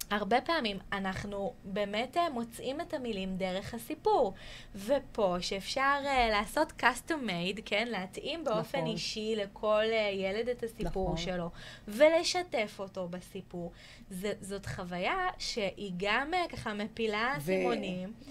הרבה 0.09 0.41
פעמים 0.41 0.77
אנחנו 0.91 1.53
באמת 1.63 2.17
אה, 2.17 2.29
מוצאים 2.29 2.81
את 2.81 2.93
המילים 2.93 3.37
דרך 3.37 3.73
הסיפור. 3.73 4.33
ופה 4.75 5.35
שאפשר 5.39 5.97
uh, 6.03 6.31
לעשות 6.31 6.73
custom 6.79 7.27
made, 7.29 7.61
כן? 7.65 7.87
להתאים 7.91 8.43
באופן 8.43 8.77
נכון. 8.77 8.91
אישי 8.91 9.35
לכל 9.35 9.83
uh, 9.89 10.15
ילד 10.15 10.49
את 10.49 10.63
הסיפור 10.63 11.05
נכון. 11.05 11.17
שלו, 11.17 11.49
ולשתף 11.87 12.75
אותו 12.79 13.07
בסיפור. 13.07 13.71
ז, 14.09 14.25
זאת 14.41 14.65
חוויה 14.65 15.27
שהיא 15.37 15.91
גם 15.97 16.31
uh, 16.33 16.51
ככה 16.51 16.73
מפילה 16.73 17.35
ו-. 17.41 17.51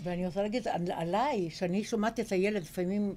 ואני 0.02 0.26
רוצה 0.26 0.42
להגיד 0.42 0.68
על- 0.68 0.92
עליי, 0.92 1.50
שאני 1.50 1.84
שומעת 1.84 2.20
את 2.20 2.32
הילד, 2.32 2.62
לפעמים, 2.62 3.14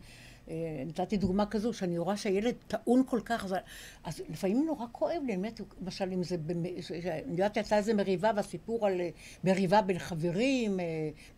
נתתי 0.86 1.18
דוגמה 1.18 1.45
כזו, 1.45 1.74
שאני 1.74 1.97
רואה 1.97 2.18
שהילד 2.18 2.56
טעון 2.68 3.04
כל 3.06 3.20
כך, 3.26 3.45
אז, 3.45 3.56
אז 4.04 4.22
לפעמים 4.30 4.66
נורא 4.66 4.86
כואב 4.91 5.22
לי, 5.26 5.36
באמת, 5.36 5.62
למשל 5.82 6.12
אם 6.14 6.24
זה, 6.24 6.36
אני 7.04 7.32
יודעת 7.32 7.54
שיצאה 7.54 7.78
איזה 7.78 7.93
מריבה 7.93 8.32
והסיפור 8.36 8.88
על 8.88 9.02
אה, 9.02 9.10
מריבה 9.43 9.82
בין 9.82 10.00
חברים, 10.00 10.80
אה, 10.80 10.86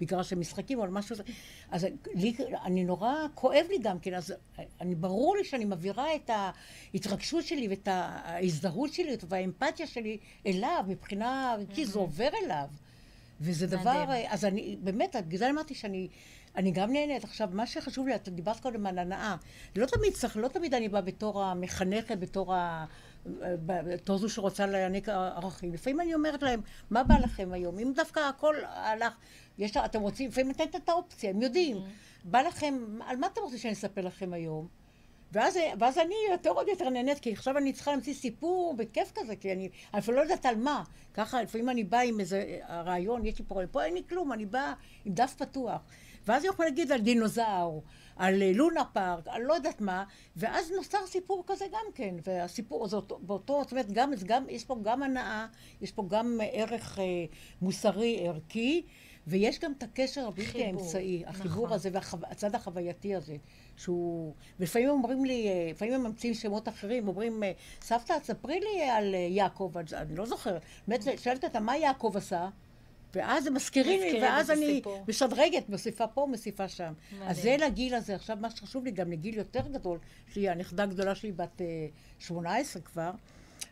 מגרש 0.02 0.34
המשחקים 0.34 0.80
או 0.80 0.84
על 0.84 0.90
משהו 0.90 1.16
כזה, 1.16 1.24
אז 1.72 1.88
לי, 2.14 2.34
אני 2.64 2.84
נורא 2.84 3.14
כואב 3.36 3.66
לי 3.70 3.78
גם 3.82 4.00
כן, 4.00 4.14
אז 4.14 4.34
אה, 4.60 4.64
אני, 4.82 4.96
ברור 4.96 5.36
לי 5.38 5.44
שאני 5.44 5.66
מעבירה 5.66 6.16
את 6.16 6.30
ההתרגשות 6.94 7.46
שלי 7.46 7.68
ואת 7.68 7.88
ההזדהות 7.92 8.94
שלי 8.94 9.16
והאמפתיה 9.30 9.88
שלי 9.88 10.18
אליו, 10.48 10.84
מבחינה, 10.88 11.56
כי 11.74 11.86
זה 11.86 12.00
עובר 12.00 12.30
אליו. 12.44 12.68
וזה 13.42 13.68
מדהים. 13.68 13.82
דבר, 13.82 14.06
אה, 14.10 14.34
אז 14.34 14.46
אני, 14.46 14.78
באמת, 14.84 15.16
בגלל 15.28 15.40
זה 15.40 15.50
אמרתי 15.50 15.76
שאני 15.76 16.08
אני 16.56 16.72
גם 16.72 16.94
נהנית. 16.94 17.24
עכשיו, 17.24 17.50
מה 17.52 17.68
שחשוב 17.68 18.08
לי, 18.08 18.16
את 18.16 18.30
דיברת 18.30 18.60
קודם 18.60 18.86
על 18.86 19.00
הנאה. 19.00 19.36
לא 19.76 19.86
תמיד 19.86 20.14
צריך, 20.14 20.38
לא 20.38 20.48
תמיד 20.48 20.74
אני 20.74 20.90
באה 20.90 21.02
בתור 21.02 21.44
המחנכת, 21.44 22.20
בתור 22.20 22.54
ה... 22.54 22.86
בתור 23.66 24.18
זו 24.18 24.30
שרוצה 24.30 24.66
להעניק 24.66 25.10
ערכים. 25.10 25.74
לפעמים 25.74 26.02
אני 26.02 26.14
אומרת 26.14 26.44
להם, 26.44 26.62
מה 26.90 27.04
בא 27.04 27.16
לכם 27.18 27.54
היום? 27.54 27.80
אם 27.80 27.92
דווקא 27.96 28.20
הכל 28.20 28.56
הלך, 28.66 29.14
יש, 29.58 29.78
אתם 29.78 30.02
רוצים, 30.02 30.30
לפעמים 30.30 30.48
נותנת 30.48 30.76
את 30.76 30.90
האופציה, 30.90 31.30
הם 31.30 31.42
יודעים. 31.42 31.78
בא 32.24 32.42
לכם, 32.42 33.00
על 33.08 33.18
מה 33.18 33.28
אתם 33.28 33.42
רוצים 33.42 33.58
שאני 33.58 33.74
אספר 33.74 34.02
לכם 34.02 34.34
היום? 34.34 34.68
ואז, 35.32 35.58
ואז 35.80 35.98
אני 35.98 36.16
יותר 36.32 36.50
עוד 36.50 36.68
יותר 36.68 36.90
נהנית, 36.90 37.20
כי 37.20 37.34
עכשיו 37.34 37.58
אני 37.58 37.74
צריכה 37.74 37.92
להמציא 37.92 38.14
סיפור 38.14 38.76
בכיף 38.78 39.12
כזה, 39.16 39.36
כי 39.36 39.52
אני 39.52 39.70
אני 39.94 40.00
אפילו 40.00 40.18
לא 40.18 40.22
יודעת 40.22 40.46
על 40.46 40.56
מה. 40.56 40.84
ככה, 41.14 41.42
לפעמים 41.42 41.70
אני 41.70 41.84
באה 41.84 42.02
עם 42.02 42.20
איזה 42.20 42.58
רעיון, 42.70 43.26
יש 43.26 43.40
לי 43.40 43.46
פה, 43.48 43.62
פה 43.72 43.84
אין 43.84 43.94
לי 43.94 44.02
כלום, 44.10 44.34
אני 44.34 44.46
באה 44.46 44.74
עם 45.06 45.14
דף 45.14 45.34
פתוח. 45.38 45.82
ואז 46.28 46.44
אני 46.44 46.54
יכולה 46.54 46.70
להגיד 46.70 46.92
על 46.92 47.02
דינוזאור, 47.02 47.84
על 48.16 48.42
אה, 48.42 48.52
לונה 48.56 48.86
פארק, 48.86 49.28
על 49.28 49.42
לא 49.42 49.54
יודעת 49.54 49.82
מה, 49.82 50.04
ואז 50.36 50.72
נוצר 50.72 51.08
סיפור 51.08 51.44
כזה 51.48 51.66
גם 51.72 51.86
כן. 51.96 52.16
והסיפור 52.24 52.86
הזה, 52.86 52.96
אותו- 52.96 53.20
באותו, 53.22 53.62
זאת 53.64 53.72
אומרת, 53.72 53.92
גם, 53.92 54.12
גם, 54.26 54.46
יש 54.50 54.66
פה 54.66 54.76
גם 54.82 55.04
הנאה, 55.04 55.48
יש 55.82 55.92
פה 55.92 56.04
גם 56.08 56.38
אה, 56.42 56.46
ערך 56.52 57.00
אה, 57.00 57.04
מוסרי, 57.62 58.28
ערכי, 58.28 58.82
ויש 59.28 59.60
גם 59.60 59.74
את 59.78 59.84
הקשר 59.84 60.28
הבלתי 60.28 60.64
האמצעי, 60.64 61.24
החיבור 61.28 61.66
נכון. 61.66 61.76
הזה 61.76 61.90
והצד 61.94 62.56
החווייתי 62.56 63.16
הזה, 63.16 63.36
שהוא... 63.78 64.34
ולפעמים 64.60 64.90
אומרים 64.90 65.26
לי, 65.26 65.48
אה, 65.48 65.68
לפעמים 65.72 65.94
הם 65.94 66.04
ממציאים 66.04 66.34
שמות 66.34 66.68
אחרים, 66.68 67.08
אומרים, 67.08 67.44
סבתא, 67.82 68.20
תספרי 68.20 68.60
לי 68.60 68.84
על 68.84 69.14
יעקב, 69.14 69.72
אני 69.94 70.16
לא 70.16 70.26
זוכרת. 70.26 70.62
באמת, 70.88 71.04
שאלת 71.18 71.44
אותה, 71.44 71.60
מה 71.60 71.78
יעקב 71.78 72.14
עשה? 72.16 72.50
ואז 73.14 73.48
הם 73.48 73.54
מזכירים 73.54 74.02
לי, 74.02 74.22
ואז 74.22 74.52
אני. 74.52 74.82
משדרגת, 75.08 75.70
מוסיפה 75.70 76.08
פה, 76.08 76.26
מוסיפה 76.30 76.68
שם. 76.68 76.94
מדהים. 77.14 77.30
אז 77.30 77.42
זה 77.42 77.56
לגיל 77.60 77.96
הזה. 77.96 78.16
עכשיו, 78.16 78.38
מה 78.42 78.50
שחשוב 78.50 78.86
לי, 78.86 78.92
גם 78.92 79.12
לגיל 79.12 79.38
יותר 79.38 79.68
גדול, 79.68 80.00
שלי, 80.34 80.50
הנכדה 80.50 80.84
הגדולה 80.84 81.16
שלי 81.16 81.32
בת 81.32 81.62
אה, 81.62 81.88
18 82.20 82.82
כבר, 82.82 83.12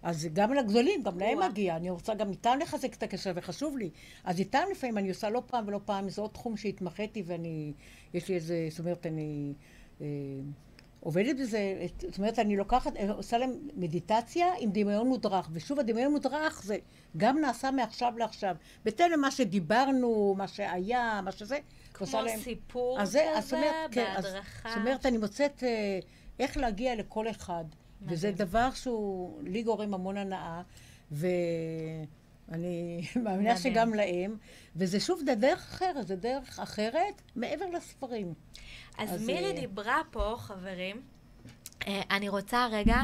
אז 0.03 0.27
גם 0.33 0.53
לגדולים, 0.53 1.03
גם 1.03 1.19
להם. 1.19 1.39
מגיע. 1.39 1.75
אני 1.75 1.89
רוצה 1.89 2.13
גם 2.13 2.29
איתם 2.29 2.57
לחזק 2.61 2.93
את 2.93 3.03
הקשר, 3.03 3.31
וחשוב 3.35 3.77
לי. 3.77 3.89
אז 4.23 4.39
איתם 4.39 4.63
לפעמים 4.71 4.97
אני 4.97 5.09
עושה 5.09 5.29
לא 5.29 5.41
פעם 5.47 5.67
ולא 5.67 5.79
פעם, 5.85 6.09
זה 6.09 6.21
עוד 6.21 6.31
תחום 6.31 6.57
שהתמחיתי, 6.57 7.23
ואני, 7.25 7.73
יש 8.13 8.29
לי 8.29 8.35
איזה, 8.35 8.67
זאת 8.69 8.79
אומרת, 8.79 9.05
אני... 9.05 9.53
אה, 10.01 10.05
עובדת 10.99 11.35
בזה, 11.39 11.59
את- 11.85 12.03
זאת 12.09 12.17
אומרת, 12.17 12.39
אני 12.39 12.57
לוקחת, 12.57 12.95
אה, 12.97 13.11
עושה 13.11 13.37
להם 13.37 13.51
מדיטציה 13.75 14.47
עם 14.59 14.69
דמיון 14.71 15.07
מודרך, 15.07 15.49
ושוב, 15.53 15.79
הדמיון 15.79 16.11
מודרך 16.11 16.61
זה 16.63 16.77
גם 17.17 17.39
נעשה 17.39 17.71
מעכשיו 17.71 18.13
לעכשיו. 18.17 18.55
בהתאם 18.85 19.11
למה 19.11 19.31
שדיברנו, 19.31 20.35
מה 20.37 20.47
שהיה, 20.47 21.21
מה 21.23 21.31
שזה, 21.31 21.57
כמו 21.93 22.07
להם- 22.25 22.39
סיפור 22.39 23.01
אז 23.01 23.11
זה- 23.11 23.31
אז 23.31 23.37
כזה, 23.37 23.41
זאת 23.41 23.53
אומרת, 23.53 23.91
כן, 23.91 24.13
אז- 24.17 24.23
בהדרכה. 24.25 24.69
זאת 24.69 24.77
אומרת, 24.77 25.05
אני 25.05 25.17
מוצאת 25.17 25.63
אה, 25.63 25.99
איך 26.39 26.57
להגיע 26.57 26.95
לכל 26.95 27.29
אחד, 27.29 27.63
וזה 28.01 28.31
דבר 28.31 28.69
שהוא 28.71 29.41
לי 29.43 29.63
גורם 29.63 29.93
המון 29.93 30.17
הנאה, 30.17 30.61
ואני 32.49 33.01
מאמינה. 33.23 33.57
שגם 33.57 33.93
להם, 33.93 34.37
וזה 34.75 34.99
שוב, 34.99 35.21
זה 35.25 35.35
דרך 35.35 35.59
אחרת, 35.59 36.07
זה 36.07 36.15
דרך 36.15 36.59
אחרת 36.59 37.21
מעבר 37.35 37.65
לספרים. 37.65 38.33
אז, 38.97 39.13
אז, 39.13 39.25
מירי 39.25 39.45
אה, 39.45 39.59
דיברה 39.59 40.01
פה, 40.11 40.35
חברים. 40.37 41.01
אה, 41.87 42.01
אני 42.11 42.29
רוצה 42.29 42.67
רגע 42.71 42.97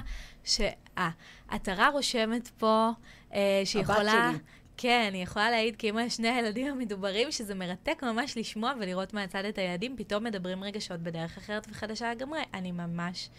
ש... 0.44 0.62
אה, 0.98 1.10
עטרה 1.48 1.90
רושמת 1.90 2.48
פה 2.48 2.90
אה, 3.34 3.62
שהיא 3.66 3.82
יכולה... 3.84 4.30
שלי. 4.32 4.40
כן, 4.78 5.10
היא 5.14 5.24
יכולה 5.24 5.52
להעיד 5.52 5.76
כאימא 5.76 6.00
לשני 6.00 6.30
הילדים 6.30 6.68
המדוברים, 6.68 7.32
שזה 7.32 7.56
מרתק 7.56 8.04
ממש 8.04 8.38
לשמוע 8.38 8.74
ולראות 8.80 9.14
מהצד 9.14 9.46
את 9.46 9.58
הילדים, 9.58 9.96
פתאום 9.98 10.24
מדברים 10.24 10.64
רגשות 10.64 11.00
בדרך 11.00 11.38
אחרת 11.38 11.68
וחדשה 11.72 12.12
לגמרי. 12.12 12.40
אני 12.54 12.72
ממש 12.72 13.30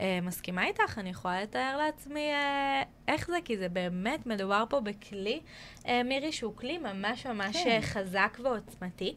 אה, 0.00 0.18
מסכימה 0.22 0.66
איתך, 0.66 0.98
אני 0.98 1.10
יכולה 1.10 1.42
לתאר 1.42 1.76
לעצמי 1.76 2.32
אה, 2.32 2.82
איך 3.08 3.26
זה, 3.26 3.36
כי 3.44 3.56
זה 3.56 3.68
באמת 3.68 4.26
מדובר 4.26 4.64
פה 4.68 4.80
בכלי, 4.80 5.40
אה, 5.88 6.02
מירי, 6.02 6.32
שהוא 6.32 6.56
כלי 6.56 6.78
ממש 6.78 7.26
ממש 7.26 7.56
כן. 7.56 7.70
אה, 7.70 7.82
חזק 7.82 8.38
ועוצמתי. 8.42 9.14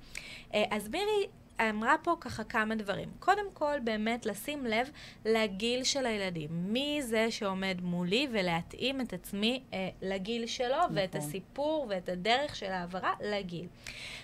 אה, 0.54 0.64
אז 0.72 0.90
מירי 0.90 1.28
אמרה 1.62 1.96
פה 2.04 2.16
ככה 2.20 2.44
כמה 2.44 2.76
דברים. 2.76 3.10
קודם 3.20 3.46
כל, 3.54 3.80
באמת 3.84 4.26
לשים 4.26 4.66
לב 4.66 4.90
לגיל 5.26 5.84
של 5.84 6.06
הילדים. 6.06 6.50
מי 6.52 7.00
זה 7.02 7.32
שעומד 7.32 7.78
מולי 7.82 8.28
ולהתאים 8.32 9.02
את 9.02 9.14
עצמי 9.14 9.64
אה, 9.74 9.90
לגיל 10.02 10.46
שלו 10.46 10.78
נכון. 10.78 10.92
ואת. 10.94 11.16
הסיפור 11.28 11.86
ואת 11.90 12.10
הדרך 12.10 12.56
של 12.56 12.72
העברה 12.72 13.14
לגיל. 13.22 13.68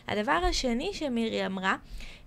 הדבר 0.08 0.40
השני 0.50 0.94
שמירי 0.94 1.46
אמרה, 1.46 1.76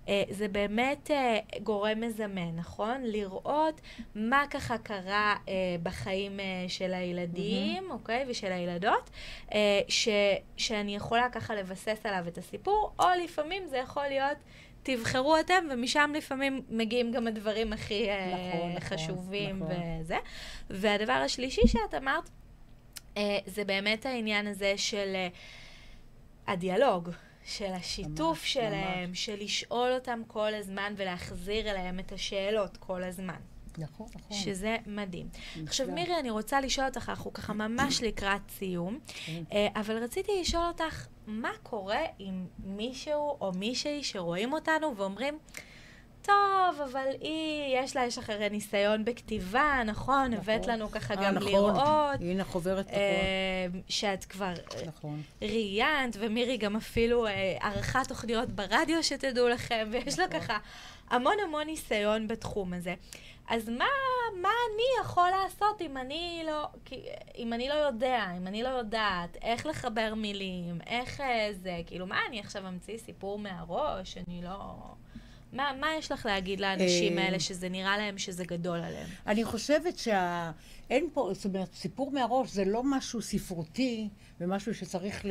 אה, 0.07 0.23
זה 0.29 0.47
באמת 0.47 1.11
אה, 1.11 1.39
גורם 1.63 2.01
מזמן, 2.01 2.55
נכון? 2.55 3.01
לראות 3.03 3.81
מה 4.15 4.43
ככה 4.49 4.77
קרה 4.77 5.35
אה, 5.49 5.53
בחיים 5.83 6.39
אה, 6.39 6.45
של 6.67 6.93
הילדים, 6.93 7.91
אוקיי? 7.91 8.25
ושל 8.27 8.51
הילדות, 8.51 9.09
אה, 9.53 9.81
ש, 9.87 10.07
שאני 10.57 10.95
יכולה 10.95 11.29
ככה 11.29 11.55
לבסס 11.55 11.99
עליו 12.03 12.27
את 12.27 12.37
הסיפור, 12.37 12.91
או 12.99 13.05
לפעמים 13.23 13.67
זה 13.67 13.77
יכול 13.77 14.03
להיות... 14.07 14.37
תבחרו 14.95 15.39
אתם, 15.39 15.67
ומשם 15.71 16.11
לפעמים 16.15 16.61
מגיעים 16.69 17.11
גם 17.11 17.27
הדברים 17.27 17.73
הכי 17.73 18.09
אה, 18.09 18.27
נכון, 18.27 18.69
נכון, 18.69 18.79
חשובים 18.79 19.59
נכון. 19.59 19.75
וזה. 20.01 20.17
והדבר 20.69 21.13
השלישי 21.13 21.67
שאת 21.67 21.93
אמרת, 21.97 22.29
אה, 23.17 23.37
זה 23.45 23.63
באמת 23.63 24.05
העניין 24.05 24.47
הזה 24.47 24.73
של 24.77 25.13
אה, 25.15 25.27
הדיאלוג, 26.47 27.09
של 27.45 27.73
השיתוף 27.73 28.37
ממש, 28.39 28.53
שלהם, 28.53 29.15
של 29.15 29.35
לשאול 29.43 29.91
אותם 29.93 30.21
כל 30.27 30.53
הזמן 30.53 30.93
ולהחזיר 30.97 31.71
אליהם 31.71 31.99
את 31.99 32.11
השאלות 32.11 32.77
כל 32.77 33.03
הזמן. 33.03 33.39
נכון, 33.77 34.07
נכון. 34.15 34.37
שזה 34.37 34.77
מדהים. 34.85 35.27
נפלא. 35.51 35.63
עכשיו, 35.63 35.87
מירי, 35.91 36.19
אני 36.19 36.29
רוצה 36.29 36.61
לשאול 36.61 36.87
אותך, 36.87 37.09
אנחנו 37.09 37.33
ככה 37.33 37.53
ממש 37.53 38.03
לקראת 38.03 38.41
סיום, 38.49 38.99
כן. 39.25 39.43
אה, 39.51 39.67
אבל 39.75 40.03
רציתי 40.03 40.31
לשאול 40.41 40.65
אותך, 40.67 41.07
מה 41.27 41.51
קורה 41.63 42.01
עם 42.19 42.45
מישהו 42.63 43.37
או 43.41 43.51
מישהי 43.51 44.03
שרואים 44.03 44.53
אותנו 44.53 44.95
ואומרים, 44.97 45.37
טוב, 46.27 46.81
אבל 46.91 47.07
היא, 47.21 47.77
יש 47.77 47.95
לה, 47.95 48.05
יש 48.05 48.17
לך 48.17 48.29
הרי 48.29 48.49
ניסיון 48.49 49.05
בכתיבה, 49.05 49.81
נכון? 49.85 50.33
הבאת 50.33 50.61
נכון. 50.61 50.73
לנו 50.73 50.91
ככה 50.91 51.13
אה, 51.13 51.23
גם 51.23 51.35
נכון. 51.35 51.51
לראות. 51.51 52.19
הנה 52.19 52.43
חוברת, 52.43 52.87
נכון. 52.87 52.99
אה, 52.99 53.67
שאת 53.89 54.25
כבר 54.25 54.53
אה, 54.75 54.85
נכון. 54.87 55.21
ראיינת, 55.41 56.17
ומירי 56.19 56.57
גם 56.57 56.75
אפילו 56.75 57.27
אה, 57.27 57.57
ערכה 57.61 58.01
תוכניות 58.07 58.49
ברדיו, 58.49 59.03
שתדעו 59.03 59.47
לכם, 59.47 59.87
ויש 59.91 60.19
לה 60.19 60.27
נכון. 60.27 60.39
ככה 60.39 60.57
המון 61.09 61.35
המון 61.47 61.65
ניסיון 61.65 62.27
בתחום 62.27 62.73
הזה. 62.73 62.95
אז 63.47 63.69
מה, 63.69 63.85
מה 64.41 64.49
אני 64.49 65.01
יכול 65.01 65.29
לעשות 65.29 65.81
אם 65.81 65.97
אני 65.97 66.43
לא, 66.45 66.67
אם 67.37 67.53
אני 67.53 67.69
לא 67.69 67.73
יודע, 67.73 68.25
אם 68.37 68.47
אני 68.47 68.63
לא 68.63 68.69
יודעת 68.69 69.37
איך 69.41 69.65
לחבר 69.65 70.13
מילים, 70.15 70.79
איך 70.87 71.21
אה, 71.21 71.49
זה, 71.61 71.81
כאילו, 71.85 72.07
מה, 72.07 72.19
אני 72.29 72.39
עכשיו 72.39 72.67
אמציא 72.67 72.97
סיפור 72.97 73.39
מהראש? 73.39 74.17
אני 74.27 74.41
לא... 74.41 74.75
מה, 75.53 75.71
מה 75.79 75.87
יש 75.95 76.11
לך 76.11 76.25
להגיד 76.25 76.59
לאנשים 76.59 77.17
אה, 77.17 77.23
האלה 77.23 77.39
שזה 77.39 77.69
נראה 77.69 77.97
להם 77.97 78.17
שזה 78.17 78.45
גדול 78.45 78.79
עליהם? 78.79 79.07
אני 79.27 79.43
חושבת 79.43 79.97
שאין 79.97 81.09
פה, 81.13 81.29
זאת 81.33 81.45
אומרת, 81.45 81.73
סיפור 81.73 82.11
מהראש 82.11 82.49
זה 82.49 82.65
לא 82.65 82.81
משהו 82.83 83.21
ספרותי 83.21 84.09
ומשהו 84.41 84.75
שצריך 84.75 85.25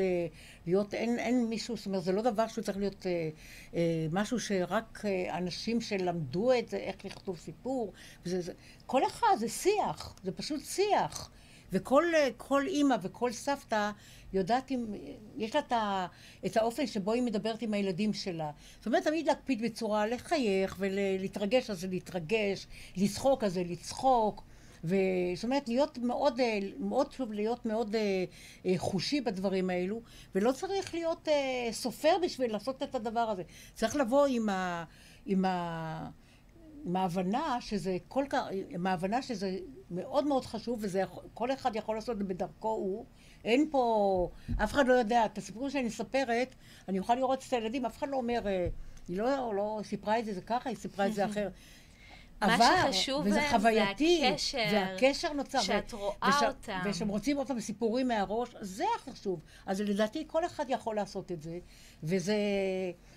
להיות, 0.66 0.94
אין, 0.94 1.18
אין 1.18 1.46
מישהו, 1.48 1.76
זאת 1.76 1.86
אומרת, 1.86 2.02
זה 2.02 2.12
לא 2.12 2.22
דבר 2.22 2.46
שהוא 2.46 2.64
צריך 2.64 2.78
להיות 2.78 3.06
אה, 3.06 3.28
אה, 3.74 4.06
משהו 4.12 4.40
שרק 4.40 5.04
אה, 5.04 5.38
אנשים 5.38 5.80
שלמדו 5.80 6.52
את 6.52 6.68
זה, 6.68 6.76
איך 6.76 7.04
לכתוב 7.04 7.36
סיפור. 7.38 7.92
וזה, 8.26 8.40
זה, 8.40 8.52
כל 8.86 9.06
אחד 9.06 9.36
זה 9.38 9.48
שיח, 9.48 10.16
זה 10.24 10.32
פשוט 10.32 10.60
שיח. 10.64 11.30
וכל 11.72 12.04
אה, 12.14 12.28
אימא 12.66 12.96
וכל 13.02 13.32
סבתא 13.32 13.90
יודעת 14.32 14.70
אם, 14.70 14.86
יש 15.36 15.54
לה 15.54 15.60
את, 15.60 15.72
ה, 15.72 16.06
את 16.46 16.56
האופן 16.56 16.86
שבו 16.86 17.12
היא 17.12 17.22
מדברת 17.22 17.62
עם 17.62 17.74
הילדים 17.74 18.12
שלה. 18.12 18.50
זאת 18.78 18.86
אומרת, 18.86 19.04
תמיד 19.04 19.26
להקפיד 19.26 19.62
בצורה 19.62 20.06
לחייך 20.06 20.76
ולהתרגש 20.78 21.70
אז 21.70 21.80
זה 21.80 21.88
להתרגש, 21.88 22.66
לצחוק 22.96 23.44
אז 23.44 23.54
זה 23.54 23.62
לצחוק. 23.64 24.42
וזאת 24.86 25.44
אומרת, 25.44 25.68
להיות 25.68 25.98
מאוד, 25.98 26.40
אה, 26.40 26.58
מאוד 26.78 27.12
שוב, 27.12 27.32
להיות 27.32 27.66
מאוד 27.66 27.94
אה, 27.94 28.24
אה, 28.66 28.74
חושי 28.76 29.20
בדברים 29.20 29.70
האלו, 29.70 30.00
ולא 30.34 30.52
צריך 30.52 30.94
להיות 30.94 31.28
סופר 31.70 32.16
בשביל 32.22 32.52
לעשות 32.52 32.82
את 32.82 32.94
הדבר 32.94 33.20
הזה. 33.20 33.42
צריך 33.74 33.96
לבוא 33.96 34.26
עם 34.26 34.48
ה... 34.48 34.84
עם 35.26 35.44
ה 35.44 36.10
עם 36.86 36.96
ההבנה 36.96 37.56
שזה 37.60 37.96
כל 38.08 38.24
כך, 38.30 38.42
עם 38.68 38.86
ההבנה 38.86 39.22
שזה 39.22 39.58
מאוד 39.90 40.26
מאוד 40.26 40.46
חשוב 40.46 40.78
וזה 40.82 40.98
יכול- 40.98 41.24
כל 41.34 41.52
אחד 41.52 41.76
יכול 41.76 41.94
לעשות 41.94 42.12
את 42.12 42.18
זה 42.18 42.24
בדרכו 42.24 42.68
הוא. 42.68 43.04
אין 43.44 43.68
פה, 43.70 44.28
אף 44.64 44.72
אחד 44.72 44.86
לא 44.86 44.92
יודע, 44.92 45.24
את 45.24 45.38
הסיפור 45.38 45.68
שאני 45.68 45.84
מספרת, 45.84 46.54
אני 46.88 46.98
יכולה 46.98 47.18
לראות 47.18 47.44
את 47.48 47.52
הילדים, 47.52 47.86
אף 47.86 47.98
אחד 47.98 48.08
לא 48.08 48.16
אומר, 48.16 48.42
היא 49.08 49.18
לא, 49.18 49.54
לא 49.54 49.80
סיפרה 49.84 50.18
את 50.18 50.24
זה, 50.24 50.34
זה 50.34 50.40
ככה, 50.40 50.70
היא 50.70 50.76
סיפרה 50.76 51.06
את 51.06 51.14
זה 51.14 51.24
אחר. 51.30 51.48
מה 52.40 52.54
עבר, 52.54 52.92
שחשוב 52.92 53.20
וזה 53.26 53.36
להם 53.36 53.50
זה 53.50 53.58
חווייתי, 53.58 54.26
הקשר, 54.26 54.58
והקשר 54.72 55.32
נוצר. 55.32 55.60
שאת 55.60 55.92
רואה 55.92 56.16
וש- 56.28 56.42
אותם. 56.42 56.78
ושהם 56.84 57.08
רוצים 57.08 57.38
אותם 57.38 57.56
בסיפורים 57.56 58.08
מהראש, 58.08 58.48
זה 58.60 58.84
החשוב. 58.96 59.40
אז 59.66 59.80
לדעתי 59.80 60.24
כל 60.26 60.46
אחד 60.46 60.64
יכול 60.68 60.96
לעשות 60.96 61.32
את 61.32 61.42
זה, 61.42 61.58
וזה 62.02 62.36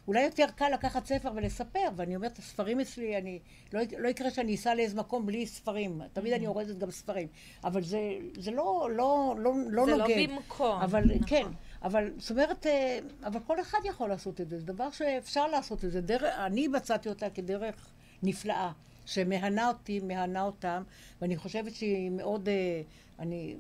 אולי 0.08 0.22
יותר 0.24 0.46
קל 0.56 0.70
לקחת 0.74 1.06
ספר 1.06 1.32
ולספר, 1.36 1.90
ואני 1.96 2.16
אומרת, 2.16 2.38
הספרים 2.40 2.80
אצלי, 2.80 3.18
אני, 3.18 3.40
לא, 3.74 3.82
לא 3.98 4.08
יקרה 4.08 4.32
שאני 4.32 4.56
אסע 4.56 4.76
לאיזה 4.76 4.96
מקום 4.96 5.26
בלי 5.26 5.48
ספרים, 5.48 6.02
תמיד 6.14 6.34
אני 6.34 6.48
אורזת 6.48 6.78
גם 6.78 6.92
ספרים, 6.92 7.28
אבל 7.64 7.84
זה, 7.84 8.00
זה 8.38 8.52
לא, 8.52 8.90
לא, 8.96 9.36
לא, 9.38 9.54
לא 9.70 9.86
זה 9.86 9.92
נוגד. 9.96 10.16
לא 10.30 10.36
במקום, 10.36 10.82
אבל 10.82 11.04
נכון. 11.06 11.28
כן, 11.28 11.46
אבל 11.84 12.12
זאת 12.18 12.32
אומרת, 12.32 12.68
אה, 12.68 13.00
אבל 13.24 13.40
כל 13.48 13.62
אחד 13.62 13.78
יכול 13.84 14.10
לעשות 14.10 14.42
את 14.42 14.50
זה, 14.50 14.60
זה 14.60 14.66
דבר 14.66 14.92
שאפשר 14.92 15.48
לעשות 15.48 15.86
את 15.86 15.92
זה. 15.92 16.02
דרך, 16.02 16.24
אני 16.24 16.68
מצאתי 16.68 17.10
אותה 17.10 17.30
כדרך 17.30 17.76
נפלאה, 18.24 18.72
שמהנה 19.10 19.68
אותי, 19.68 20.00
מהנה 20.00 20.42
אותם, 20.42 20.84
ואני 21.22 21.38
חושבת 21.38 21.76
שהיא 21.76 22.10
מאוד, 22.10 22.50
אה, 22.50 22.82
אני, 23.20 23.56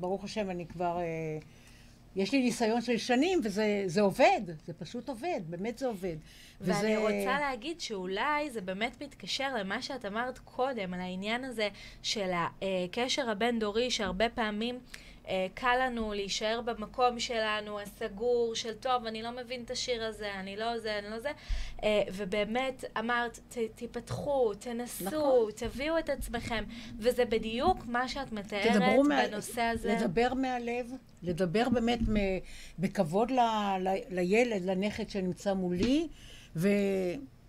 ברוך 0.00 0.24
השם, 0.24 0.50
אני 0.50 0.66
כבר, 0.66 0.98
אה, 0.98 1.04
יש 2.16 2.32
לי 2.32 2.42
ניסיון 2.42 2.80
של 2.80 2.96
שנים, 2.96 3.40
וזה 3.44 3.82
זה 3.86 4.00
עובד, 4.00 4.40
זה 4.66 4.72
פשוט 4.72 5.08
עובד, 5.08 5.40
באמת 5.48 5.78
זה 5.78 5.86
עובד. 5.86 6.16
ואני 6.60 6.78
וזה- 6.96 6.98
רוצה 6.98 7.40
להגיד 7.40 7.80
שאולי 7.80 8.50
זה 8.50 8.60
באמת 8.60 9.02
מתקשר 9.02 9.54
למה 9.58 9.82
שאת 9.82 10.04
אמרת 10.04 10.38
קודם, 10.38 10.94
על 10.94 11.00
העניין 11.00 11.44
הזה 11.44 11.68
של 12.02 12.30
הקשר 12.34 13.30
הבין-דורי, 13.30 13.90
שהרבה 13.90 14.28
פעמים 14.28 14.74
אה, 14.74 14.80
קל 15.54 15.76
לנו 15.86 16.12
להישאר 16.12 16.60
במקום 16.64 17.20
שלנו, 17.20 17.80
הסגור, 17.80 18.54
של 18.54 18.74
טוב, 18.74 19.06
אני 19.06 19.22
לא 19.22 19.30
מבין 19.30 19.62
את 19.62 19.70
השיר 19.70 20.04
הזה, 20.04 20.34
אני 20.34 20.56
לא 20.56 20.78
זה, 20.78 20.98
אני 20.98 21.10
לא 21.10 21.18
זה, 21.18 21.30
אה, 21.82 22.02
ובאמת 22.12 22.84
אמרת, 22.98 23.38
ת, 23.48 23.58
תיפתחו, 23.74 24.54
תנסו, 24.54 25.04
נכון. 25.04 25.50
תביאו 25.56 25.98
את 25.98 26.08
עצמכם, 26.10 26.64
וזה 26.98 27.24
בדיוק 27.24 27.78
מה 27.86 28.08
שאת 28.08 28.32
מתארת 28.32 28.72
תדברו 28.72 29.02
מה- 29.04 29.22
בנושא 29.28 29.62
הזה. 29.62 29.94
לדבר 30.00 30.34
מהלב, 30.34 30.86
לדבר 31.22 31.68
באמת 31.68 31.98
מ- 32.08 32.38
בכבוד 32.78 33.30
ל, 33.30 33.38
ל, 33.80 33.88
לילד, 34.10 34.62
לנכד 34.64 35.10
שנמצא 35.10 35.52
מולי, 35.54 36.08
ו, 36.56 36.68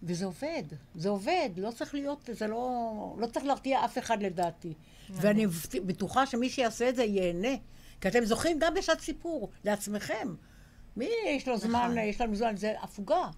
וזה 0.03 0.25
עובד, 0.25 0.63
זה 0.95 1.09
עובד, 1.09 1.49
לא 1.57 1.71
צריך 1.71 1.93
להיות, 1.93 2.29
זה 2.33 2.47
לא, 2.47 2.69
לא 3.17 3.27
צריך 3.27 3.45
להרתיע 3.45 3.85
אף 3.85 3.97
אחד 3.97 4.23
לדעתי. 4.23 4.73
ואני 5.09 5.45
בטוחה 5.85 6.25
שמי 6.25 6.49
שיעשה 6.49 6.89
את 6.89 6.95
זה 6.95 7.03
ייהנה. 7.03 7.55
כי 8.01 8.07
אתם 8.07 8.25
זוכרים 8.25 8.57
גם 8.59 8.73
בשעת 8.73 8.99
סיפור, 8.99 9.49
לעצמכם. 9.65 10.35
מי 10.97 11.09
יש 11.27 11.47
לו 11.47 11.57
זמן, 11.57 11.79
נכון. 11.91 11.97
יש 11.97 12.21
לנו 12.21 12.35
זמן, 12.35 12.55
זה 12.55 12.73
הפוגה. 12.81 13.29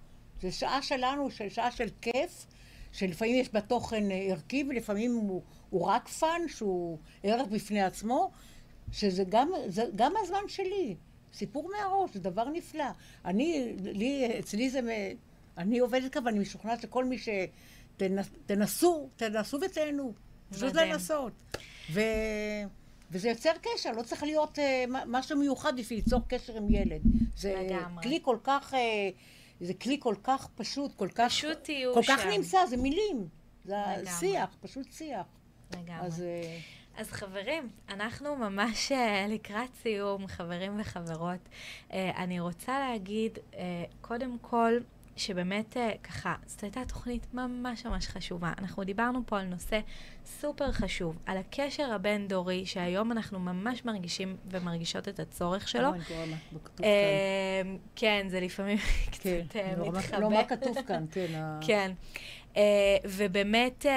זה 0.42 0.52
שעה 0.52 0.82
שלנו, 0.82 1.30
של- 1.30 1.48
שעה 1.48 1.70
של 1.70 1.88
כיף, 2.00 2.46
שלפעמים 2.92 3.36
יש 3.40 3.52
בה 3.52 3.60
תוכן 3.60 4.10
אה, 4.10 4.16
ערכי 4.16 4.64
ולפעמים 4.68 5.14
הוא, 5.14 5.42
הוא 5.70 5.86
רק 5.86 6.08
fun, 6.08 6.40
שהוא 6.48 6.98
ערך 7.22 7.46
בפני 7.48 7.82
עצמו, 7.82 8.30
שזה 8.92 9.24
גם, 9.28 9.50
זה 9.66 9.84
גם 9.96 10.12
הזמן 10.22 10.48
שלי. 10.48 10.96
סיפור 11.34 11.70
מהראש, 11.76 12.10
זה 12.14 12.20
דבר 12.20 12.48
נפלא. 12.48 12.84
אני, 13.24 13.72
לי, 13.82 14.38
אצלי 14.38 14.70
זה, 14.70 14.80
אני 15.58 15.78
עובדת 15.78 16.12
כאן 16.12 16.26
ואני 16.26 16.38
משוכנעת 16.38 16.80
שכל 16.80 17.04
מי 17.04 17.16
שתנסו, 17.18 19.08
תנסו 19.16 19.58
ותהנו. 19.60 20.12
פשוט. 20.50 20.74
לנסות. 20.74 21.32
ו... 21.92 22.00
וזה 23.10 23.28
יוצר 23.28 23.50
קשר, 23.62 23.92
לא 23.92 24.02
צריך 24.02 24.22
להיות 24.22 24.58
uh, 24.58 24.62
משהו 25.06 25.38
מיוחד 25.38 25.76
בשביל 25.76 25.98
ליצור 25.98 26.20
קשר 26.28 26.56
עם 26.56 26.70
ילד. 26.70 27.00
זה 27.36 27.54
לגמרי. 27.58 28.02
כלי 28.02 28.18
כל 28.22 28.36
כך, 28.44 28.74
uh, 28.74 28.76
זה 29.60 29.74
כלי 29.74 29.96
כל 30.00 30.14
כך 30.22 30.48
פשוט, 30.54 30.94
כל 30.96 31.08
כך, 31.08 31.26
פשוט 31.26 31.58
תהיו 31.64 31.94
כל 31.94 32.02
כך 32.08 32.22
שם. 32.22 32.28
נמצא, 32.28 32.66
זה 32.66 32.76
מילים. 32.76 33.28
זה 33.64 33.74
לגמרי. 33.74 34.06
שיח, 34.06 34.56
פשוט 34.60 34.92
שיח. 34.92 35.26
לגמרי. 35.70 36.06
אז 36.06 36.22
אה, 36.22 36.58
אז 36.96 37.10
חברים, 37.10 37.68
אנחנו 37.88 38.36
ממש 38.36 38.92
לקראת 39.28 39.74
סיום, 39.82 40.26
חברים 40.26 40.80
וחברות. 40.80 41.48
אני 41.90 42.40
רוצה 42.40 42.78
להגיד, 42.78 43.38
קודם 44.00 44.36
כל, 44.40 44.78
שבאמת 45.16 45.76
אה, 45.76 45.90
ככה, 46.02 46.34
זאת 46.46 46.62
הייתה 46.62 46.80
תוכנית 46.88 47.26
ממש 47.34 47.86
ממש 47.86 48.06
חשובה. 48.08 48.52
אנחנו 48.58 48.84
דיברנו 48.84 49.20
פה 49.26 49.40
על 49.40 49.46
נושא 49.46 49.80
סופר 50.26 50.72
חשוב, 50.72 51.18
על 51.26 51.36
הקשר 51.38 51.92
הבין-דורי, 51.92 52.66
שהיום 52.66 53.12
אנחנו 53.12 53.38
ממש 53.38 53.84
מרגישים 53.84 54.36
ומרגישות 54.50 55.08
את 55.08 55.20
הצורך 55.20 55.68
שלו. 55.68 55.90
כאן? 56.76 56.84
אה, 56.84 57.62
כן, 57.96 58.26
זה 58.30 58.40
לפעמים 58.40 58.78
כן, 59.22 59.40
קצת 59.48 59.56
אה, 59.56 59.72
לא, 59.78 59.92
מה- 59.92 59.98
מתחבא. 59.98 60.18
לא 60.18 60.30
מה 60.30 60.44
כתוב 60.44 60.76
כאן, 60.86 61.04
כן. 61.12 61.26
כן. 61.66 61.92
Uh, 62.52 62.56
ובאמת 63.04 63.86
uh, 63.86 63.88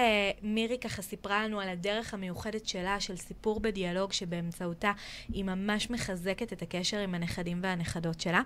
מירי 0.42 0.78
ככה 0.78 1.02
סיפרה 1.02 1.44
לנו 1.44 1.60
על 1.60 1.70
הדרך 1.70 2.14
המיוחדת 2.14 2.68
שלה, 2.68 3.00
של 3.00 3.16
סיפור 3.16 3.60
בדיאלוג, 3.60 4.14
שבאמצעותה 4.14 4.92
היא 5.30 5.44
ממש 5.44 5.90
מחזקת 5.90 6.54
את 6.54 6.62
הקשר 6.62 6.98
עם 6.98 7.16
הנכדים 7.16 7.60
והנכדות 7.64 8.22
שלה. 8.22 8.42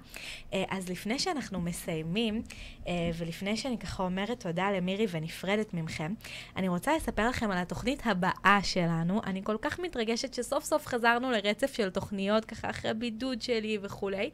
Uh, 0.52 0.56
אז 0.70 0.90
לפני 0.90 1.20
שאנחנו 1.20 1.62
מסיימים, 1.62 2.42
uh, 2.84 2.88
ולפני 3.18 3.58
שאני 3.58 3.78
ככה 3.78 4.04
אומרת 4.04 4.40
תודה 4.40 4.72
למירי 4.72 5.06
ונפרדת 5.12 5.74
ממכם, 5.74 6.14
אני 6.56 6.68
רוצה 6.68 6.96
לספר 6.96 7.30
לכם 7.30 7.52
על 7.52 7.58
התוכנית 7.58 8.02
הבאה 8.06 8.60
שלנו. 8.64 9.22
אני 9.24 9.42
כל 9.44 9.58
כך 9.62 9.80
מתרגשת 9.80 10.34
שסוף 10.34 10.64
סוף 10.64 10.88
חזרנו 10.88 11.32
לרצף 11.32 11.74
של 11.74 11.90
תוכניות, 11.90 12.46
ככה 12.46 12.70
אחרי 12.70 12.94
בידוד 12.94 13.42
שלי 13.42 13.78
וכולי. 13.82 14.30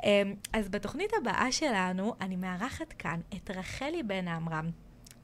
Um, 0.00 0.04
אז 0.52 0.68
בתוכנית 0.68 1.10
הבאה 1.20 1.52
שלנו, 1.52 2.14
אני 2.20 2.36
מארחת 2.36 2.92
כאן 2.92 3.20
את 3.36 3.50
רחלי 3.50 4.02
בן 4.02 4.28
עמרם. 4.28 4.70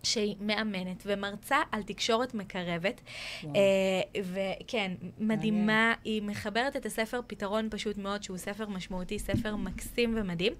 שהיא 0.08 0.36
מאמנת 0.40 1.02
ומרצה 1.06 1.56
על 1.72 1.82
תקשורת 1.82 2.34
מקרבת. 2.34 3.00
וואו. 3.42 3.54
אה, 3.54 4.20
וכן, 4.22 4.92
מדהימה, 5.18 5.94
היא 6.04 6.22
מחברת 6.22 6.76
את 6.76 6.86
הספר 6.86 7.20
פתרון 7.26 7.68
פשוט 7.70 7.98
מאוד, 7.98 8.22
שהוא 8.22 8.36
ספר 8.36 8.66
משמעותי, 8.66 9.18
ספר 9.18 9.56
מקסים 9.56 10.14
ומדהים. 10.16 10.52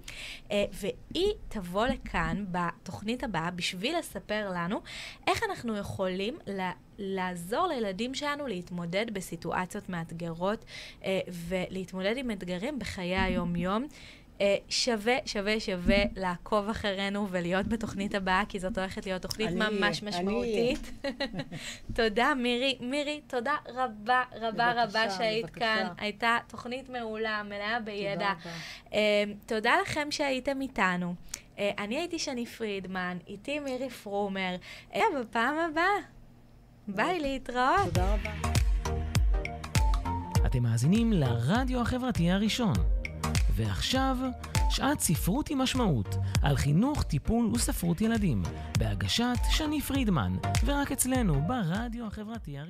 אה, 0.51 0.65
והיא 0.73 1.33
תבוא 1.47 1.87
לכאן 1.87 2.45
בתוכנית 2.51 3.23
הבאה 3.23 3.51
בשביל 3.51 3.97
לספר 3.97 4.51
לנו 4.55 4.81
איך 5.27 5.43
אנחנו 5.49 5.77
יכולים 5.77 6.37
לה, 6.47 6.71
לעזור 6.97 7.67
לילדים 7.67 8.13
שלנו 8.13 8.47
להתמודד 8.47 9.05
בסיטואציות 9.13 9.89
מאתגרות 9.89 10.65
אה, 11.03 11.19
ולהתמודד 11.29 12.17
עם 12.17 12.31
אתגרים 12.31 12.79
בחיי 12.79 13.17
היום-יום. 13.25 13.87
אה, 14.41 14.55
שווה, 14.69 15.15
שווה, 15.25 15.59
שווה 15.59 16.03
לעקוב 16.15 16.69
אחרינו 16.69 17.27
ולהיות 17.29 17.67
בתוכנית 17.67 18.15
הבאה, 18.15 18.43
כי 18.49 18.59
זאת 18.59 18.77
הולכת 18.77 19.05
להיות 19.05 19.21
תוכנית 19.21 19.47
אני 19.47 19.55
ממש 19.55 20.03
משמעותית. 20.03 20.91
תודה, 21.95 22.33
מירי. 22.33 22.77
מירי, 22.79 23.21
תודה 23.27 23.55
רבה, 23.67 24.23
רבה, 24.35 24.73
בבקשה, 24.73 24.83
רבה 24.83 25.09
שהיית 25.09 25.45
בבקשה. 25.45 25.59
כאן. 25.59 25.87
הייתה 25.97 26.37
תוכנית 26.47 26.89
מעולה, 26.89 27.43
מלאה 27.43 27.79
בידע. 27.79 28.33
תודה. 28.33 28.55
אה, 28.93 29.23
תודה 29.45 29.71
לכם 29.81 30.07
שהייתם 30.11 30.61
איתנו. 30.61 31.15
אה, 31.59 31.71
אני 31.77 31.97
הייתי 31.97 32.19
שני 32.19 32.45
פרידמן, 32.45 33.17
איתי 33.27 33.59
מירי 33.59 33.89
פרומר. 33.89 34.55
בפעם 35.19 35.57
הבאה. 35.57 35.99
ביי, 36.87 37.19
להתראות. 37.19 37.85
תודה 37.85 38.13
רבה. 38.13 38.31
אתם 40.45 40.63
מאזינים 40.63 41.13
לרדיו 41.13 41.81
החברתי 41.81 42.31
הראשון. 42.31 42.73
ועכשיו, 43.59 44.17
שעת 44.69 44.99
ספרות 44.99 45.49
עם 45.49 45.57
משמעות, 45.57 46.15
על 46.41 46.55
חינוך, 46.55 47.03
טיפול 47.03 47.51
וספרות 47.53 48.01
ילדים, 48.01 48.43
בהגשת 48.77 49.37
שני 49.49 49.81
פרידמן, 49.81 50.35
ורק 50.65 50.91
אצלנו 50.91 51.41
ברדיו 51.47 52.07
החברתי 52.07 52.59
הראשון. 52.59 52.67